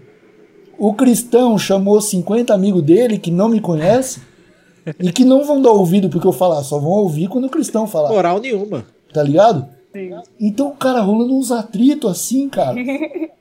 [0.78, 4.22] O cristão chamou 50 amigos dele que não me conhecem
[5.00, 7.86] e que não vão dar ouvido porque eu falar, só vão ouvir quando o cristão
[7.86, 8.10] falar.
[8.10, 8.84] Moral nenhuma.
[9.12, 9.66] Tá ligado?
[9.92, 10.10] Sim.
[10.38, 12.76] Então, cara, rolando uns atritos assim, cara.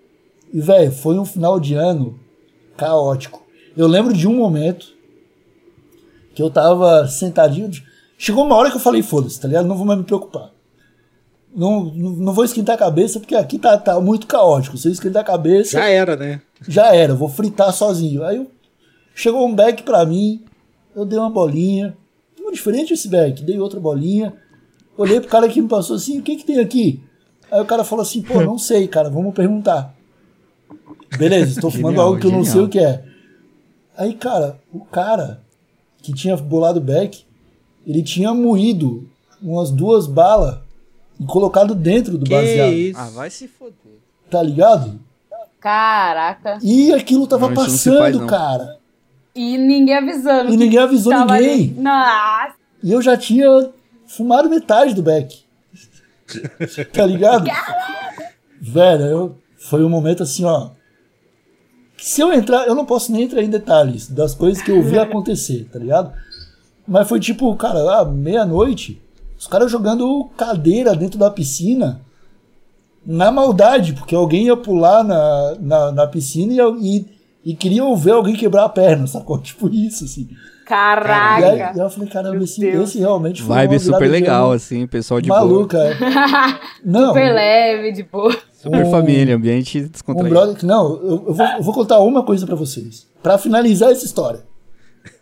[0.54, 2.20] E, velho, foi um final de ano
[2.76, 3.46] caótico.
[3.76, 4.88] Eu lembro de um momento
[6.34, 7.70] que eu tava sentadinho.
[8.18, 9.68] Chegou uma hora que eu falei, foda-se, tá ligado?
[9.68, 10.52] Não vou mais me preocupar.
[11.56, 14.78] Não, não, não, vou esquentar a cabeça, porque aqui tá, tá muito caótico.
[14.78, 15.80] Se eu esquentar a cabeça.
[15.80, 16.42] Já era, né?
[16.68, 18.24] Já era, vou fritar sozinho.
[18.24, 18.52] Aí eu,
[19.16, 20.44] chegou um back pra mim,
[20.96, 21.98] eu dei uma bolinha.
[22.40, 24.34] Muito diferente esse back, dei outra bolinha.
[24.98, 27.02] Olhei pro cara que me passou assim: o que que tem aqui?
[27.52, 29.96] Aí o cara falou assim: pô, não sei, cara, vamos perguntar.
[31.18, 33.04] Beleza, estou fumando algo que eu não sei o que é.
[33.98, 35.42] Aí, cara, o cara
[36.02, 37.26] que tinha bolado o back,
[37.86, 39.10] ele tinha moído
[39.42, 40.60] umas duas balas
[41.20, 42.72] e colocado dentro do que baseado.
[42.72, 43.00] Isso?
[43.00, 43.76] Ah, vai se foder.
[44.30, 45.00] Tá ligado?
[45.60, 46.60] Caraca.
[46.62, 48.78] E aquilo tava não, passando, faz, cara.
[49.36, 50.54] E ninguém avisando.
[50.54, 51.36] E ninguém avisou ninguém.
[51.36, 51.76] Ali.
[51.78, 52.56] Nossa.
[52.82, 53.70] E eu já tinha
[54.08, 55.44] fumado metade do back.
[56.94, 57.46] tá ligado?
[57.46, 58.34] Caraca.
[58.62, 60.70] Velho, eu, foi um momento assim, ó.
[61.98, 64.98] Se eu entrar, eu não posso nem entrar em detalhes das coisas que eu vi
[65.00, 66.14] acontecer, tá ligado?
[66.88, 69.02] Mas foi tipo, cara, lá, meia-noite,
[69.38, 72.02] os caras jogando cadeira dentro da piscina
[73.06, 77.06] na maldade, porque alguém ia pular na, na, na piscina e, e,
[77.52, 79.38] e queriam ver alguém quebrar a perna, sacou?
[79.42, 80.30] Tipo isso, assim.
[80.66, 81.42] Caraca!
[81.42, 85.28] E aí, eu falei, caramba, esse, esse realmente foi Vibe super legal, assim, pessoal de
[85.28, 85.90] Maluca, boa.
[85.90, 86.60] é.
[86.86, 88.36] Não, super leve, de boa.
[88.62, 90.36] Super um, família, ambiente descontraído.
[90.36, 93.08] Um brother, não, eu, eu, vou, eu vou contar uma coisa para vocês.
[93.24, 94.44] para finalizar essa história.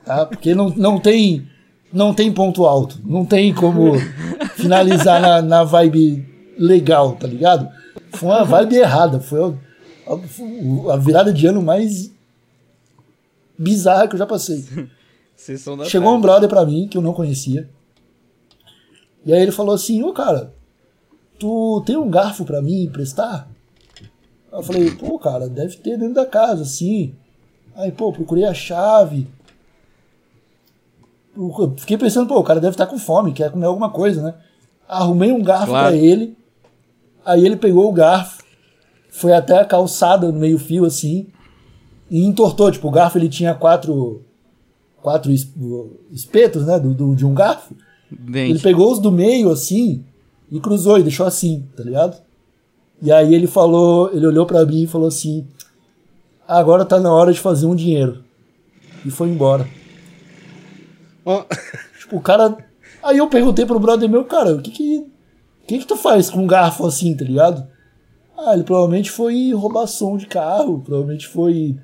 [0.04, 0.26] Tá?
[0.26, 1.48] Porque não, não, tem,
[1.94, 3.00] não tem ponto alto.
[3.06, 3.94] Não tem como
[4.56, 6.28] finalizar na, na vibe
[6.58, 7.70] legal, tá ligado?
[8.10, 9.20] Foi uma vibe errada.
[9.20, 12.12] Foi a, a, a virada de ano mais
[13.56, 14.66] bizarra que eu já passei.
[15.86, 17.70] Chegou um brother pra mim que eu não conhecia.
[19.24, 20.57] E aí ele falou assim: Ô cara,
[21.38, 23.48] tu tem um garfo para mim emprestar?
[24.52, 27.14] Eu falei, pô, cara, deve ter dentro da casa, sim.
[27.76, 29.28] Aí, pô, procurei a chave.
[31.36, 34.22] Eu fiquei pensando, pô, o cara deve estar tá com fome, quer comer alguma coisa,
[34.22, 34.34] né?
[34.88, 35.88] Arrumei um garfo claro.
[35.88, 36.36] para ele.
[37.24, 38.42] Aí ele pegou o garfo,
[39.10, 41.28] foi até a calçada no meio-fio, assim,
[42.10, 42.72] e entortou.
[42.72, 44.24] Tipo, o garfo ele tinha quatro,
[45.02, 45.32] quatro
[46.12, 47.76] espetos, né, do, do de um garfo.
[48.10, 48.52] Dente.
[48.52, 50.06] Ele pegou os do meio, assim,
[50.52, 52.18] e cruzou e deixou assim, tá ligado?
[53.02, 55.48] E aí ele falou, ele olhou para mim e falou assim:
[56.48, 58.24] agora tá na hora de fazer um dinheiro.
[59.06, 59.68] E foi embora.
[61.24, 61.44] Oh.
[62.00, 62.58] Tipo, o cara.
[63.04, 64.98] Aí eu perguntei pro brother meu, cara, o que que.
[65.64, 67.68] O que que tu faz com um garfo assim, tá ligado?
[68.38, 71.78] Ah, ele provavelmente foi roubar som de carro, provavelmente foi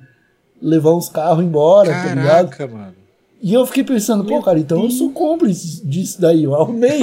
[0.62, 2.48] levar uns carros embora, Caraca, tá ligado?
[2.48, 3.03] Caraca, mano.
[3.44, 6.44] E eu fiquei pensando, pô, cara, então eu sou cúmplice disso daí.
[6.44, 7.02] Eu arrumei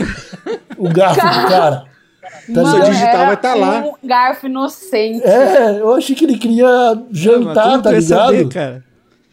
[0.75, 1.85] o garfo do cara.
[2.51, 3.83] Tá Mano, digital vai estar tá lá.
[3.85, 5.23] Um garfo inocente.
[5.23, 8.31] É, eu achei que ele queria jantar, tá ligado?
[8.31, 8.83] Saber, cara?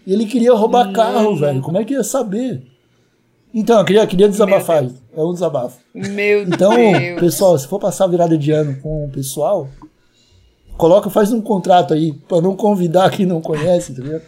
[0.07, 0.93] E ele queria roubar hum.
[0.93, 1.63] carro, velho.
[1.63, 2.63] Como é que ia saber?
[3.55, 4.85] Então, eu queria, queria desabafar.
[4.85, 5.79] É um desabafo.
[5.95, 6.99] Meu então, Deus.
[6.99, 9.67] Então, pessoal, se for passar a virada de ano com o pessoal,
[10.79, 14.23] coloca, faz um contrato aí, pra não convidar quem não conhece, entendeu?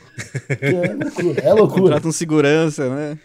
[0.61, 1.41] É loucura.
[1.41, 1.83] É loucura.
[1.83, 3.19] Contrata um segurança, né?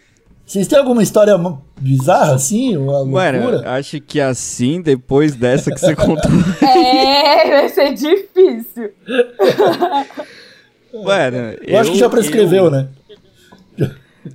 [0.46, 1.36] Vocês têm alguma história
[1.80, 2.76] bizarra assim?
[2.76, 6.30] Uma Mano, acho que assim, depois dessa que você contou.
[6.62, 8.92] é, vai ser difícil.
[11.04, 12.70] Mano, eu, eu acho que já prescreveu, eu...
[12.70, 12.88] né?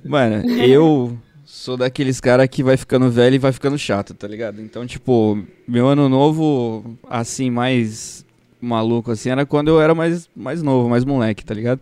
[0.04, 1.16] Mano, eu
[1.46, 4.60] sou daqueles caras que vai ficando velho e vai ficando chato, tá ligado?
[4.60, 8.22] Então, tipo, meu ano novo, assim, mais
[8.62, 11.80] maluco, assim, era quando eu era mais, mais novo, mais moleque, tá ligado?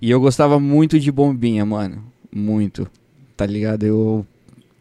[0.00, 2.04] E eu gostava muito de bombinha, mano.
[2.34, 2.86] Muito.
[3.36, 3.84] Tá ligado?
[3.84, 4.26] Eu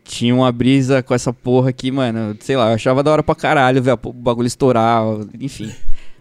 [0.03, 2.35] tinha uma brisa com essa porra aqui, mano.
[2.39, 5.03] Sei lá, eu achava da hora pra caralho ver o bagulho estourar,
[5.39, 5.71] enfim.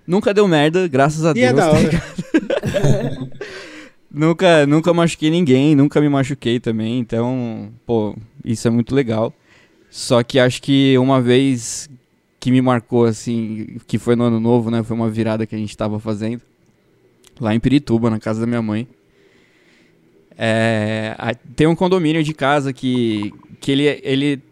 [0.06, 1.52] Nunca deu merda, graças a e é Deus.
[1.52, 3.30] É da tá hora.
[4.12, 8.14] nunca, nunca machuquei ninguém, nunca me machuquei também, então, pô,
[8.44, 9.32] isso é muito legal.
[9.90, 11.88] Só que acho que uma vez
[12.44, 14.82] que me marcou, assim, que foi no ano novo, né?
[14.82, 16.42] Foi uma virada que a gente tava fazendo.
[17.40, 18.86] Lá em Pirituba, na casa da minha mãe.
[20.36, 21.16] É,
[21.56, 23.32] tem um condomínio de casa que,
[23.62, 24.42] que ele, ele,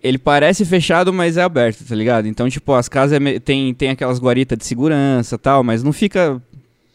[0.00, 2.28] ele parece fechado, mas é aberto, tá ligado?
[2.28, 6.40] Então, tipo, as casas é, tem, tem aquelas guaritas de segurança tal, mas não fica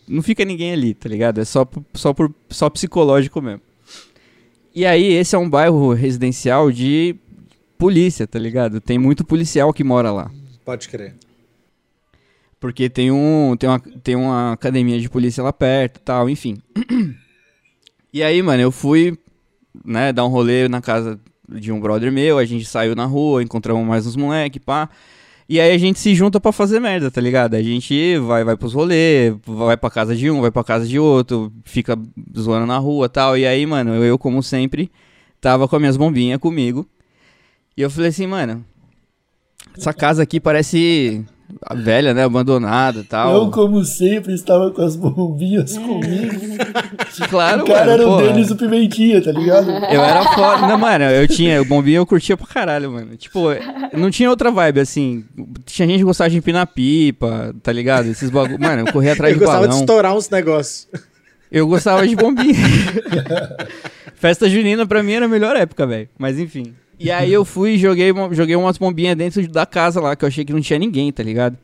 [0.07, 1.41] não fica ninguém ali, tá ligado?
[1.41, 3.59] É só, só, por, só psicológico mesmo.
[4.73, 7.13] E aí, esse é um bairro residencial de
[7.77, 8.79] polícia, tá ligado?
[8.79, 10.31] Tem muito policial que mora lá.
[10.65, 11.15] Pode crer.
[12.59, 16.57] Porque tem, um, tem, uma, tem uma academia de polícia lá perto tal, enfim.
[18.11, 19.17] E aí, mano, eu fui,
[19.83, 23.43] né, dar um rolê na casa de um brother meu, a gente saiu na rua,
[23.43, 24.89] encontramos mais uns moleque, pá.
[25.49, 27.55] E aí a gente se junta para fazer merda, tá ligado?
[27.55, 30.97] A gente vai, vai pros rolê, vai pra casa de um, vai pra casa de
[30.97, 31.99] outro, fica
[32.39, 33.37] zoando na rua tal.
[33.37, 34.89] E aí, mano, eu, como sempre,
[35.41, 36.87] tava com as minhas bombinhas comigo.
[37.75, 38.65] E eu falei assim, mano,
[39.77, 41.23] essa casa aqui parece
[41.75, 42.23] velha, né?
[42.23, 43.33] Abandonada e tal.
[43.33, 46.57] Eu, como sempre, estava com as bombinhas comigo.
[47.29, 49.69] Claro, O cara mano, era o Denis do Pimentinha, tá ligado?
[49.69, 50.67] Eu era foda.
[50.67, 51.61] Não, mano, eu tinha.
[51.61, 53.15] O bombinha eu curtia pra caralho, mano.
[53.15, 53.49] Tipo,
[53.93, 55.23] não tinha outra vibe, assim.
[55.65, 58.07] Tinha gente que gostava de empinar pipa, tá ligado?
[58.07, 58.59] Esses bagulho.
[58.59, 59.61] Mano, eu corria atrás eu de balão.
[59.61, 60.87] Eu gostava de estourar uns negócios.
[61.51, 62.55] Eu gostava de bombinha.
[64.15, 66.09] Festa junina pra mim era a melhor época, velho.
[66.17, 66.73] Mas enfim.
[66.99, 70.27] E aí eu fui e joguei, joguei umas bombinhas dentro da casa lá, que eu
[70.27, 71.57] achei que não tinha ninguém, tá ligado?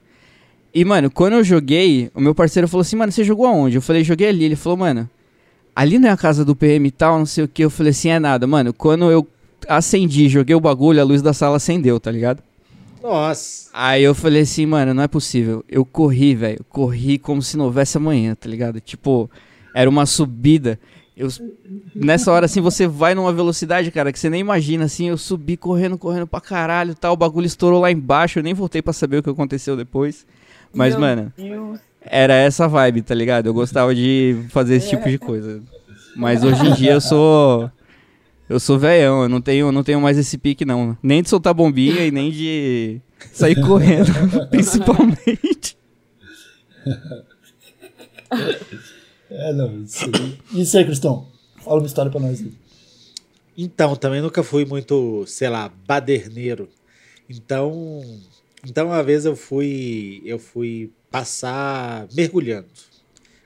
[0.74, 3.76] E, mano, quando eu joguei, o meu parceiro falou assim, mano, você jogou aonde?
[3.76, 4.46] Eu falei, joguei ali.
[4.46, 5.10] Ele falou, mano,
[5.76, 7.64] ali não é a casa do PM e tal, não sei o que.
[7.64, 8.48] Eu falei assim, é nada.
[8.48, 9.28] Mano, quando eu
[9.68, 12.42] acendi, joguei o bagulho, a luz da sala acendeu, tá ligado?
[13.04, 13.70] Nossa.
[13.74, 15.64] Aí eu falei assim, mano, não é possível.
[15.68, 16.64] Eu corri, velho.
[16.70, 18.80] Corri como se não houvesse amanhã, tá ligado?
[18.80, 19.30] Tipo,
[19.74, 20.80] era uma subida.
[21.22, 21.28] Eu,
[21.94, 25.56] nessa hora, assim, você vai numa velocidade, cara, que você nem imagina, assim, eu subi
[25.56, 29.18] correndo, correndo pra caralho tal, o bagulho estourou lá embaixo, eu nem voltei para saber
[29.18, 30.26] o que aconteceu depois.
[30.74, 31.80] Mas, Meu mano, Deus.
[32.02, 33.46] era essa vibe, tá ligado?
[33.46, 35.62] Eu gostava de fazer esse tipo de coisa.
[36.16, 37.70] Mas hoje em dia eu sou.
[38.50, 40.98] Eu sou velhão, eu não tenho, não tenho mais esse pique, não.
[41.04, 43.00] Nem de soltar bombinha e nem de
[43.32, 44.12] sair correndo,
[44.50, 45.78] principalmente.
[49.32, 50.06] É, não, isso,
[50.54, 51.26] isso aí, Cristão.
[51.64, 52.52] Fala uma história pra nós aí.
[53.58, 56.68] Então, também nunca fui muito, sei lá, baderneiro.
[57.30, 58.02] Então,
[58.68, 62.68] então uma vez eu fui, eu fui passar mergulhando.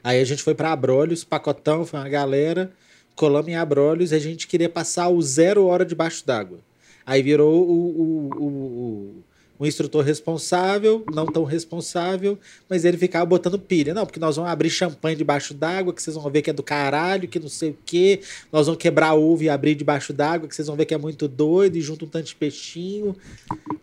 [0.03, 2.71] Aí a gente foi para Abrolhos, pacotão, foi uma galera,
[3.15, 6.59] colamos em Abrolhos e a gente queria passar o zero hora debaixo d'água.
[7.05, 9.23] Aí virou o, o, o,
[9.59, 12.37] um instrutor responsável, não tão responsável,
[12.69, 13.93] mas ele ficava botando pilha.
[13.93, 16.63] Não, porque nós vamos abrir champanhe debaixo d'água, que vocês vão ver que é do
[16.63, 18.19] caralho, que não sei o quê.
[18.51, 21.27] Nós vamos quebrar ovo e abrir debaixo d'água, que vocês vão ver que é muito
[21.27, 23.15] doido, e junto um tanto de peixinho.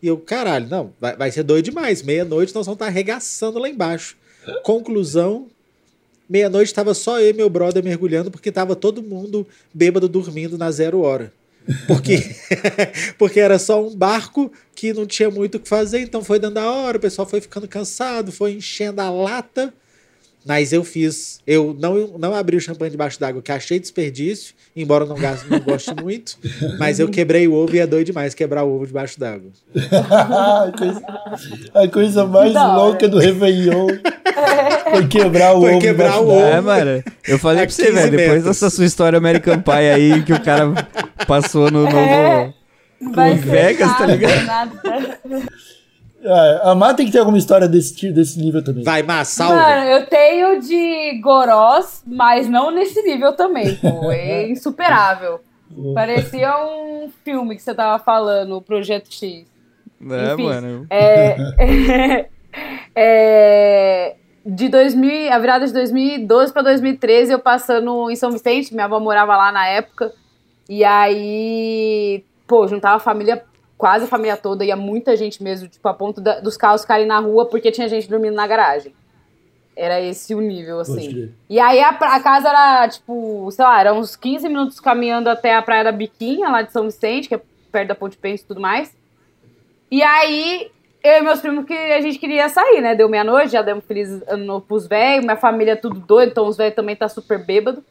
[0.02, 2.02] E eu, caralho, não, vai, vai ser doido demais.
[2.02, 4.16] Meia-noite nós vamos estar arregaçando lá embaixo.
[4.62, 5.46] Conclusão,
[6.28, 10.70] meia-noite estava só eu e meu brother mergulhando, porque estava todo mundo bêbado dormindo na
[10.70, 11.32] zero hora.
[11.86, 12.18] Porque,
[13.18, 16.58] porque era só um barco que não tinha muito o que fazer, então foi dando
[16.58, 19.72] a hora, o pessoal foi ficando cansado, foi enchendo a lata.
[20.44, 25.04] Mas eu fiz, eu não, não abri o champanhe debaixo d'água, que achei desperdício, embora
[25.04, 26.36] não, gaste, não goste muito,
[26.78, 29.50] mas eu quebrei o ovo e é doido demais quebrar o ovo debaixo d'água.
[30.00, 31.02] a, coisa,
[31.74, 33.88] a coisa mais não, louca do Réveillon
[34.90, 35.80] foi quebrar o foi ovo.
[35.80, 36.40] quebrar o ovo.
[36.40, 37.02] É, mano.
[37.26, 40.72] Eu falei pra você, velho, depois dessa sua história American Pie aí, que o cara
[41.26, 41.96] passou no novo.
[41.96, 42.52] É.
[43.14, 44.44] Vai Vegas, tá ligado?
[44.44, 44.80] Nada.
[46.22, 48.84] É, a Má tem que ter alguma história desse, desse nível também.
[48.84, 49.56] Vai, Má, salve.
[49.56, 54.10] Mano, eu tenho de Gorós, mas não nesse nível também, pô.
[54.12, 55.40] É insuperável.
[55.94, 59.46] Parecia um filme que você tava falando, o Projeto X.
[60.10, 60.86] É, Enfim, mano.
[60.90, 62.28] É, é,
[62.94, 68.84] é, de 2000, a virada de 2012 para 2013, eu passando em São Vicente, minha
[68.84, 70.12] avó morava lá na época.
[70.68, 73.44] E aí, pô, juntava a família,
[73.82, 77.04] quase a família toda, ia muita gente mesmo, tipo, a ponto da, dos carros ficarem
[77.04, 78.94] na rua porque tinha gente dormindo na garagem.
[79.74, 81.34] Era esse o nível, assim.
[81.50, 85.56] E aí a, a, casa era, tipo, sei lá, era uns 15 minutos caminhando até
[85.56, 87.40] a Praia da Biquinha, lá de São Vicente, que é
[87.72, 88.96] perto da Ponte Pence e tudo mais.
[89.90, 90.70] E aí,
[91.02, 92.94] eu e meus primos que a gente queria sair, né?
[92.94, 96.56] Deu meia-noite, já demos feliz ano novo pros velhos, minha família tudo doido, então os
[96.56, 97.82] velhos também tá super bêbado.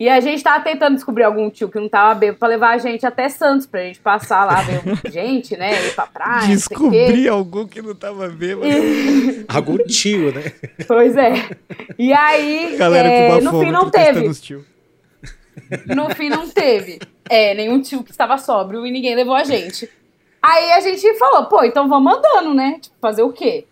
[0.00, 2.78] E a gente tava tentando descobrir algum tio que não tava bêbado pra levar a
[2.78, 4.80] gente até Santos, pra gente passar lá, ver
[5.12, 5.72] gente, né?
[5.88, 6.46] Ir pra praia.
[6.46, 8.66] Descobrir algum que não tava bêbado.
[8.66, 9.44] E...
[9.46, 10.54] algum tio, né?
[10.88, 11.50] Pois é.
[11.98, 14.26] E aí, Galera é, no fim não teve.
[15.94, 16.98] No fim não teve.
[17.28, 19.86] É, nenhum tio que estava sóbrio e ninguém levou a gente.
[20.40, 22.78] Aí a gente falou, pô, então vamos andando, né?
[22.80, 23.66] Tipo, fazer o quê?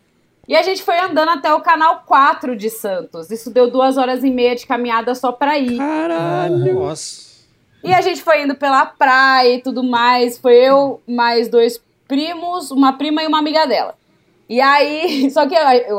[0.48, 3.30] E a gente foi andando até o canal 4 de Santos.
[3.30, 5.76] Isso deu duas horas e meia de caminhada só pra ir.
[5.76, 6.74] Caralho!
[6.74, 7.28] Nossa!
[7.84, 10.38] E a gente foi indo pela praia e tudo mais.
[10.38, 11.78] Foi eu, mais dois
[12.08, 13.94] primos, uma prima e uma amiga dela.
[14.48, 15.98] E aí, só que eu, eu,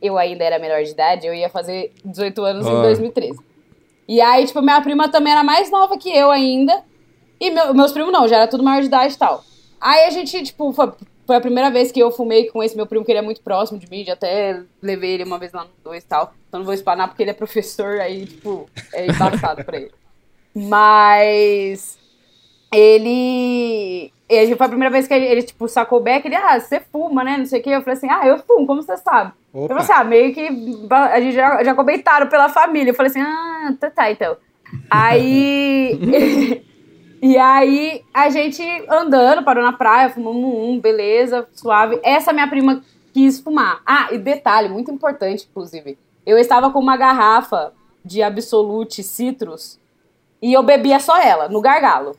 [0.00, 2.70] eu ainda era menor de idade, eu ia fazer 18 anos oh.
[2.70, 3.38] em 2013.
[4.08, 6.82] E aí, tipo, minha prima também era mais nova que eu ainda.
[7.38, 9.44] E meu, meus primos não, já era tudo maior de idade e tal.
[9.78, 10.90] Aí a gente, tipo, foi,
[11.26, 13.40] foi a primeira vez que eu fumei com esse meu primo, que ele é muito
[13.40, 16.34] próximo de mim, já até levei ele uma vez lá no 2 e tal.
[16.48, 19.92] Então não vou espanar porque ele é professor, aí, tipo, é embaçado pra ele.
[20.54, 21.98] Mas
[22.72, 24.12] ele.
[24.26, 26.80] Ele foi a primeira vez que ele, ele, tipo, sacou o beck, ele, ah, você
[26.80, 27.36] fuma, né?
[27.36, 27.70] Não sei o quê.
[27.70, 29.32] Eu falei assim, ah, eu fumo, como você sabe?
[29.52, 29.64] Opa.
[29.64, 30.48] Eu falei assim, ah, meio que
[30.90, 32.90] a gente já, já comentaram pela família.
[32.90, 34.36] Eu falei assim, ah, tá, tá, então.
[34.90, 36.64] Aí.
[37.24, 41.98] E aí, a gente andando, parou na praia, fumamos um, beleza, suave.
[42.02, 42.82] Essa minha prima
[43.14, 43.80] quis fumar.
[43.86, 45.96] Ah, e detalhe, muito importante, inclusive.
[46.26, 47.72] Eu estava com uma garrafa
[48.04, 49.78] de Absolute Citrus
[50.42, 52.14] e eu bebia só ela, no gargalo.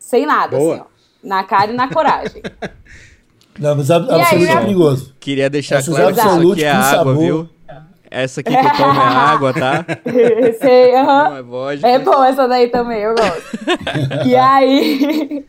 [0.00, 0.74] Sem nada, Boa.
[0.74, 0.86] assim, ó.
[1.22, 2.42] Na cara e na coragem.
[3.56, 5.14] Não, mas Absolute aí, é perigoso.
[5.20, 7.18] Queria deixar Essas claro que isso aqui é água, sabor.
[7.18, 7.48] viu?
[8.10, 9.86] Essa aqui que eu tomo é água, tá?
[10.60, 11.80] Sei, uh -huh.
[11.84, 11.92] É.
[11.92, 13.58] É bom essa daí também, eu gosto.
[14.26, 15.46] e aí...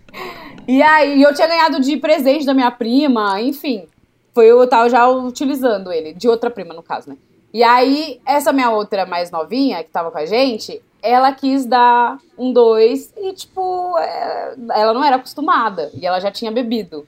[0.68, 3.88] e aí, eu tinha ganhado de presente da minha prima, enfim.
[4.34, 7.18] Foi eu tava já utilizando ele, de outra prima, no caso, né?
[7.52, 12.18] E aí, essa minha outra mais novinha, que tava com a gente, ela quis dar
[12.38, 15.90] um dois e, tipo, é, ela não era acostumada.
[15.94, 17.08] E ela já tinha bebido.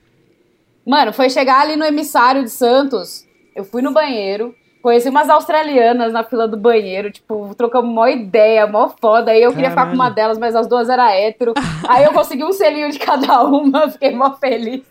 [0.86, 3.26] Mano, foi chegar ali no emissário de Santos.
[3.56, 4.54] Eu fui no banheiro,
[4.84, 9.32] Conheci umas australianas na fila do banheiro, tipo, trocamos uma ideia, mó foda.
[9.32, 9.88] Aí eu queria Caralho.
[9.88, 11.54] ficar com uma delas, mas as duas eram hétero.
[11.88, 14.84] Aí eu consegui um selinho de cada uma, fiquei mó feliz.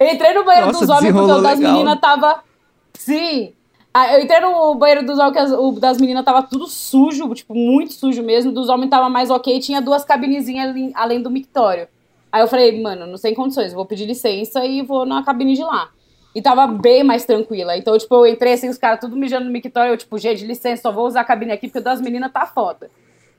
[0.00, 2.42] Entrei no banheiro Nossa, dos homens porque o das meninas tava.
[2.94, 3.52] Sim.
[4.14, 7.92] Eu entrei no banheiro dos homens, que o das meninas tava tudo sujo, tipo, muito
[7.92, 8.52] sujo mesmo.
[8.52, 11.88] Dos homens tava mais ok, tinha duas cabinezinhas além do mictório.
[12.32, 15.62] Aí eu falei, mano, não sem condições, vou pedir licença e vou na cabine de
[15.62, 15.90] lá.
[16.34, 17.76] E tava bem mais tranquila.
[17.76, 19.92] Então, tipo, eu entrei assim, os caras tudo mijando no mictório.
[19.92, 22.46] Eu, tipo, gente, licença, só vou usar a cabine aqui porque o das meninas tá
[22.46, 22.90] foda.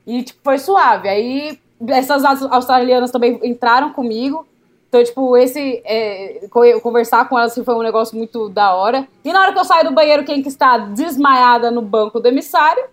[0.06, 1.08] E, tipo, foi suave.
[1.08, 4.46] Aí, essas australianas também entraram comigo.
[4.88, 5.82] Então, tipo, esse.
[5.84, 6.46] É,
[6.80, 9.08] conversar com elas assim, foi um negócio muito da hora.
[9.24, 12.28] E na hora que eu saio do banheiro, quem que está desmaiada no banco do
[12.28, 12.84] emissário?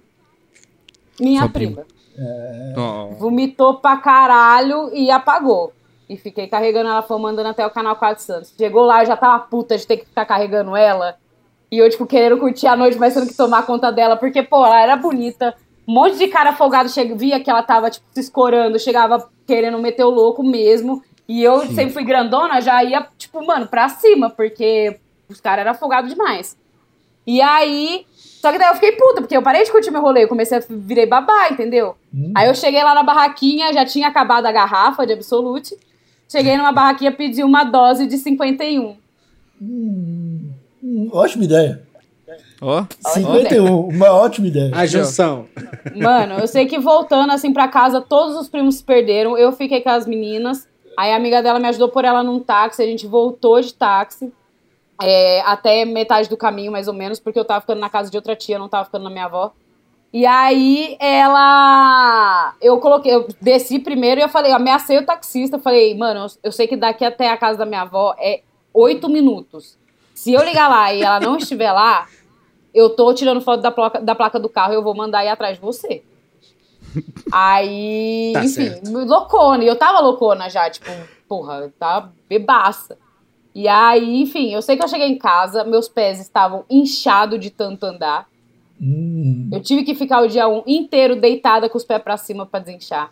[1.20, 1.84] Minha prima.
[1.84, 2.02] prima.
[2.18, 3.16] É...
[3.20, 5.74] Vomitou pra caralho e apagou.
[6.12, 8.53] E fiquei carregando ela, foi mandando até o canal 4 Santos.
[8.57, 11.16] Chegou lá, eu já tava puta de ter que ficar carregando ela.
[11.72, 14.18] E eu, tipo, querendo curtir a noite, mas tendo que tomar conta dela.
[14.18, 15.55] Porque, pô, ela era bonita.
[15.88, 19.78] Um monte de cara folgado chega, via que ela tava, tipo, se escorando, chegava querendo
[19.80, 21.01] meter o louco mesmo.
[21.30, 21.76] E eu Sim.
[21.76, 24.99] sempre fui grandona, já ia, tipo, mano, pra cima, porque
[25.30, 26.57] os caras eram folgados demais.
[27.26, 28.05] E aí.
[28.41, 30.57] Só que daí eu fiquei puta, porque eu parei de curtir meu rolê, eu comecei
[30.57, 31.95] a virei babá, entendeu?
[32.14, 32.34] Hum.
[32.36, 35.78] Aí eu cheguei lá na barraquinha, já tinha acabado a garrafa de Absolute.
[36.32, 38.96] Cheguei numa barraquinha, pedi uma dose de 51.
[39.62, 40.50] Hum,
[40.82, 41.84] hum, ótima ideia.
[42.62, 43.10] Ó, oh.
[43.10, 44.72] 51, uma ótima ideia.
[44.74, 45.48] A junção.
[45.94, 49.38] Mano, eu sei que voltando assim pra casa, todos os primos se perderam.
[49.38, 50.66] Eu fiquei com as meninas.
[50.98, 52.82] Aí a amiga dela me ajudou por ela num táxi.
[52.82, 54.32] A gente voltou de táxi.
[55.04, 58.16] É, até metade do caminho, mais ou menos, porque eu tava ficando na casa de
[58.16, 59.52] outra tia, não tava ficando na minha avó.
[60.14, 62.53] E aí ela.
[62.62, 65.57] Eu coloquei, eu desci primeiro e eu falei, eu ameacei o taxista.
[65.57, 68.41] Falei, mano, eu sei que daqui até a casa da minha avó é
[68.74, 69.78] oito minutos.
[70.14, 72.07] Se eu ligar lá e ela não estiver lá,
[72.74, 75.30] eu tô tirando foto da placa, da placa do carro e eu vou mandar ir
[75.30, 76.03] atrás de você.
[77.32, 78.91] Aí, tá enfim, certo.
[78.91, 79.64] loucona.
[79.64, 80.91] E eu tava loucona já, tipo,
[81.28, 82.97] porra, tá bebaça.
[83.53, 87.49] E aí, enfim, eu sei que eu cheguei em casa, meus pés estavam inchados de
[87.49, 88.28] tanto andar.
[88.82, 89.50] Hum.
[89.54, 92.62] Eu tive que ficar o dia um inteiro deitada com os pés para cima para
[92.62, 93.12] desinchar.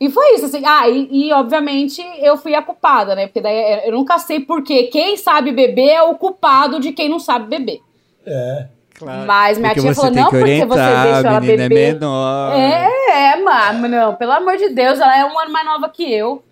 [0.00, 0.62] E foi isso, assim.
[0.64, 3.26] Ah, e, e, obviamente eu fui a culpada, né?
[3.26, 7.18] Porque daí eu nunca sei porque quem sabe beber é o culpado de quem não
[7.18, 7.80] sabe beber.
[8.24, 8.68] É.
[8.94, 9.26] Claro.
[9.26, 11.72] Mas minha porque tia falou, não, porque você deixou ela é beber.
[11.72, 12.52] É, menor.
[12.54, 16.02] é, é, mano, não, pelo amor de Deus, ela é um ano mais nova que
[16.12, 16.42] eu.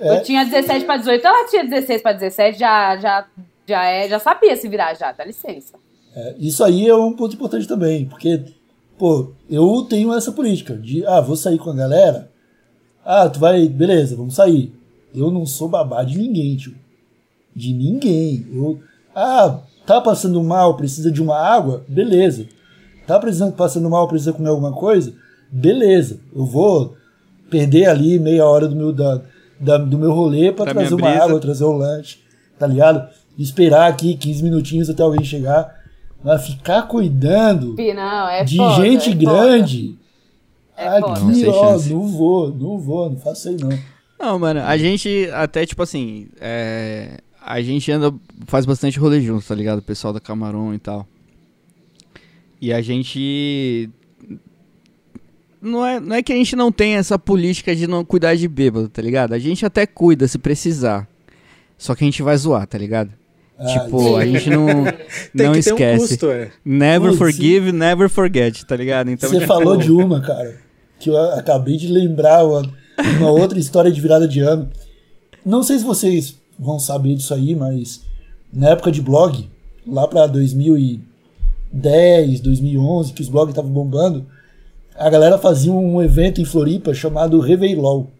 [0.00, 0.16] É.
[0.16, 3.26] Eu tinha 17 para 18, ela tinha 16 para 17, já, já,
[3.66, 5.74] já, é, já sabia se virar já, dá licença.
[6.14, 8.42] É, isso aí é um ponto importante também, porque,
[8.98, 12.30] pô, eu tenho essa política de, ah, vou sair com a galera,
[13.04, 14.72] ah, tu vai, beleza, vamos sair.
[15.14, 16.74] Eu não sou babá de ninguém, tio.
[17.54, 18.46] De ninguém.
[18.52, 18.78] Eu,
[19.14, 21.82] ah, tá passando mal, precisa de uma água?
[21.88, 22.46] Beleza.
[23.06, 25.14] Tá precisando, passando mal, precisa comer alguma coisa?
[25.50, 26.20] Beleza.
[26.34, 26.94] Eu vou
[27.48, 29.22] perder ali meia hora do meu, da,
[29.58, 31.24] da do meu rolê para trazer uma brisa.
[31.24, 32.18] água, trazer um lanche,
[32.58, 33.08] tá ligado?
[33.38, 35.77] Esperar aqui 15 minutinhos até alguém chegar.
[36.22, 39.98] Mas ficar cuidando não, é de foda, gente é grande.
[40.76, 43.78] É aqui, não, ó, não vou, não vou, não faço isso não.
[44.18, 48.12] Não, mano, a gente até, tipo assim, é, a gente anda,
[48.46, 49.78] faz bastante rolê junto, tá ligado?
[49.78, 51.06] O pessoal da Camarão e tal.
[52.60, 53.88] E a gente.
[55.60, 58.46] Não é, não é que a gente não tem essa política de não cuidar de
[58.46, 59.32] bêbado, tá ligado?
[59.32, 61.08] A gente até cuida se precisar.
[61.76, 63.12] Só que a gente vai zoar, tá ligado?
[63.58, 64.16] Ah, tipo, sim.
[64.16, 64.66] a gente não,
[65.34, 66.04] não esquece.
[66.04, 66.52] Um custo, é.
[66.64, 67.76] Never forgive, sim.
[67.76, 69.10] never forget, tá ligado?
[69.10, 69.48] Então, Você tipo...
[69.48, 70.56] falou de uma, cara,
[71.00, 72.62] que eu acabei de lembrar uma,
[73.18, 74.70] uma outra história de virada de ano.
[75.44, 78.06] Não sei se vocês vão saber disso aí, mas
[78.52, 79.48] na época de blog,
[79.86, 84.26] lá para 2010, 2011, que os blogs estavam bombando,
[84.96, 88.10] a galera fazia um evento em Floripa chamado Reveilol.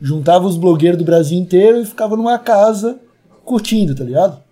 [0.00, 2.98] Juntava os blogueiros do Brasil inteiro e ficava numa casa
[3.44, 4.45] curtindo, tá ligado?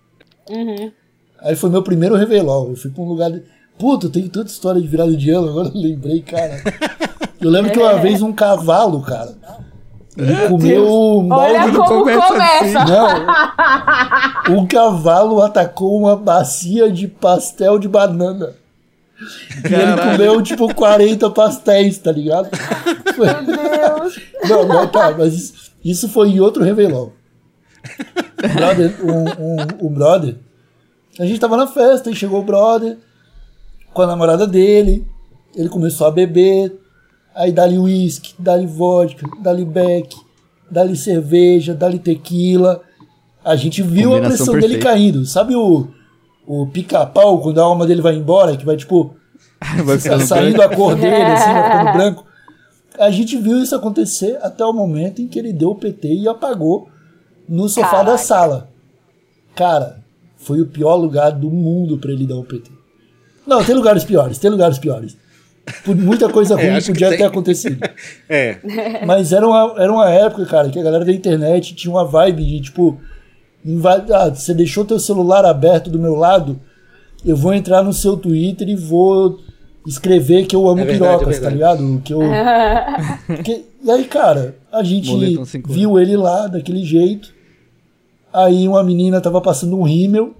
[0.49, 0.91] Uhum.
[1.39, 2.69] Aí foi meu primeiro Reveilol.
[2.69, 3.31] Eu fui pra um lugar.
[3.31, 3.43] De...
[3.77, 6.61] Puta, eu tenho tanta história de virada de ano, agora eu lembrei, cara.
[7.41, 9.35] Eu lembro que uma vez um cavalo, cara,
[10.17, 12.27] ele comeu um Olha como começa.
[12.27, 12.79] começa.
[12.79, 12.91] Assim.
[12.91, 13.55] Não.
[14.57, 18.53] Um cavalo atacou uma bacia de pastel de banana.
[19.63, 19.71] Caralho.
[19.71, 22.49] E ele comeu, tipo, 40 pastéis, tá ligado?
[23.17, 24.19] Meu Deus!
[24.47, 27.11] Não, não, tá, mas isso, isso foi em outro revelão.
[28.45, 30.35] O brother, um, um, um brother,
[31.19, 32.97] a gente tava na festa e chegou o brother
[33.93, 35.07] com a namorada dele,
[35.55, 36.73] ele começou a beber,
[37.35, 40.15] Aí dá-lhe uísque, dá-lhe vodka, dá-lhe beck,
[40.71, 42.81] dá-lhe cerveja, dá-lhe tequila.
[43.43, 44.67] A gente viu Combinação a pressão perfeita.
[44.69, 45.25] dele caindo.
[45.25, 45.89] Sabe o,
[46.47, 49.13] o pica-pau, quando a alma dele vai embora, que vai tipo.
[49.83, 50.73] vai saindo branco.
[50.73, 52.25] a cor dele, assim, vai ficando branco.
[52.97, 56.27] A gente viu isso acontecer até o momento em que ele deu o PT e
[56.29, 56.87] apagou
[57.47, 58.11] no sofá Caraca.
[58.11, 58.69] da sala.
[59.55, 60.03] Cara,
[60.37, 62.71] foi o pior lugar do mundo para ele dar o PT.
[63.45, 65.15] Não, tem lugares piores, tem lugares piores
[65.87, 67.79] muita coisa é, ruim é, podia ter acontecido.
[68.29, 68.57] é.
[69.05, 72.43] Mas era uma, era uma época, cara, que a galera da internet tinha uma vibe
[72.43, 72.99] de tipo.
[74.13, 76.59] Ah, você deixou teu celular aberto do meu lado,
[77.25, 79.39] eu vou entrar no seu Twitter e vou
[79.87, 82.01] escrever que eu amo é verdade, pirocas, é tá ligado?
[82.05, 82.19] Que eu.
[83.43, 83.65] que...
[83.83, 85.09] E aí, cara, a gente
[85.67, 87.33] viu ele lá daquele jeito.
[88.35, 90.33] Aí uma menina tava passando um rímel.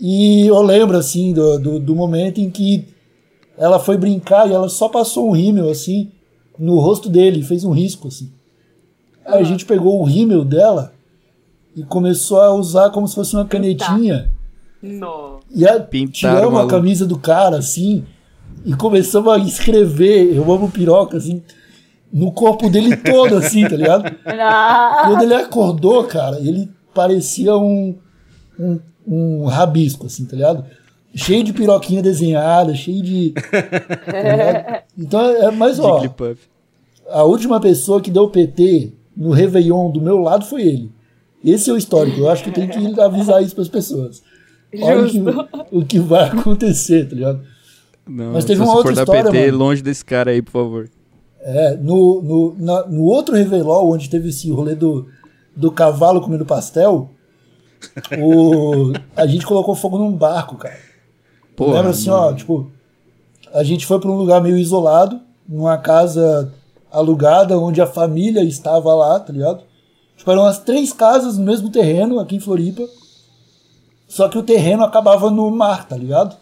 [0.00, 2.88] E eu lembro, assim, do, do, do momento em que
[3.58, 6.10] ela foi brincar e ela só passou um rímel assim
[6.58, 8.32] no rosto dele, fez um risco assim.
[9.26, 9.44] Aí a ah.
[9.44, 10.94] gente pegou o rímel dela
[11.76, 14.30] e começou a usar como se fosse uma canetinha.
[14.82, 15.40] Não.
[15.54, 15.78] E a,
[16.10, 18.04] tiramos a camisa do cara assim
[18.64, 21.42] e começamos a escrever Eu amo piroca assim
[22.12, 24.04] no corpo dele todo assim, tá ligado?
[24.26, 25.04] Não.
[25.04, 27.96] Quando ele acordou, cara, ele parecia um,
[28.58, 30.64] um, um rabisco assim, tá ligado?
[31.14, 33.34] cheio de piroquinha desenhada, cheio de.
[34.96, 36.02] então, é, mas ó.
[37.08, 40.92] A última pessoa que deu PT no Réveillon do meu lado foi ele.
[41.44, 42.20] Esse é o histórico.
[42.20, 44.22] Eu acho que tem que avisar isso para as pessoas.
[44.80, 45.18] Olha o que,
[45.72, 47.40] o que, vai acontecer, tá ligado?
[48.08, 49.24] Não, Mas teve uma outra história.
[49.24, 49.58] PT, mano.
[49.58, 50.88] longe desse cara aí, por favor.
[51.42, 55.08] É, no, no, na, no outro Réveillon, onde teve esse rolê do,
[55.56, 57.10] do cavalo comendo pastel,
[58.18, 60.78] o, a gente colocou fogo num barco, cara.
[61.56, 62.22] Porra, Lembra assim, mano.
[62.22, 62.70] ó, tipo,
[63.52, 66.52] a gente foi para um lugar meio isolado, numa casa
[66.90, 69.62] alugada, onde a família estava lá, tá ligado?
[70.16, 72.86] Tipo, eram as três casas no mesmo terreno, aqui em Floripa.
[74.06, 76.36] Só que o terreno acabava no mar, tá ligado?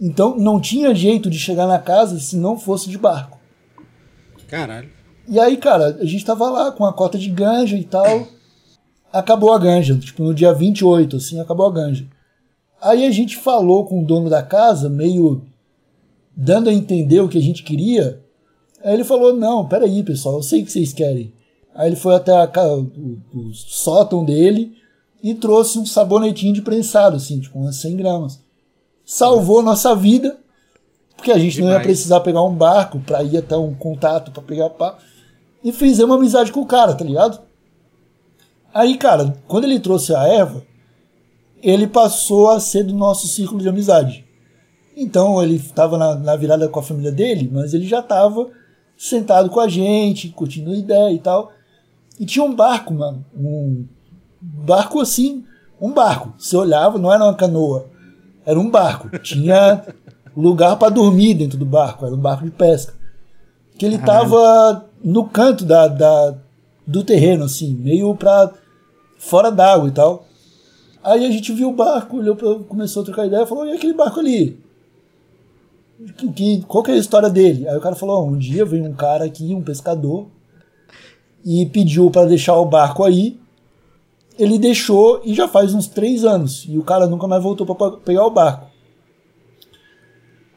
[0.00, 3.38] Então não tinha jeito de chegar na casa se não fosse de barco.
[4.52, 4.90] Caralho.
[5.26, 8.28] E aí, cara, a gente tava lá com a cota de ganja e tal.
[9.10, 12.06] Acabou a ganja, tipo, no dia 28, assim, acabou a ganja.
[12.78, 15.40] Aí a gente falou com o dono da casa, meio
[16.36, 18.22] dando a entender o que a gente queria.
[18.84, 21.32] Aí ele falou: Não, peraí, pessoal, eu sei o que vocês querem.
[21.74, 22.90] Aí ele foi até a, o,
[23.34, 24.76] o sótão dele
[25.22, 28.38] e trouxe um sabonetinho de prensado, assim, tipo umas 100 gramas.
[29.02, 30.41] Salvou nossa vida,
[31.22, 31.70] porque a gente Demais.
[31.72, 34.98] não ia precisar pegar um barco para ir até um contato para pegar pá.
[35.62, 37.40] E fizemos amizade com o cara, tá ligado?
[38.74, 40.64] Aí, cara, quando ele trouxe a erva,
[41.62, 44.26] ele passou a ser do nosso círculo de amizade.
[44.96, 48.50] Então ele estava na, na, virada com a família dele, mas ele já estava
[48.96, 51.52] sentado com a gente, curtindo a ideia e tal.
[52.18, 53.24] E tinha um barco, mano.
[53.32, 53.86] Um
[54.40, 55.44] barco assim,
[55.80, 56.34] um barco.
[56.36, 57.86] Você olhava, não era uma canoa,
[58.44, 59.08] era um barco.
[59.20, 59.84] Tinha
[60.36, 62.94] lugar para dormir dentro do barco, era um barco de pesca.
[63.78, 66.34] Que ele estava no canto da, da,
[66.86, 68.52] do terreno, assim, meio para
[69.18, 70.26] fora d'água e tal.
[71.02, 73.92] Aí a gente viu o barco, olhou pra, começou a trocar ideia, falou, e aquele
[73.92, 74.60] barco ali?
[76.16, 77.68] Que, que, qual que é a história dele?
[77.68, 80.26] Aí o cara falou, oh, um dia veio um cara aqui, um pescador,
[81.44, 83.40] e pediu para deixar o barco aí.
[84.38, 86.64] Ele deixou e já faz uns três anos.
[86.68, 88.71] E o cara nunca mais voltou para pegar o barco.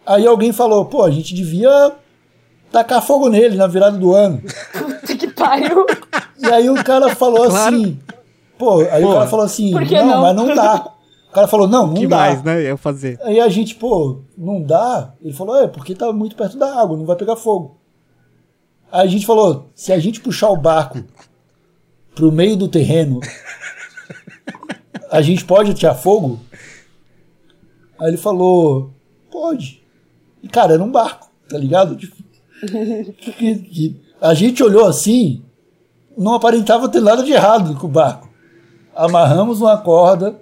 [0.06, 1.94] Aí alguém falou, pô, a gente devia
[2.72, 4.42] tacar fogo nele na virada do ano.
[4.72, 5.86] Puta que pariu.
[6.38, 7.76] E aí o cara falou claro.
[7.76, 8.00] assim,
[8.58, 10.92] Pô, aí pô, o cara falou assim, não, não, mas não dá.
[11.30, 12.16] O cara falou, não, não que dá.
[12.16, 12.62] mais, né?
[12.62, 13.20] Eu fazer.
[13.24, 15.14] Aí a gente, pô, não dá.
[15.22, 17.78] Ele falou, é, porque tá muito perto da água, não vai pegar fogo.
[18.90, 21.04] Aí a gente falou, se a gente puxar o barco
[22.14, 23.20] pro meio do terreno,
[25.12, 26.40] a gente pode tirar fogo?
[28.00, 28.94] Aí ele falou,
[29.30, 29.84] pode.
[30.46, 31.98] E, cara, era um barco, tá ligado?
[31.98, 32.16] Tipo,
[34.22, 35.44] a gente olhou assim,
[36.18, 38.26] não aparentava ter nada de errado com o barco
[38.96, 40.36] amarramos uma corda,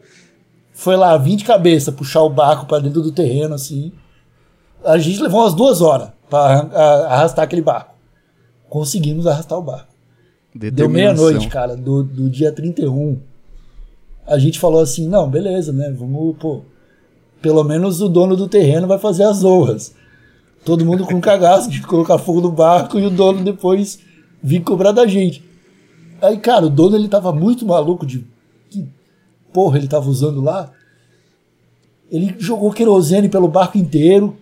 [0.72, 3.92] foi lá 20 cabeças puxar o barco para dentro do terreno, assim.
[4.86, 6.62] A gente levou umas duas horas para
[7.08, 7.94] arrastar aquele barco.
[8.70, 9.92] Conseguimos arrastar o barco.
[10.54, 13.20] Deu meia-noite, cara, do, do dia 31.
[14.28, 15.92] A gente falou assim: não, beleza, né?
[15.92, 16.62] Vamos, pô.
[17.44, 19.94] Pelo menos o dono do terreno vai fazer as honras.
[20.64, 24.00] Todo mundo com cagaço de colocar fogo no barco e o dono depois
[24.42, 25.44] vir cobrar da gente.
[26.22, 28.26] Aí, cara, o dono ele tava muito maluco de
[28.70, 28.88] que
[29.52, 30.72] porra ele estava usando lá.
[32.10, 34.38] Ele jogou querosene pelo barco inteiro,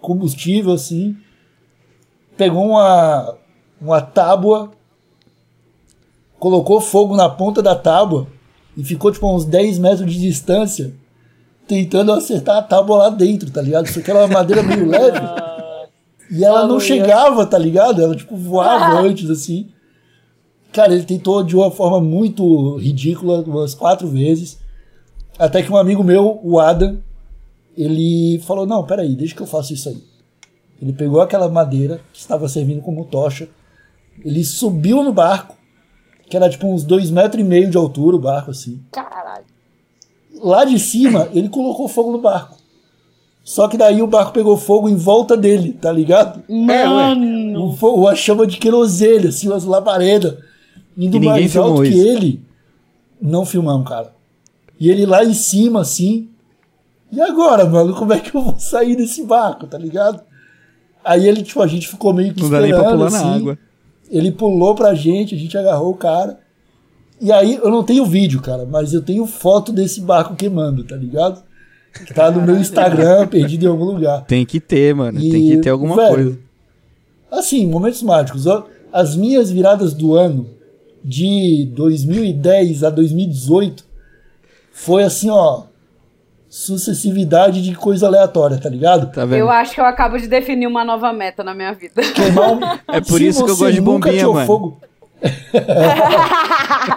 [0.00, 1.16] combustível assim.
[2.36, 3.34] Pegou uma,
[3.80, 4.70] uma tábua,
[6.38, 8.28] colocou fogo na ponta da tábua
[8.76, 10.94] e ficou tipo a uns 10 metros de distância
[11.68, 13.86] tentando acertar a tábua lá dentro, tá ligado?
[13.86, 15.20] Isso aqui era uma madeira meio leve.
[16.30, 18.02] E ela não chegava, tá ligado?
[18.02, 19.68] Ela tipo voava antes assim.
[20.72, 24.58] Cara, ele tentou de uma forma muito ridícula, umas quatro vezes.
[25.38, 26.98] Até que um amigo meu, o Adam,
[27.76, 30.02] ele falou: Não, peraí, deixa que eu faço isso aí.
[30.80, 33.48] Ele pegou aquela madeira que estava servindo como tocha,
[34.24, 35.56] ele subiu no barco,
[36.28, 38.80] que era tipo uns dois metros e meio de altura o barco, assim.
[38.92, 39.44] Caralho.
[40.42, 42.56] Lá de cima, ele colocou fogo no barco.
[43.44, 46.42] Só que daí o barco pegou fogo em volta dele, tá ligado?
[46.48, 47.76] Mano!
[47.80, 50.36] É, uma chama de querosene, assim, umas labaredas
[50.96, 51.92] indo mais alto isso.
[51.92, 52.42] que ele.
[53.20, 54.12] Não filmamos, cara.
[54.78, 56.28] E ele lá em cima, assim.
[57.10, 60.22] E agora, mano, como é que eu vou sair desse barco, tá ligado?
[61.02, 63.24] Aí ele, tipo, a gente ficou meio que Não esperando, dá nem pra pular assim.
[63.24, 63.58] na água.
[64.10, 66.38] Ele pulou pra gente, a gente agarrou o cara.
[67.20, 70.96] E aí, eu não tenho vídeo, cara, mas eu tenho foto desse barco queimando, tá
[70.96, 71.42] ligado?
[72.14, 74.24] Tá no meu Instagram, perdido em algum lugar.
[74.24, 75.18] Tem que ter, mano.
[75.18, 76.38] E, tem que ter alguma velho, coisa.
[77.30, 78.44] Assim, momentos mágicos.
[78.92, 80.48] As minhas viradas do ano
[81.04, 83.84] de 2010 a 2018
[84.72, 85.64] foi assim, ó,
[86.48, 89.12] sucessividade de coisa aleatória, tá ligado?
[89.12, 92.00] Tá eu acho que eu acabo de definir uma nova meta na minha vida.
[92.88, 94.46] é por isso que eu gosto de bombinha, mano.
[94.46, 94.78] Fogo...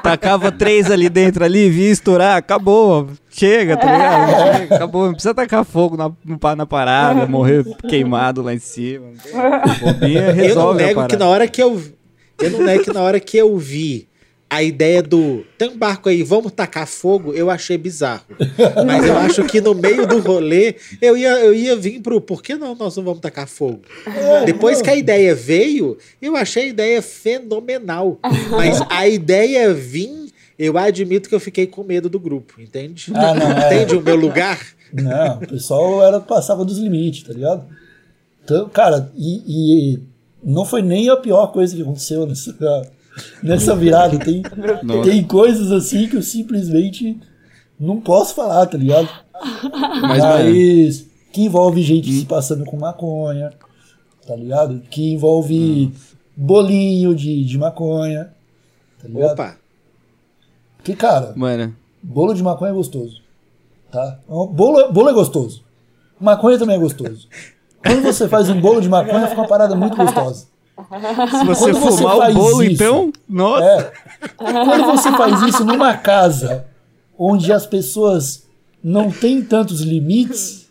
[0.03, 3.09] Tacava três ali dentro ali, via estourar, acabou.
[3.30, 4.57] Chega, tá ligado?
[4.57, 5.05] Chega, acabou.
[5.05, 6.11] Não precisa tacar fogo na,
[6.55, 9.07] na parada, morrer queimado lá em cima.
[9.82, 11.82] Bombinha resolve eu não nego que na hora que eu
[12.39, 14.07] eu não é que na hora que eu vi
[14.52, 18.26] a ideia do tem um barco aí, vamos tacar fogo, eu achei bizarro.
[18.86, 22.43] Mas eu acho que no meio do rolê eu ia, eu ia vir pro por
[22.43, 23.80] que não nós não vamos tacar fogo?
[24.45, 28.20] Depois que a ideia veio, eu achei a ideia fenomenal.
[28.49, 33.10] Mas a ideia vir, eu admito que eu fiquei com medo do grupo, entende?
[33.16, 33.68] Ah, não, é.
[33.68, 34.60] Entende o meu lugar?
[34.91, 37.66] Não, o pessoal era, passava dos limites, tá ligado?
[38.43, 39.99] Então, cara, e, e
[40.43, 42.52] não foi nem a pior coisa que aconteceu nessa,
[43.41, 44.17] nessa virada.
[44.19, 44.41] Tem,
[45.03, 47.19] tem coisas assim que eu simplesmente
[47.80, 49.09] não posso falar, tá ligado?
[50.01, 52.19] Mas, Mas que envolve gente hum.
[52.19, 53.67] se passando com maconha, tá
[54.28, 54.82] tá ligado?
[54.89, 55.91] Que envolve hum.
[56.36, 58.32] bolinho de, de maconha.
[59.01, 59.32] Tá ligado?
[59.32, 59.57] Opa!
[60.84, 61.76] Que, cara, Mano.
[62.01, 63.22] bolo de maconha é gostoso.
[63.91, 64.19] Tá?
[64.28, 65.63] Bolo, bolo é gostoso.
[66.19, 67.28] Maconha também é gostoso.
[67.84, 70.47] Quando você faz um bolo de maconha, fica uma parada muito gostosa.
[71.39, 73.63] Se você Quando fumar você o bolo, isso, então, nossa.
[73.65, 76.65] É, quando você faz isso numa casa
[77.17, 78.47] onde as pessoas
[78.84, 80.69] não têm tantos limites,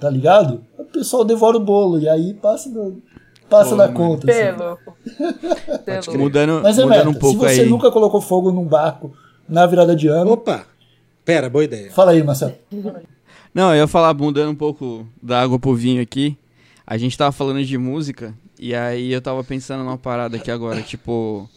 [0.00, 0.64] tá ligado?
[0.78, 3.00] O pessoal devora o bolo e aí passa, do,
[3.48, 4.26] passa Pô, da conta.
[4.30, 6.16] Assim.
[6.18, 7.68] Mudando, Mas é mudando meta, um pouco se você aí.
[7.68, 9.12] nunca colocou fogo num barco
[9.48, 10.32] na virada de ano.
[10.32, 10.64] Opa!
[11.24, 11.90] Pera, boa ideia.
[11.92, 12.54] Fala aí, Marcelo.
[13.54, 16.36] Não, eu ia falar, mudando um pouco da água pro vinho aqui.
[16.86, 20.82] A gente tava falando de música, e aí eu tava pensando numa parada aqui agora,
[20.82, 21.48] tipo.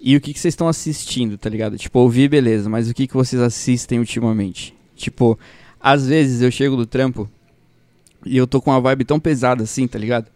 [0.00, 1.76] E o que, que vocês estão assistindo, tá ligado?
[1.76, 4.72] Tipo, ouvir, beleza, mas o que, que vocês assistem ultimamente?
[4.94, 5.36] Tipo,
[5.80, 7.28] às vezes eu chego do trampo
[8.24, 10.26] e eu tô com uma vibe tão pesada assim, tá ligado?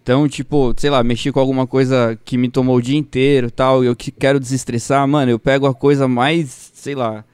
[0.00, 3.82] Então, tipo, sei lá, mexi com alguma coisa que me tomou o dia inteiro tal,
[3.82, 7.24] e eu que quero desestressar, mano, eu pego a coisa mais, sei lá,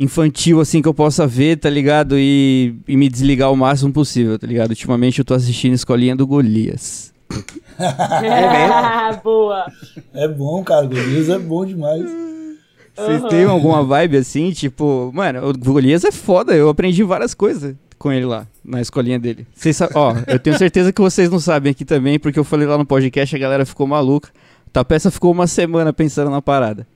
[0.00, 2.18] infantil assim que eu possa ver, tá ligado?
[2.18, 4.70] E, e me desligar o máximo possível, tá ligado?
[4.70, 7.12] Ultimamente eu tô assistindo Escolinha do Golias.
[7.78, 9.66] é Boa!
[10.14, 12.04] É bom, cara, Golias é bom demais.
[12.96, 13.28] Vocês uhum.
[13.28, 18.10] têm alguma vibe assim, tipo, mano, o Golias é foda, eu aprendi várias coisas com
[18.10, 19.46] ele lá, na escolinha dele.
[19.54, 22.78] Vocês ó, eu tenho certeza que vocês não sabem aqui também, porque eu falei lá
[22.78, 24.30] no podcast, a galera ficou maluca.
[24.72, 26.86] A peça ficou uma semana pensando na parada.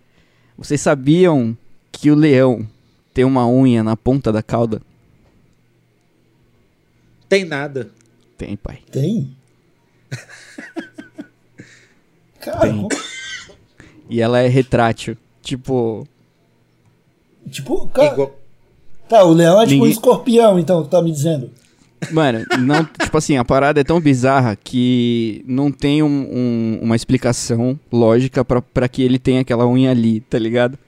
[0.57, 1.57] Vocês sabiam
[1.91, 2.67] que o leão
[3.15, 4.83] tem uma unha na ponta da cauda?
[7.29, 7.91] Tem nada.
[8.37, 8.81] Tem, pai.
[8.91, 9.31] Tem?
[12.41, 12.89] Cara, tem.
[14.11, 15.17] E ela é retrátil.
[15.41, 16.07] Tipo.
[17.51, 18.13] Tipo, cara.
[18.13, 18.35] Igual...
[19.09, 19.89] Tá, o leão é tipo Ninguém...
[19.89, 21.51] um escorpião, então, tu tá me dizendo.
[22.11, 26.97] Mano, não, tipo assim, a parada é tão bizarra que não tem um, um, uma
[26.97, 30.79] explicação lógica para que ele tenha aquela unha ali, tá ligado?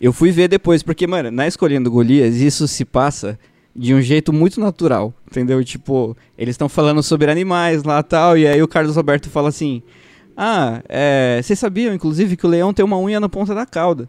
[0.00, 3.38] Eu fui ver depois, porque, mano, na escolhendo Golias, isso se passa
[3.74, 5.62] de um jeito muito natural, entendeu?
[5.64, 9.82] Tipo, eles estão falando sobre animais lá tal, e aí o Carlos Roberto fala assim:
[10.36, 14.08] Ah, é, vocês sabiam, inclusive, que o leão tem uma unha na ponta da cauda.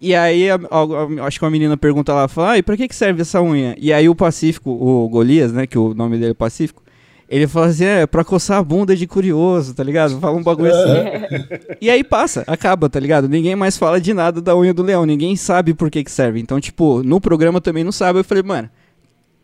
[0.00, 2.86] E aí, a, a, acho que uma menina pergunta lá, fala, ah, e pra que,
[2.86, 3.74] que serve essa unha?
[3.78, 6.82] E aí o Pacífico, o Golias, né, que o nome dele é Pacífico,
[7.28, 10.18] ele fala assim, é, pra coçar a bunda de curioso, tá ligado?
[10.20, 11.76] Fala um bagulho assim.
[11.80, 13.28] e aí passa, acaba, tá ligado?
[13.28, 16.40] Ninguém mais fala de nada da unha do leão, ninguém sabe por que que serve.
[16.40, 18.18] Então, tipo, no programa também não sabe.
[18.18, 18.68] Eu falei, mano,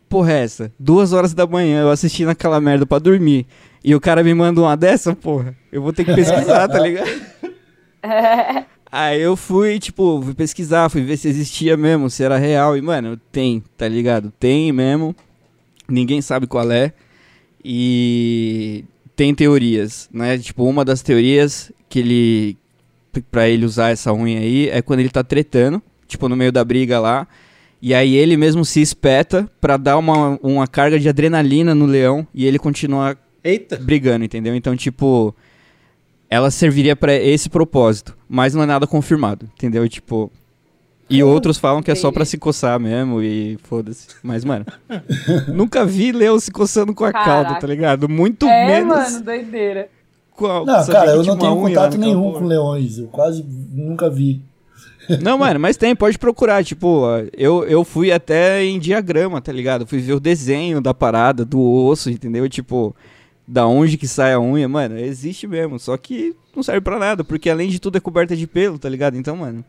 [0.08, 0.72] porra é essa?
[0.78, 3.46] Duas horas da manhã eu assistindo aquela merda pra dormir.
[3.82, 5.56] E o cara me manda uma dessa, porra.
[5.72, 7.08] Eu vou ter que pesquisar, tá ligado?
[8.92, 12.76] Aí eu fui, tipo, fui pesquisar, fui ver se existia mesmo, se era real.
[12.76, 14.32] E, mano, tem, tá ligado?
[14.38, 15.14] Tem mesmo.
[15.88, 16.92] Ninguém sabe qual é.
[17.64, 18.84] E
[19.14, 20.38] tem teorias, né?
[20.38, 22.56] Tipo, uma das teorias que ele.
[23.30, 26.64] pra ele usar essa unha aí é quando ele tá tretando, tipo, no meio da
[26.64, 27.26] briga lá.
[27.82, 32.26] E aí ele mesmo se espeta pra dar uma, uma carga de adrenalina no leão
[32.34, 33.76] e ele continua Eita.
[33.76, 34.54] brigando, entendeu?
[34.54, 35.34] Então, tipo,
[36.28, 39.88] ela serviria para esse propósito, mas não é nada confirmado, entendeu?
[39.88, 40.30] Tipo,
[41.10, 44.06] e outros falam que é só pra se coçar mesmo e foda-se.
[44.22, 44.64] Mas, mano,
[45.52, 47.30] nunca vi leão se coçando com a Caraca.
[47.30, 48.08] cauda, tá ligado?
[48.08, 48.96] Muito é, menos.
[48.96, 49.88] É, mano, doideira.
[50.36, 52.98] Qual, não, cara, eu não tenho contato nenhum com leões.
[52.98, 54.40] Eu quase nunca vi.
[55.20, 56.64] Não, mano, mas tem, pode procurar.
[56.64, 57.04] Tipo,
[57.36, 59.86] eu, eu fui até em diagrama, tá ligado?
[59.86, 62.48] Fui ver o desenho da parada, do osso, entendeu?
[62.48, 62.94] Tipo,
[63.46, 65.78] da onde que sai a unha, mano, existe mesmo.
[65.78, 68.88] Só que não serve pra nada, porque além de tudo é coberta de pelo, tá
[68.88, 69.16] ligado?
[69.16, 69.64] Então, mano.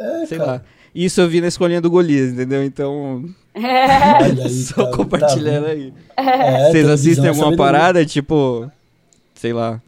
[0.00, 0.52] É, sei cara.
[0.52, 0.62] lá.
[0.94, 2.64] Isso eu vi na escolinha do Golias, entendeu?
[2.64, 3.24] Então.
[3.54, 4.48] É.
[4.48, 5.94] Só tá, compartilhando tá aí.
[6.16, 8.70] É, Vocês assistem alguma parada, tipo.
[9.34, 9.80] Sei lá.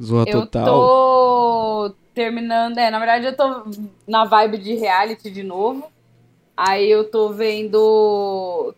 [0.00, 0.66] Zoa eu total.
[0.66, 2.78] Eu tô terminando.
[2.78, 3.64] É, na verdade, eu tô
[4.06, 5.84] na vibe de reality de novo.
[6.56, 8.74] Aí eu tô vendo.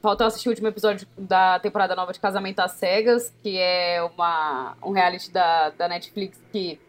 [0.00, 4.74] Faltou assistir o último episódio da temporada nova de Casamento às Cegas, que é uma,
[4.82, 6.80] um reality da, da Netflix que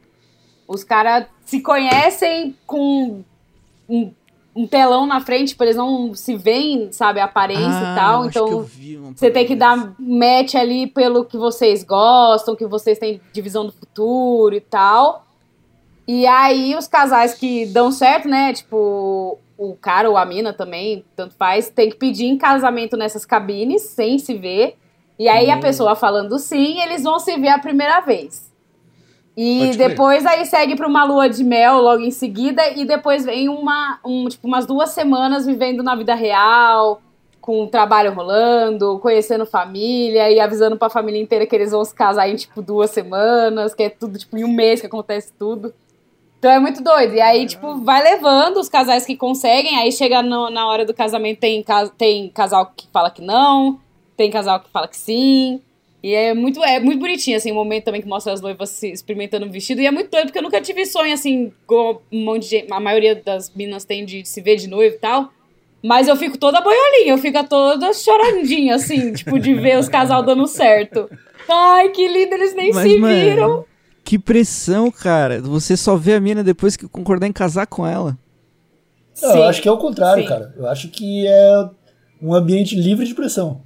[0.68, 3.24] os caras se conhecem com
[3.88, 4.12] um,
[4.56, 8.26] um, telão na frente, tipo, eles não se veem, sabe, a aparência ah, e tal.
[8.26, 8.70] Então,
[9.16, 13.72] você tem que dar match ali pelo que vocês gostam, que vocês têm divisão do
[13.72, 15.26] futuro e tal.
[16.08, 18.54] E aí, os casais que dão certo, né?
[18.54, 23.26] Tipo, o cara ou a mina também, tanto faz, tem que pedir em casamento nessas
[23.26, 24.76] cabines, sem se ver.
[25.18, 25.54] E aí, hum.
[25.54, 28.53] a pessoa falando sim, eles vão se ver a primeira vez.
[29.36, 33.50] E depois aí segue para uma lua de mel logo em seguida e depois vem
[33.50, 37.02] uma um, tipo umas duas semanas vivendo na vida real.
[37.42, 41.94] com o trabalho rolando, conhecendo família e avisando pra família inteira que eles vão se
[41.94, 45.74] casar em, tipo, duas semanas, que é tudo, tipo, em um mês que acontece tudo.
[46.40, 47.16] Então é muito doido.
[47.16, 50.94] E aí, tipo, vai levando os casais que conseguem, aí chega no, na hora do
[50.94, 51.62] casamento, tem,
[51.98, 53.78] tem casal que fala que não,
[54.16, 55.62] tem casal que fala que sim.
[56.04, 58.92] E é muito, é muito bonitinho, assim, o momento também que mostra as noivas se
[58.92, 59.80] experimentando o vestido.
[59.80, 62.74] E é muito doido, porque eu nunca tive sonho, assim, como um monte de gente,
[62.74, 65.32] a maioria das meninas tem de se ver de noivo e tal.
[65.82, 70.22] Mas eu fico toda boiolinha, eu fico toda chorandinha, assim, tipo, de ver os casal
[70.24, 71.10] dando certo.
[71.48, 73.66] Ai, que lindo, eles nem Mas, se mano, viram.
[74.04, 75.42] Que pressão, cara.
[75.42, 78.18] Você só vê a mina depois que concordar em casar com ela.
[79.22, 80.30] Não, eu acho que é o contrário, sim.
[80.30, 80.54] cara.
[80.58, 81.70] Eu acho que é
[82.22, 83.62] um ambiente livre de pressão.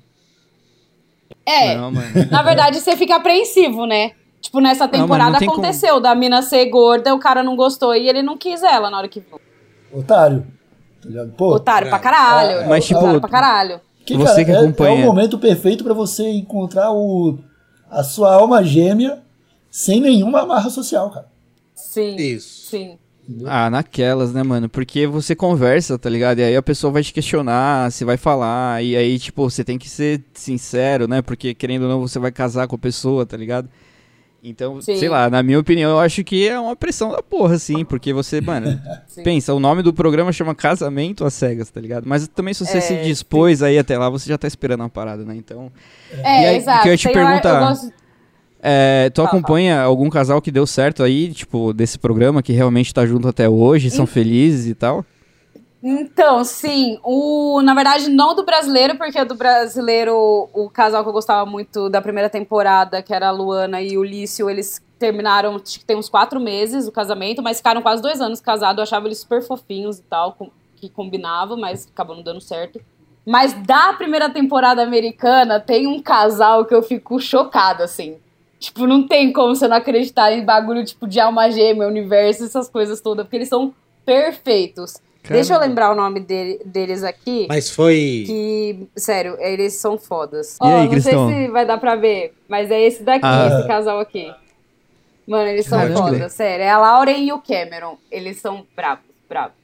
[1.46, 1.76] É.
[1.76, 1.92] Não,
[2.30, 4.12] na verdade, você fica apreensivo, né?
[4.42, 6.02] Tipo, nessa temporada não, não aconteceu como.
[6.02, 9.08] da mina ser gorda, o cara não gostou e ele não quis ela na hora
[9.08, 9.24] que.
[9.92, 10.46] Otário.
[11.02, 12.60] Tá Pô, Otário pra caralho.
[12.60, 13.82] É, mas, tipo, otário pra caralho.
[14.06, 14.98] Que, você cara, que acompanha.
[14.98, 17.38] É, é o momento perfeito para você encontrar o,
[17.90, 19.22] a sua alma gêmea
[19.70, 21.28] sem nenhuma amarra social, cara.
[21.76, 22.16] Sim.
[22.16, 22.70] Isso.
[22.70, 22.98] Sim.
[23.46, 24.70] Ah, naquelas, né, mano?
[24.70, 26.40] Porque você conversa, tá ligado?
[26.40, 29.78] E aí a pessoa vai te questionar, você vai falar, e aí, tipo, você tem
[29.78, 31.22] que ser sincero, né?
[31.22, 33.70] Porque, querendo ou não, você vai casar com a pessoa, tá ligado?
[34.42, 34.98] Então, Sim.
[34.98, 38.14] sei lá, na minha opinião, eu acho que é uma pressão da porra, assim, porque
[38.14, 38.80] você, mano,
[39.24, 42.06] pensa, o nome do programa chama Casamento às Cegas, tá ligado?
[42.08, 43.66] Mas também se você é, se dispôs sim.
[43.66, 45.36] aí até lá, você já tá esperando uma parada, né?
[45.36, 45.70] Então.
[46.24, 46.84] É, aí, exato.
[46.84, 47.62] que eu ia te perguntar.
[47.62, 47.94] Eu gosto...
[48.62, 53.06] É, tu acompanha algum casal que deu certo aí, tipo, desse programa, que realmente tá
[53.06, 55.06] junto até hoje, são felizes e tal?
[55.82, 57.00] Então, sim.
[57.04, 61.90] O, na verdade, não do brasileiro, porque do brasileiro, o casal que eu gostava muito
[61.90, 65.96] da primeira temporada, que era a Luana e o Lício, eles terminaram, acho que tem
[65.96, 68.78] uns quatro meses o casamento, mas ficaram quase dois anos casados.
[68.80, 72.82] Eu achava eles super fofinhos e tal, com, que combinavam, mas acabou não dando certo.
[73.26, 78.18] Mas da primeira temporada americana, tem um casal que eu fico chocada, assim.
[78.60, 82.70] Tipo, não tem como você não acreditar em bagulho tipo de alma gêmea, universo, essas
[82.70, 83.74] coisas todas, porque eles são
[84.06, 84.94] perfeitos.
[85.22, 85.34] Caramba.
[85.34, 87.46] Deixa eu lembrar o nome dele, deles aqui.
[87.50, 88.24] Mas foi.
[88.26, 90.56] Que, sério, eles são fodas.
[90.56, 91.30] E oh, não Cristão?
[91.30, 93.50] sei se vai dar pra ver, mas é esse daqui, ah.
[93.52, 94.34] esse casal aqui.
[95.28, 96.00] Mano, eles são Caramba.
[96.00, 96.64] fodas, sério.
[96.64, 97.98] É a Lauren e o Cameron.
[98.10, 99.58] Eles são bravos, bravos.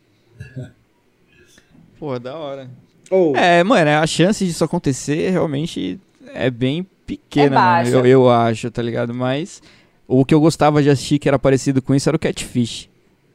[1.97, 2.69] Pô, da hora.
[3.09, 3.33] Oh.
[3.35, 5.97] É, mano, a chance disso acontecer realmente
[6.33, 6.85] é bem
[7.18, 9.14] pequena, é eu, eu acho, tá ligado?
[9.14, 9.61] Mas
[10.07, 12.89] o que eu gostava de assistir que era parecido com isso era o Catfish.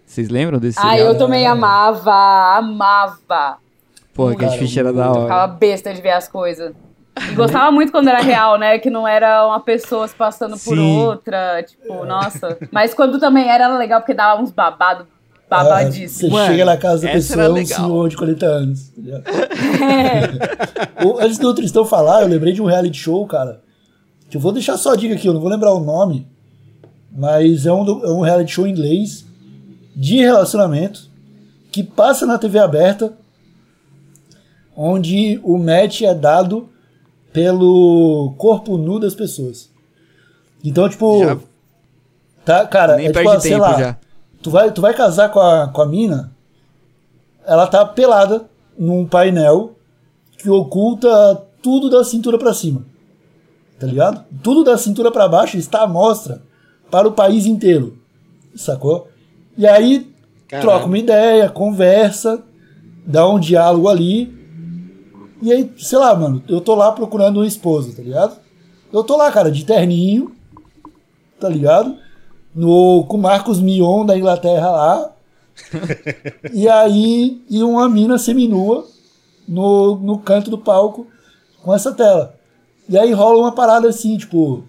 [0.05, 3.59] Vocês lembram desse Ah, eu também amava, amava.
[4.15, 5.23] Pô, Catfish era da hora.
[5.23, 6.73] Ficava besta de ver as coisas.
[7.31, 8.79] E gostava muito quando era real, né?
[8.79, 10.99] Que não era uma pessoa se passando por Sim.
[10.99, 11.63] outra.
[11.63, 12.57] Tipo, nossa.
[12.71, 15.07] Mas quando também era legal, porque dava uns babados
[15.49, 16.33] babadíssimos.
[16.33, 18.93] você chega na casa da pessoa, é um senhor de 40 anos.
[21.01, 21.25] É.
[21.25, 23.61] Antes do Tristão falar, eu lembrei de um reality show, cara.
[24.29, 26.27] Que eu vou deixar só a dica aqui, eu não vou lembrar o nome.
[27.11, 29.25] Mas é um, é um reality show inglês
[29.97, 31.09] de relacionamento
[31.73, 33.13] que passa na TV aberta,
[34.77, 36.69] onde o match é dado
[37.33, 39.71] pelo corpo nu das pessoas.
[40.65, 41.21] Então, tipo.
[41.21, 41.39] Já...
[42.45, 43.79] Tá, cara, Nem é tipo, sei lá.
[43.79, 43.97] Já.
[44.43, 46.33] Tu vai, tu vai casar com a, com a mina,
[47.45, 48.49] ela tá pelada
[48.79, 49.75] num painel
[50.39, 52.85] que oculta tudo da cintura para cima.
[53.79, 54.25] Tá ligado?
[54.43, 56.43] Tudo da cintura para baixo está à mostra
[56.91, 57.99] para o país inteiro.
[58.55, 59.09] Sacou?
[59.57, 60.13] E aí
[60.49, 60.71] Caramba.
[60.71, 62.43] troca uma ideia, conversa,
[63.07, 64.37] dá um diálogo ali.
[65.41, 68.37] E aí, sei lá, mano, eu tô lá procurando uma esposa, tá ligado?
[68.93, 70.35] Eu tô lá, cara, de terninho,
[71.39, 71.97] tá ligado?
[72.55, 75.13] No, com Marcos Mion da Inglaterra lá.
[76.53, 78.87] e aí, e uma mina seminua
[79.47, 81.07] no, no canto do palco
[81.63, 82.38] com essa tela.
[82.89, 84.65] E aí rola uma parada assim, tipo,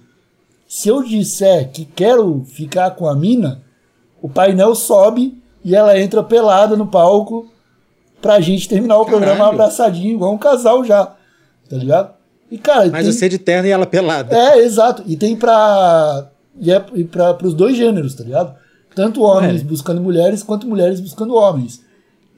[0.67, 3.61] se eu disser que quero ficar com a mina,
[4.21, 7.49] o painel sobe e ela entra pelada no palco
[8.21, 9.23] pra gente terminar o Caralho.
[9.23, 11.05] programa abraçadinho, igual um casal já.
[11.69, 12.13] Tá ligado?
[12.51, 12.89] E, cara.
[12.89, 13.13] Mas tem...
[13.13, 14.35] você de terno e ela pelada.
[14.35, 15.03] É, exato.
[15.05, 16.29] E tem pra.
[16.59, 18.55] E é pra, pros dois gêneros, tá ligado?
[18.93, 19.63] Tanto homens é.
[19.63, 21.81] buscando mulheres quanto mulheres buscando homens.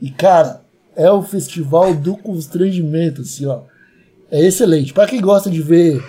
[0.02, 0.62] E, cara,
[0.96, 3.62] é o festival do constrangimento, assim, ó.
[4.32, 4.94] É excelente.
[4.94, 6.02] Pra quem gosta de ver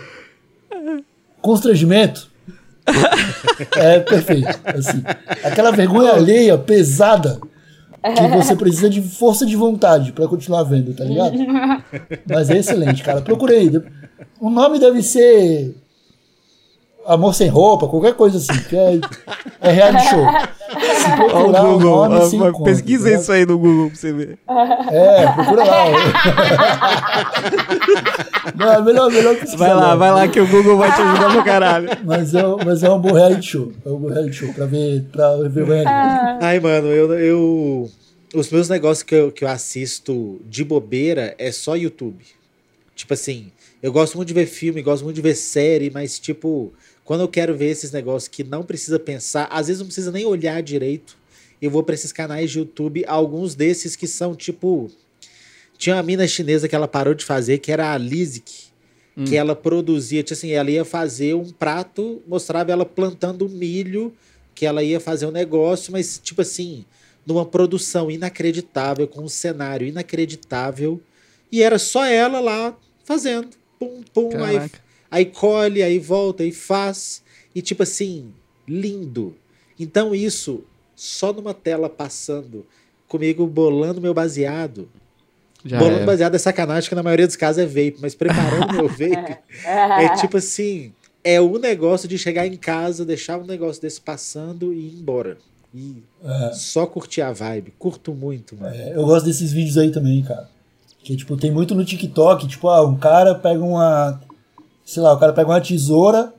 [1.41, 2.29] constrangimento,
[3.77, 4.61] é perfeito.
[4.65, 5.03] Assim,
[5.43, 7.41] aquela vergonha alheia, pesada,
[8.01, 11.37] que você precisa de força de vontade para continuar vendo, tá ligado?
[12.29, 13.21] Mas é excelente, cara.
[13.21, 13.71] Procurei.
[14.41, 15.75] O nome deve ser
[17.07, 19.01] Amor Sem Roupa, qualquer coisa assim, que é,
[19.61, 20.25] é reality show.
[20.73, 23.17] Se procurar o, nome, se encontra, Pesquisa né?
[23.17, 24.39] isso aí no Google pra você ver.
[24.91, 25.85] É, procura lá.
[28.57, 31.33] Não, é melhor, melhor que Vai lá, vai lá que o Google vai te ajudar
[31.33, 31.89] pro caralho.
[32.05, 33.73] Mas é, mas é um bom reality show.
[33.85, 35.91] É um bom reality show pra ver, pra ver o reality.
[36.41, 37.13] Ai, mano, eu...
[37.15, 37.91] eu...
[38.35, 42.25] Os meus negócios que eu, que eu assisto de bobeira é só YouTube.
[42.95, 43.53] Tipo assim,
[43.83, 46.73] eu gosto muito de ver filme, gosto muito de ver série, mas tipo,
[47.05, 50.25] quando eu quero ver esses negócios que não precisa pensar, às vezes não precisa nem
[50.25, 51.17] olhar direito,
[51.61, 54.91] eu vou para esses canais de YouTube, alguns desses que são tipo.
[55.79, 58.53] Tinha uma mina chinesa que ela parou de fazer, que era a Lizik,
[59.17, 59.25] hum.
[59.25, 64.13] que ela produzia, tipo assim, ela ia fazer um prato, mostrava ela plantando milho,
[64.55, 66.85] que ela ia fazer um negócio, mas tipo assim,
[67.27, 71.01] numa produção inacreditável, com um cenário inacreditável,
[71.51, 73.49] e era só ela lá fazendo.
[73.79, 74.71] Pum, pum, aí
[75.13, 77.23] Aí colhe, aí volta, aí faz.
[77.55, 78.33] E tipo assim,
[78.67, 79.37] lindo.
[79.79, 80.65] Então isso,
[80.97, 82.65] só numa tela passando,
[83.07, 84.89] comigo bolando meu baseado.
[85.63, 86.07] Já bolando é.
[86.07, 89.37] baseado é sacanagem, que na maioria dos casos é vape, mas preparando meu vape
[89.67, 94.73] é tipo assim, é o negócio de chegar em casa, deixar um negócio desse passando
[94.73, 95.37] e ir embora.
[95.75, 96.53] E é.
[96.55, 97.75] só curtir a vibe.
[97.79, 98.75] Curto muito, mano.
[98.75, 100.49] É, eu gosto desses vídeos aí também, cara.
[101.03, 104.21] Que, tipo, tem muito no TikTok, tipo, ah, um cara pega uma
[104.85, 106.33] sei lá, o cara pega uma tesoura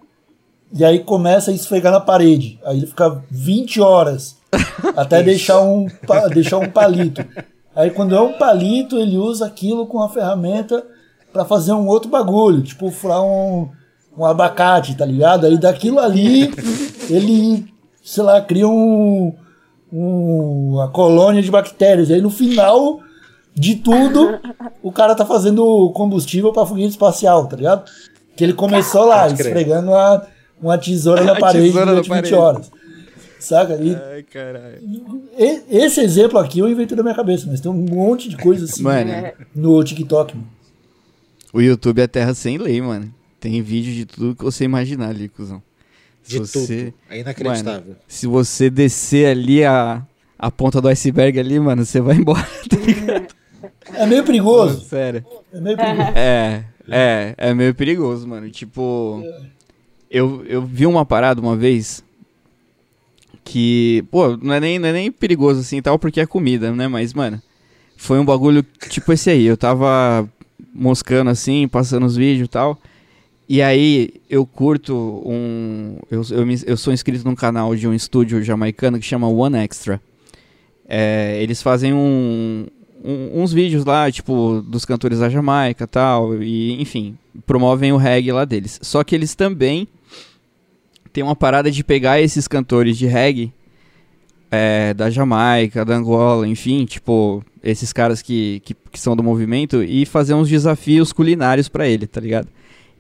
[0.74, 2.60] e aí começa a esfregar na parede.
[2.66, 4.38] Aí ele fica 20 horas
[4.96, 5.88] até deixar um,
[6.34, 7.24] deixar um palito.
[7.76, 10.84] Aí quando é um palito, ele usa aquilo com a ferramenta
[11.32, 13.70] para fazer um outro bagulho, tipo furar um,
[14.18, 15.46] um abacate, tá ligado?
[15.46, 16.54] Aí daquilo ali,
[17.10, 17.66] ele,
[18.04, 19.34] sei lá, cria um,
[19.92, 22.12] um, uma colônia de bactérias.
[22.12, 23.00] Aí no final
[23.56, 24.40] de tudo,
[24.82, 27.90] o cara tá fazendo combustível para foguete espacial, tá ligado?
[28.36, 30.28] Que ele começou lá, esfregando uma,
[30.62, 32.36] uma tesoura na parede tesoura durante 20 parede.
[32.36, 32.72] horas.
[33.40, 33.76] Saca?
[33.76, 34.80] E, Ai, caralho.
[35.70, 38.82] Esse exemplo aqui eu inventei na minha cabeça, mas tem um monte de coisa assim
[38.82, 39.12] mano,
[39.54, 40.36] no TikTok.
[40.36, 40.48] Mano.
[41.52, 43.14] O YouTube é terra sem lei, mano.
[43.40, 45.62] Tem vídeo de tudo que você imaginar ali, cuzão.
[46.24, 46.94] Se de você, tudo.
[47.10, 47.82] É inacreditável.
[47.82, 50.02] Mano, se você descer ali a,
[50.40, 53.28] a ponta do iceberg ali, mano, você vai embora, tá ligado?
[53.94, 54.86] É meio perigoso.
[54.86, 55.26] sério.
[55.52, 56.12] É meio perigoso.
[56.16, 58.50] É, é, é meio perigoso, mano.
[58.50, 59.24] Tipo,
[60.10, 62.04] eu, eu vi uma parada uma vez
[63.44, 66.88] que, pô, não é nem, não é nem perigoso assim tal, porque é comida, né?
[66.88, 67.42] Mas, mano,
[67.98, 69.46] foi um bagulho tipo esse aí.
[69.46, 70.28] Eu tava
[70.74, 72.80] moscando assim, passando os vídeos e tal.
[73.48, 74.96] E aí eu curto
[75.26, 75.98] um.
[76.10, 79.58] Eu, eu, me, eu sou inscrito num canal de um estúdio jamaicano que chama One
[79.58, 80.02] Extra.
[80.88, 82.66] É, eles fazem um,
[83.04, 88.32] um, uns vídeos lá, tipo, dos cantores da Jamaica tal, e enfim, promovem o reggae
[88.32, 88.80] lá deles.
[88.82, 89.88] Só que eles também
[91.12, 93.54] têm uma parada de pegar esses cantores de reggae
[94.50, 99.84] é, da Jamaica, da Angola, enfim, tipo, esses caras que, que, que são do movimento
[99.84, 102.48] e fazer uns desafios culinários para ele, tá ligado?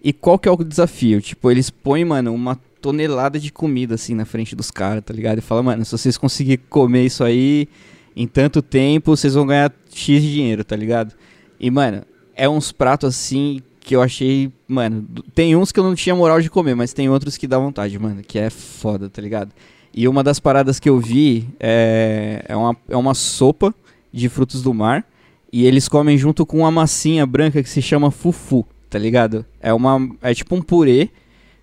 [0.04, 1.22] E qual que é o desafio?
[1.22, 5.38] Tipo, eles põem, mano, uma tonelada de comida assim na frente dos caras, tá ligado?
[5.38, 7.70] E fala, mano, se vocês conseguirem comer isso aí,
[8.16, 11.14] em tanto tempo vocês vão ganhar X de dinheiro, tá ligado?
[11.60, 12.03] E, mano,
[12.36, 15.06] é uns pratos assim que eu achei, mano,
[15.36, 17.99] tem uns que eu não tinha moral de comer, mas tem outros que dá vontade,
[17.99, 19.52] mano, que é foda, tá ligado?
[19.94, 23.74] E uma das paradas que eu vi é, é, uma, é uma sopa
[24.11, 25.06] de frutos do mar
[25.52, 29.45] e eles comem junto com uma massinha branca que se chama fufu, tá ligado?
[29.60, 31.10] É uma é tipo um purê,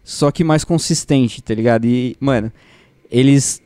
[0.05, 1.87] só que mais consistente, tá ligado?
[1.87, 2.53] E, mano,
[3.11, 3.61] eles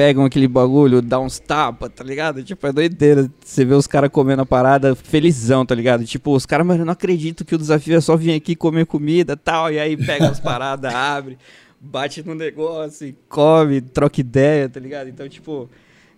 [0.00, 2.42] pegam aquele bagulho, dá uns tapas, tá ligado?
[2.42, 3.30] Tipo, é doideira.
[3.44, 6.06] Você vê os caras comendo a parada felizão, tá ligado?
[6.06, 8.86] Tipo, os caras, mano, eu não acredito que o desafio é só vir aqui comer
[8.86, 9.70] comida tal.
[9.70, 11.36] E aí pega as paradas, abre,
[11.78, 15.10] bate no negócio e come, troca ideia, tá ligado?
[15.10, 15.68] Então, tipo,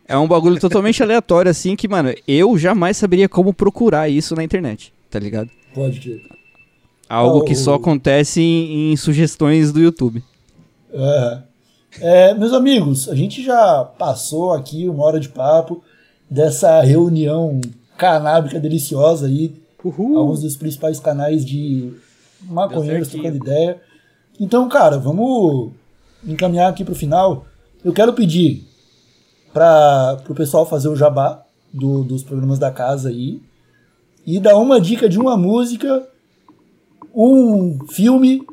[0.07, 4.45] é um bagulho totalmente aleatório, assim, que, mano, eu jamais saberia como procurar isso na
[4.45, 5.51] internet, tá ligado?
[5.75, 6.23] Pode ter.
[7.09, 10.23] Algo oh, que só acontece em, em sugestões do YouTube.
[10.93, 11.52] É.
[12.01, 15.83] É, meus amigos, a gente já passou aqui uma hora de papo
[16.29, 17.61] dessa reunião
[17.99, 19.61] canábica deliciosa aí.
[19.85, 20.17] Uhul.
[20.17, 21.93] Alguns dos principais canais de
[22.43, 23.81] maconheiros trocando ideia.
[24.39, 25.73] Então, cara, vamos
[26.25, 27.45] encaminhar aqui para o final.
[27.85, 28.65] Eu quero pedir
[29.53, 33.41] para o pessoal fazer o jabá do, dos programas da casa aí
[34.25, 36.07] e dar uma dica de uma música,
[37.15, 38.47] um filme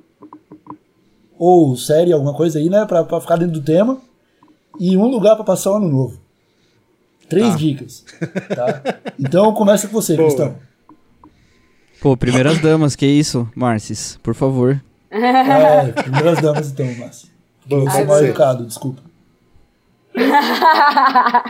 [1.40, 2.86] ou série, alguma coisa aí, né?
[2.86, 3.98] Pra, pra ficar dentro do tema.
[4.78, 6.20] E um lugar para passar o ano novo.
[7.30, 7.58] Três ah.
[7.58, 8.06] dicas.
[8.54, 8.82] Tá?
[9.18, 10.56] Então começa com você, Cristão.
[12.02, 14.82] Pô, primeiras damas, que isso, Marcis, por favor.
[15.12, 17.30] É, primeiras damas então, Márcio.
[17.70, 19.02] Eu sou mal educado, desculpa.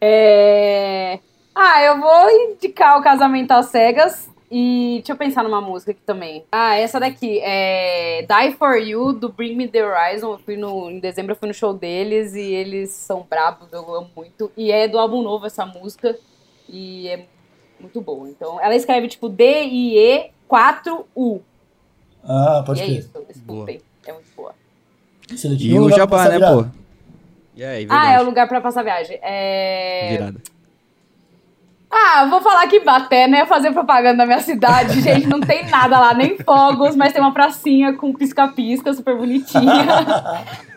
[0.00, 1.20] é...
[1.54, 4.28] Ah, eu vou indicar o Casamento às Cegas.
[4.50, 6.44] E deixa eu pensar numa música aqui também.
[6.52, 10.32] Ah, essa daqui é Die For You, do Bring Me The Horizon.
[10.32, 13.94] Eu fui no, em dezembro eu fui no show deles e eles são brabos, eu
[13.94, 14.52] amo muito.
[14.56, 16.16] E é do álbum novo essa música.
[16.68, 17.26] E é
[17.80, 18.28] muito boa.
[18.28, 21.42] Então, ela escreve tipo D-I-E-4-U.
[22.22, 23.80] Ah, pode e é isso, desculpem.
[24.06, 24.54] É muito boa.
[25.60, 26.66] E o Jabá, né, pô?
[27.56, 29.18] Aí, ah, é o lugar pra passar viagem.
[29.22, 30.10] É...
[30.10, 30.40] Virada.
[31.90, 33.46] Ah, vou falar que bater, né?
[33.46, 35.00] Fazer propaganda da minha cidade.
[35.02, 39.86] Gente, não tem nada lá, nem fogos, mas tem uma pracinha com pisca-pisca super bonitinha.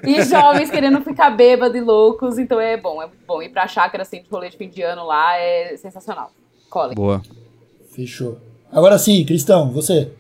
[0.04, 2.38] e jovens querendo ficar bêbados e loucos.
[2.38, 3.42] Então é bom, é muito bom.
[3.42, 6.32] Ir pra chácara, assim, de rolê de fim de ano lá é sensacional.
[6.70, 6.96] Cole.
[6.96, 7.22] Boa.
[7.92, 8.38] Fechou.
[8.72, 10.12] Agora sim, Cristão, você.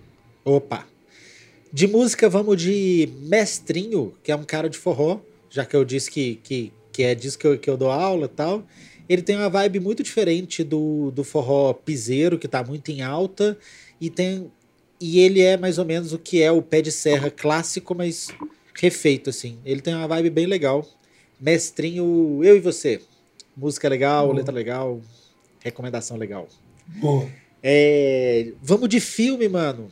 [0.44, 0.84] Opa.
[1.72, 5.20] De música, vamos de Mestrinho, que é um cara de forró,
[5.52, 8.26] já que eu disse que, que, que é disso que eu, que eu dou aula
[8.26, 8.64] e tal.
[9.10, 13.58] Ele tem uma vibe muito diferente do, do forró piseiro, que tá muito em alta,
[14.00, 14.52] e tem
[15.02, 18.28] e ele é mais ou menos o que é o pé de serra clássico, mas
[18.76, 19.58] refeito assim.
[19.64, 20.86] Ele tem uma vibe bem legal.
[21.40, 23.02] Mestrinho, eu e você.
[23.56, 24.38] Música legal, Boa.
[24.38, 25.02] letra legal,
[25.62, 26.48] recomendação legal.
[26.86, 27.30] Boa.
[27.64, 29.88] É, vamos de filme, mano.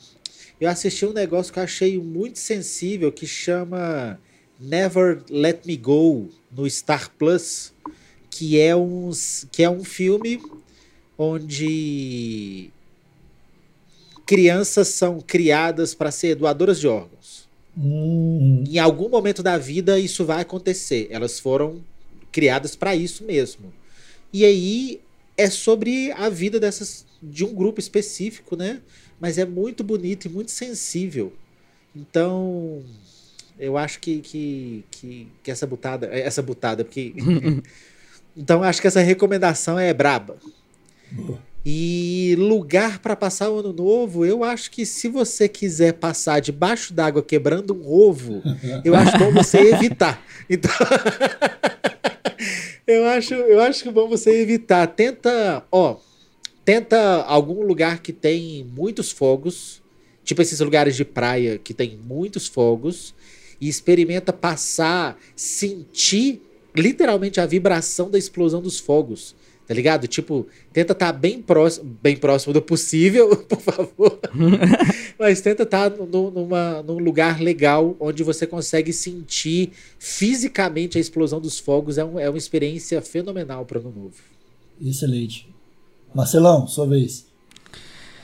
[0.59, 4.19] Eu assisti um negócio que eu achei muito sensível que chama
[4.59, 7.73] Never Let Me Go no Star Plus
[8.37, 10.39] que é, uns, que é um filme
[11.17, 12.69] onde
[14.27, 17.49] crianças são criadas para ser doadoras de órgãos.
[17.75, 18.63] Uhum.
[18.67, 21.07] Em algum momento da vida isso vai acontecer.
[21.09, 21.83] Elas foram
[22.31, 23.73] criadas para isso mesmo.
[24.31, 25.01] E aí
[25.35, 28.81] é sobre a vida dessas de um grupo específico, né?
[29.19, 31.33] Mas é muito bonito e muito sensível.
[31.95, 32.83] Então,
[33.57, 37.15] eu acho que, que, que, que essa butada, essa butada, porque
[38.37, 40.37] Então acho que essa recomendação é braba.
[41.65, 46.93] E lugar para passar o ano novo, eu acho que se você quiser passar debaixo
[46.93, 48.41] d'água quebrando um ovo,
[48.85, 50.23] eu acho bom você evitar.
[50.49, 50.71] Então
[52.87, 54.87] eu acho, eu acho que bom você evitar.
[54.87, 55.97] Tenta, ó,
[56.63, 59.81] tenta algum lugar que tem muitos fogos,
[60.23, 63.13] tipo esses lugares de praia que tem muitos fogos
[63.59, 66.46] e experimenta passar, sentir
[66.77, 69.35] literalmente a vibração da explosão dos fogos.
[69.67, 70.07] Tá ligado?
[70.07, 74.17] Tipo, tenta estar tá bem, próximo, bem próximo do possível, por favor.
[75.19, 81.01] Mas tenta estar tá no, numa, num lugar legal onde você consegue sentir fisicamente a
[81.01, 81.97] explosão dos fogos.
[81.97, 84.15] É, um, é uma experiência fenomenal para ano novo.
[84.81, 85.49] Excelente.
[86.15, 87.25] Marcelão, sua vez.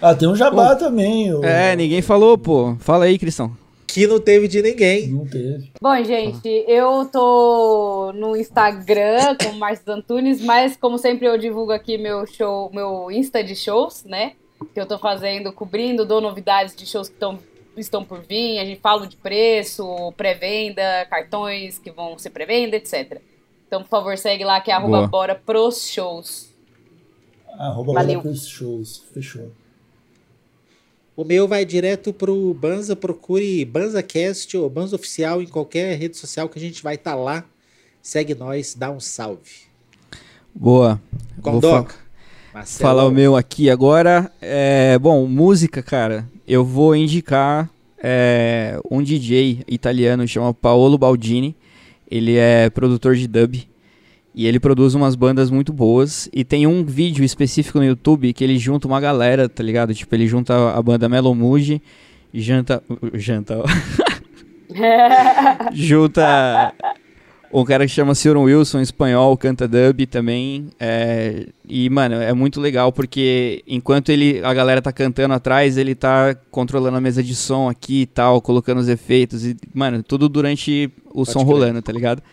[0.01, 1.29] Ah, tem um jabá também.
[1.43, 2.77] É, ninguém falou, pô.
[2.79, 3.62] Fala aí, Cristão
[3.93, 5.07] que não teve de ninguém.
[5.07, 5.71] Não teve.
[5.79, 11.95] Bom, gente, eu tô no Instagram como Márcio Antunes, mas como sempre eu divulgo aqui
[11.95, 14.33] meu show, meu Insta de shows, né?
[14.73, 17.37] Que eu tô fazendo, cobrindo, dou novidades de shows que tão,
[17.77, 23.21] estão por vir, a gente fala de preço, pré-venda, cartões que vão ser pré-venda, etc.
[23.67, 26.49] Então, por favor, segue lá que é arroba bora pros shows.
[27.59, 28.15] Arroba Valeu.
[28.15, 29.51] bora pros shows, fechou.
[31.15, 36.49] O meu vai direto pro Banza, procure BanzaCast ou Banza Oficial em qualquer rede social
[36.49, 37.45] que a gente vai estar tá lá.
[38.01, 39.67] Segue nós, dá um salve.
[40.53, 40.99] Boa.
[41.41, 41.95] Condoca.
[42.51, 44.31] Fa falar o meu aqui agora.
[44.41, 46.27] É, bom, música, cara.
[46.47, 47.69] Eu vou indicar
[48.01, 51.55] é, um DJ italiano chama Paolo Baldini.
[52.09, 53.67] Ele é produtor de dub.
[54.35, 56.29] E ele produz umas bandas muito boas.
[56.33, 59.93] E tem um vídeo específico no YouTube que ele junta uma galera, tá ligado?
[59.93, 61.81] Tipo, ele junta a banda Melo Muji
[62.33, 62.83] e janta.
[63.13, 63.63] Janta.
[65.71, 66.73] junta
[67.53, 70.69] um cara que chama Cyril Wilson, espanhol, canta dub também.
[70.79, 75.93] É, e, mano, é muito legal porque enquanto ele, a galera tá cantando atrás, ele
[75.93, 79.45] tá controlando a mesa de som aqui e tal, colocando os efeitos.
[79.45, 81.53] E, mano, tudo durante o Pode som crer.
[81.53, 82.23] rolando, tá ligado?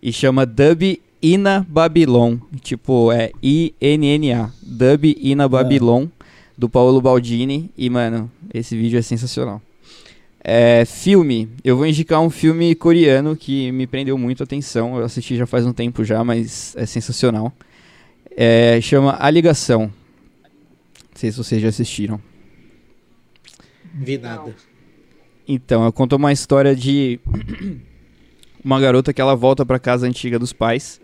[0.00, 2.38] E chama Dub Ina Babylon.
[2.60, 4.50] Tipo, é I-N-N-A.
[4.60, 6.24] Dub Ina Babylon, é.
[6.58, 7.70] do Paulo Baldini.
[7.78, 9.62] E, mano, esse vídeo é sensacional.
[10.42, 11.48] É, filme.
[11.62, 14.96] Eu vou indicar um filme coreano que me prendeu muito a atenção.
[14.96, 17.52] Eu assisti já faz um tempo já, mas é sensacional.
[18.36, 19.82] É, chama A Ligação.
[19.82, 22.20] Não sei se vocês já assistiram.
[23.94, 24.54] Vi nada.
[25.46, 27.20] Então, eu conto uma história de
[28.64, 31.01] uma garota que ela volta para casa antiga dos pais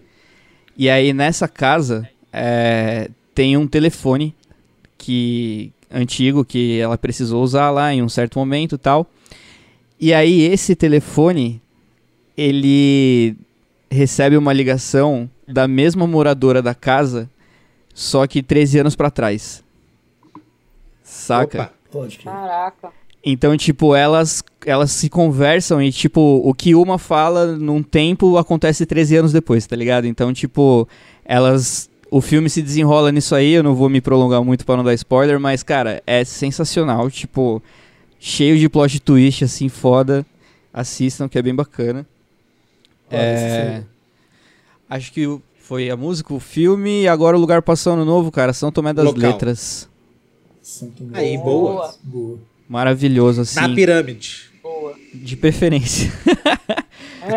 [0.78, 4.34] e aí nessa casa é, tem um telefone
[4.96, 9.06] que antigo que ela precisou usar lá em um certo momento e tal.
[10.00, 11.60] E aí esse telefone,
[12.36, 13.36] ele
[13.90, 17.28] recebe uma ligação da mesma moradora da casa,
[17.92, 19.64] só que 13 anos para trás.
[21.02, 21.62] Saca?
[21.62, 21.72] Opa.
[21.90, 22.92] Pode Caraca.
[23.30, 28.86] Então, tipo, elas, elas se conversam e, tipo, o que uma fala num tempo acontece
[28.86, 30.06] 13 anos depois, tá ligado?
[30.06, 30.88] Então, tipo,
[31.26, 31.90] elas.
[32.10, 34.94] O filme se desenrola nisso aí, eu não vou me prolongar muito para não dar
[34.94, 37.62] spoiler, mas, cara, é sensacional, tipo,
[38.18, 40.24] cheio de plot twist, assim, foda.
[40.72, 42.06] Assistam, que é bem bacana.
[43.10, 43.82] é...
[44.88, 48.54] Acho que foi a música, o filme e agora o lugar passando novo, cara.
[48.54, 49.20] São Tomé das Local.
[49.32, 49.86] Letras.
[51.12, 51.94] Aí, boa.
[52.02, 52.38] boa.
[52.68, 53.60] Maravilhoso, assim.
[53.60, 54.50] Na pirâmide.
[54.62, 54.94] Boa.
[55.14, 56.12] De preferência.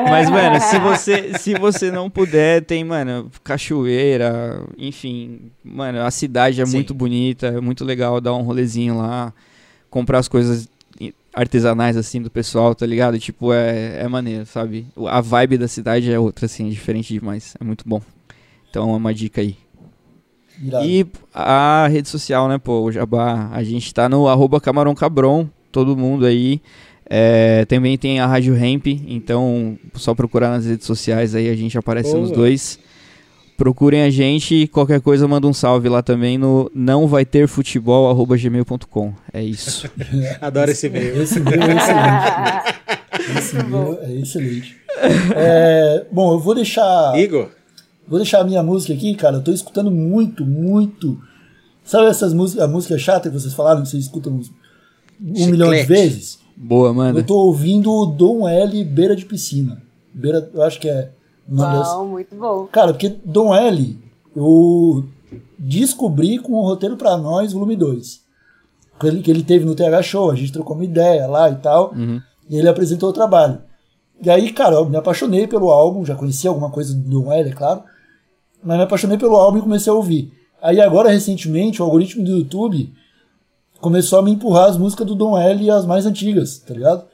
[0.10, 5.52] Mas, mano, se você, se você não puder, tem, mano, cachoeira, enfim.
[5.64, 6.74] Mano, a cidade é Sim.
[6.74, 9.34] muito bonita, é muito legal dar um rolezinho lá,
[9.90, 10.70] comprar as coisas
[11.34, 13.18] artesanais, assim, do pessoal, tá ligado?
[13.20, 14.86] Tipo, é, é maneiro, sabe?
[15.08, 17.56] A vibe da cidade é outra, assim, é diferente demais.
[17.60, 18.02] É muito bom.
[18.70, 19.58] Então é uma dica aí.
[20.64, 20.86] Irado.
[20.86, 25.48] E a rede social, né, pô, o Jabá, a gente tá no arroba Camarão Cabron,
[25.72, 26.62] todo mundo aí.
[27.14, 31.78] É, também tem a Rádio Ramp, então só procurar nas redes sociais aí, a gente
[31.78, 32.22] aparece Boa.
[32.22, 32.80] nos dois.
[33.58, 37.48] Procurem a gente e qualquer coisa manda um salve lá também no não vai ter
[37.48, 39.14] futebol gmail.com.
[39.32, 39.92] É isso.
[40.42, 41.22] Adoro esse e-mail.
[41.22, 42.82] Esse e-mail é excelente.
[43.38, 44.78] Esse e-mail é excelente.
[45.36, 47.14] É, bom, eu vou deixar.
[47.16, 47.50] Igor?
[48.12, 49.38] Vou deixar a minha música aqui, cara.
[49.38, 51.18] Eu tô escutando muito, muito.
[51.82, 55.50] Sabe essas músicas, a música chata que vocês falaram, que vocês escutam um Chiclete.
[55.50, 56.38] milhão de vezes?
[56.58, 57.20] Boa, mano.
[57.20, 59.82] Eu tô ouvindo o Dom L Beira de Piscina.
[60.14, 61.10] Beira, eu acho que é
[61.48, 62.68] não, muito bom.
[62.70, 63.98] Cara, porque Dom L,
[64.36, 65.06] eu
[65.58, 68.20] descobri com o roteiro para nós, volume 2.
[69.00, 71.56] Que ele, que ele teve no TH Show, a gente trocou uma ideia lá e
[71.56, 71.94] tal.
[71.94, 72.22] Uhum.
[72.50, 73.60] E ele apresentou o trabalho.
[74.22, 77.50] E aí, cara, eu me apaixonei pelo álbum, já conhecia alguma coisa do Dom L,
[77.50, 77.84] é claro.
[78.64, 80.32] Mas me apaixonei pelo álbum e comecei a ouvir.
[80.62, 82.94] Aí agora, recentemente, o algoritmo do YouTube
[83.80, 87.06] começou a me empurrar as músicas do Dom L e as mais antigas, tá ligado?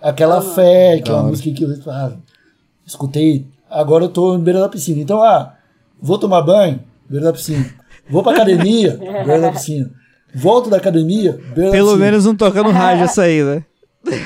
[0.00, 2.12] Aquela ah, Fé, que é uma música que eu ah,
[2.86, 5.00] escutei agora eu tô em beira da piscina.
[5.00, 5.54] Então, ah,
[6.00, 7.66] vou tomar banho, beira da piscina.
[8.08, 8.96] Vou pra academia,
[9.26, 9.90] beira da piscina.
[10.34, 11.96] Volto da academia, beira Pelo da piscina.
[11.96, 13.64] menos não toca no rádio essa aí, né?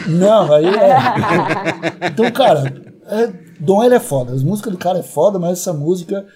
[0.08, 2.08] Não, aí é.
[2.08, 2.74] Então, cara,
[3.06, 4.32] é, Dom ele é foda.
[4.32, 6.26] As músicas do cara é foda, mas essa música.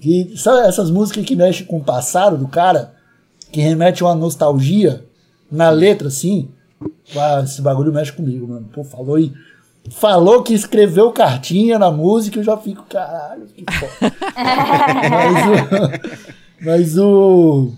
[0.00, 2.94] Que, sabe essas músicas que mexem com o passado do cara?
[3.50, 5.04] Que remete a uma nostalgia
[5.50, 6.50] na letra, assim?
[7.16, 8.68] Ah, esse bagulho mexe comigo, mano.
[8.72, 9.32] Pô, falou e
[9.90, 14.12] falou que escreveu cartinha na música, eu já fico, caralho, que foda.
[15.10, 17.72] mas, o, mas o.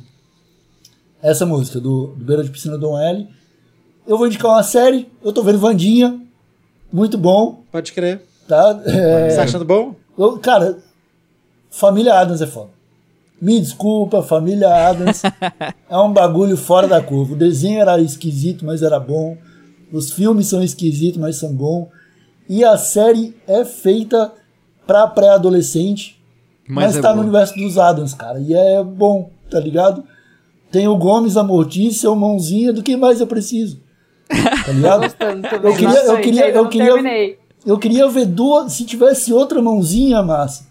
[1.22, 3.28] Essa música do, do Beira de Piscina Dom L.
[4.06, 6.18] Eu vou indicar uma série, eu tô vendo Vandinha.
[6.90, 7.62] Muito bom.
[7.70, 8.22] Pode crer.
[8.48, 8.80] Tá?
[8.86, 9.94] É, Você tá achando bom?
[10.16, 10.78] Eu, cara,
[11.70, 12.70] Família Adams é foda.
[13.40, 15.22] Me desculpa, Família Adams
[15.88, 17.34] é um bagulho fora da curva.
[17.34, 19.36] O desenho era esquisito, mas era bom.
[19.92, 21.88] Os filmes são esquisitos, mas são bons.
[22.48, 24.32] E a série é feita
[24.86, 26.18] pra pré-adolescente,
[26.66, 28.40] mas, mas é tá no universo dos Adams, cara.
[28.40, 30.02] E é bom, tá ligado?
[30.70, 33.80] Tem o Gomes, a Mortícia, o Mãozinha, do que mais eu preciso?
[34.28, 35.04] Tá ligado?
[35.62, 40.67] eu queria, eu queria, eu queria, eu queria ver duas, se tivesse outra mãozinha, massa.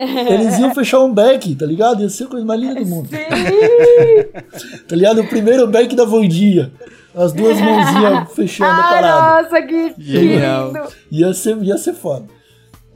[0.32, 2.02] Eles iam fechar um back, tá ligado?
[2.02, 3.08] Ia ser a coisa mais linda do mundo.
[3.08, 3.16] Sim.
[4.88, 5.20] tá ligado?
[5.20, 6.72] O primeiro back da Voidia.
[7.14, 9.42] As duas mãozinhas fechando a parada.
[9.42, 10.68] Nossa, que Genial.
[10.68, 10.88] lindo.
[11.10, 12.24] Ia ser, ia ser foda.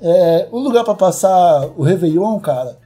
[0.00, 2.78] É, o lugar para passar o Réveillon, cara,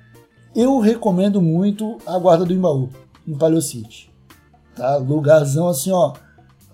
[0.55, 2.91] eu recomendo muito a Guarda do Imbaú,
[3.27, 4.11] em Palio City.
[4.75, 4.97] Tá?
[4.97, 6.15] Lugarzão assim, ó.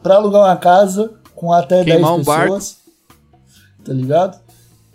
[0.02, 2.78] Pra alugar uma casa com até Queimar 10 um pessoas.
[2.78, 3.84] Barco.
[3.84, 4.43] Tá ligado?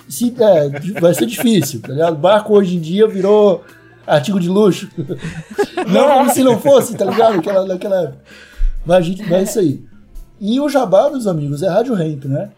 [0.09, 2.17] Se, é, vai ser difícil, tá ligado?
[2.17, 3.63] Barco hoje em dia virou
[4.05, 4.89] artigo de luxo.
[5.87, 7.37] Não como se não fosse, tá ligado?
[7.37, 8.19] Naquela, naquela época.
[8.85, 9.83] Mas, a gente, mas é isso aí.
[10.41, 12.49] E o jabá, meus amigos, é Rádio Ramp, né?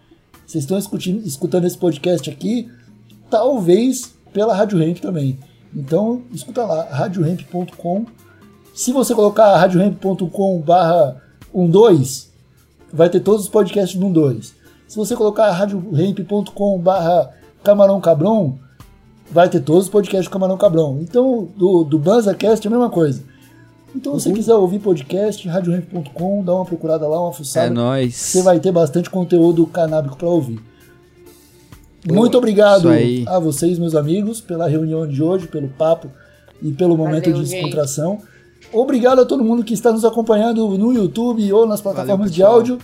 [0.46, 2.70] Vocês estão escutando, escutando esse podcast aqui,
[3.30, 5.38] talvez pela Rádio Ramp também.
[5.76, 8.06] Então, escuta lá, radioramp.com.
[8.74, 11.22] Se você colocar radioramp.com barra
[11.54, 12.28] 12,
[12.92, 14.54] vai ter todos os podcasts do 12.
[14.88, 17.34] Se você colocar radioramp.com barra
[17.64, 18.60] Camarão Cabrão,
[19.32, 21.00] vai ter todos os podcasts do Camarão Cabrão.
[21.02, 23.24] Então, do, do BanzaCast é a mesma coisa.
[23.96, 24.36] Então, se você uhum.
[24.36, 27.68] quiser ouvir podcast, radioramp.com, dá uma procurada lá, uma fuçada.
[27.68, 28.16] É nóis.
[28.16, 30.60] Você vai ter bastante conteúdo canábico para ouvir.
[32.06, 32.20] Boa.
[32.20, 32.90] Muito obrigado
[33.28, 36.10] a vocês, meus amigos, pela reunião de hoje, pelo papo
[36.62, 38.14] e pelo momento Valeu, de descontração.
[38.14, 38.32] Gente.
[38.74, 42.44] Obrigado a todo mundo que está nos acompanhando no YouTube ou nas plataformas Valeu, de
[42.44, 42.80] áudio.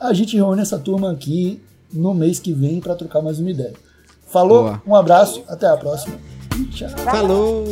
[0.00, 1.62] a gente reúne essa turma aqui
[1.94, 3.74] no mês que vem para trocar mais uma ideia.
[4.26, 4.82] Falou, Boa.
[4.86, 6.16] um abraço, até a próxima.
[6.72, 6.88] Tchau.
[6.90, 7.64] Falou!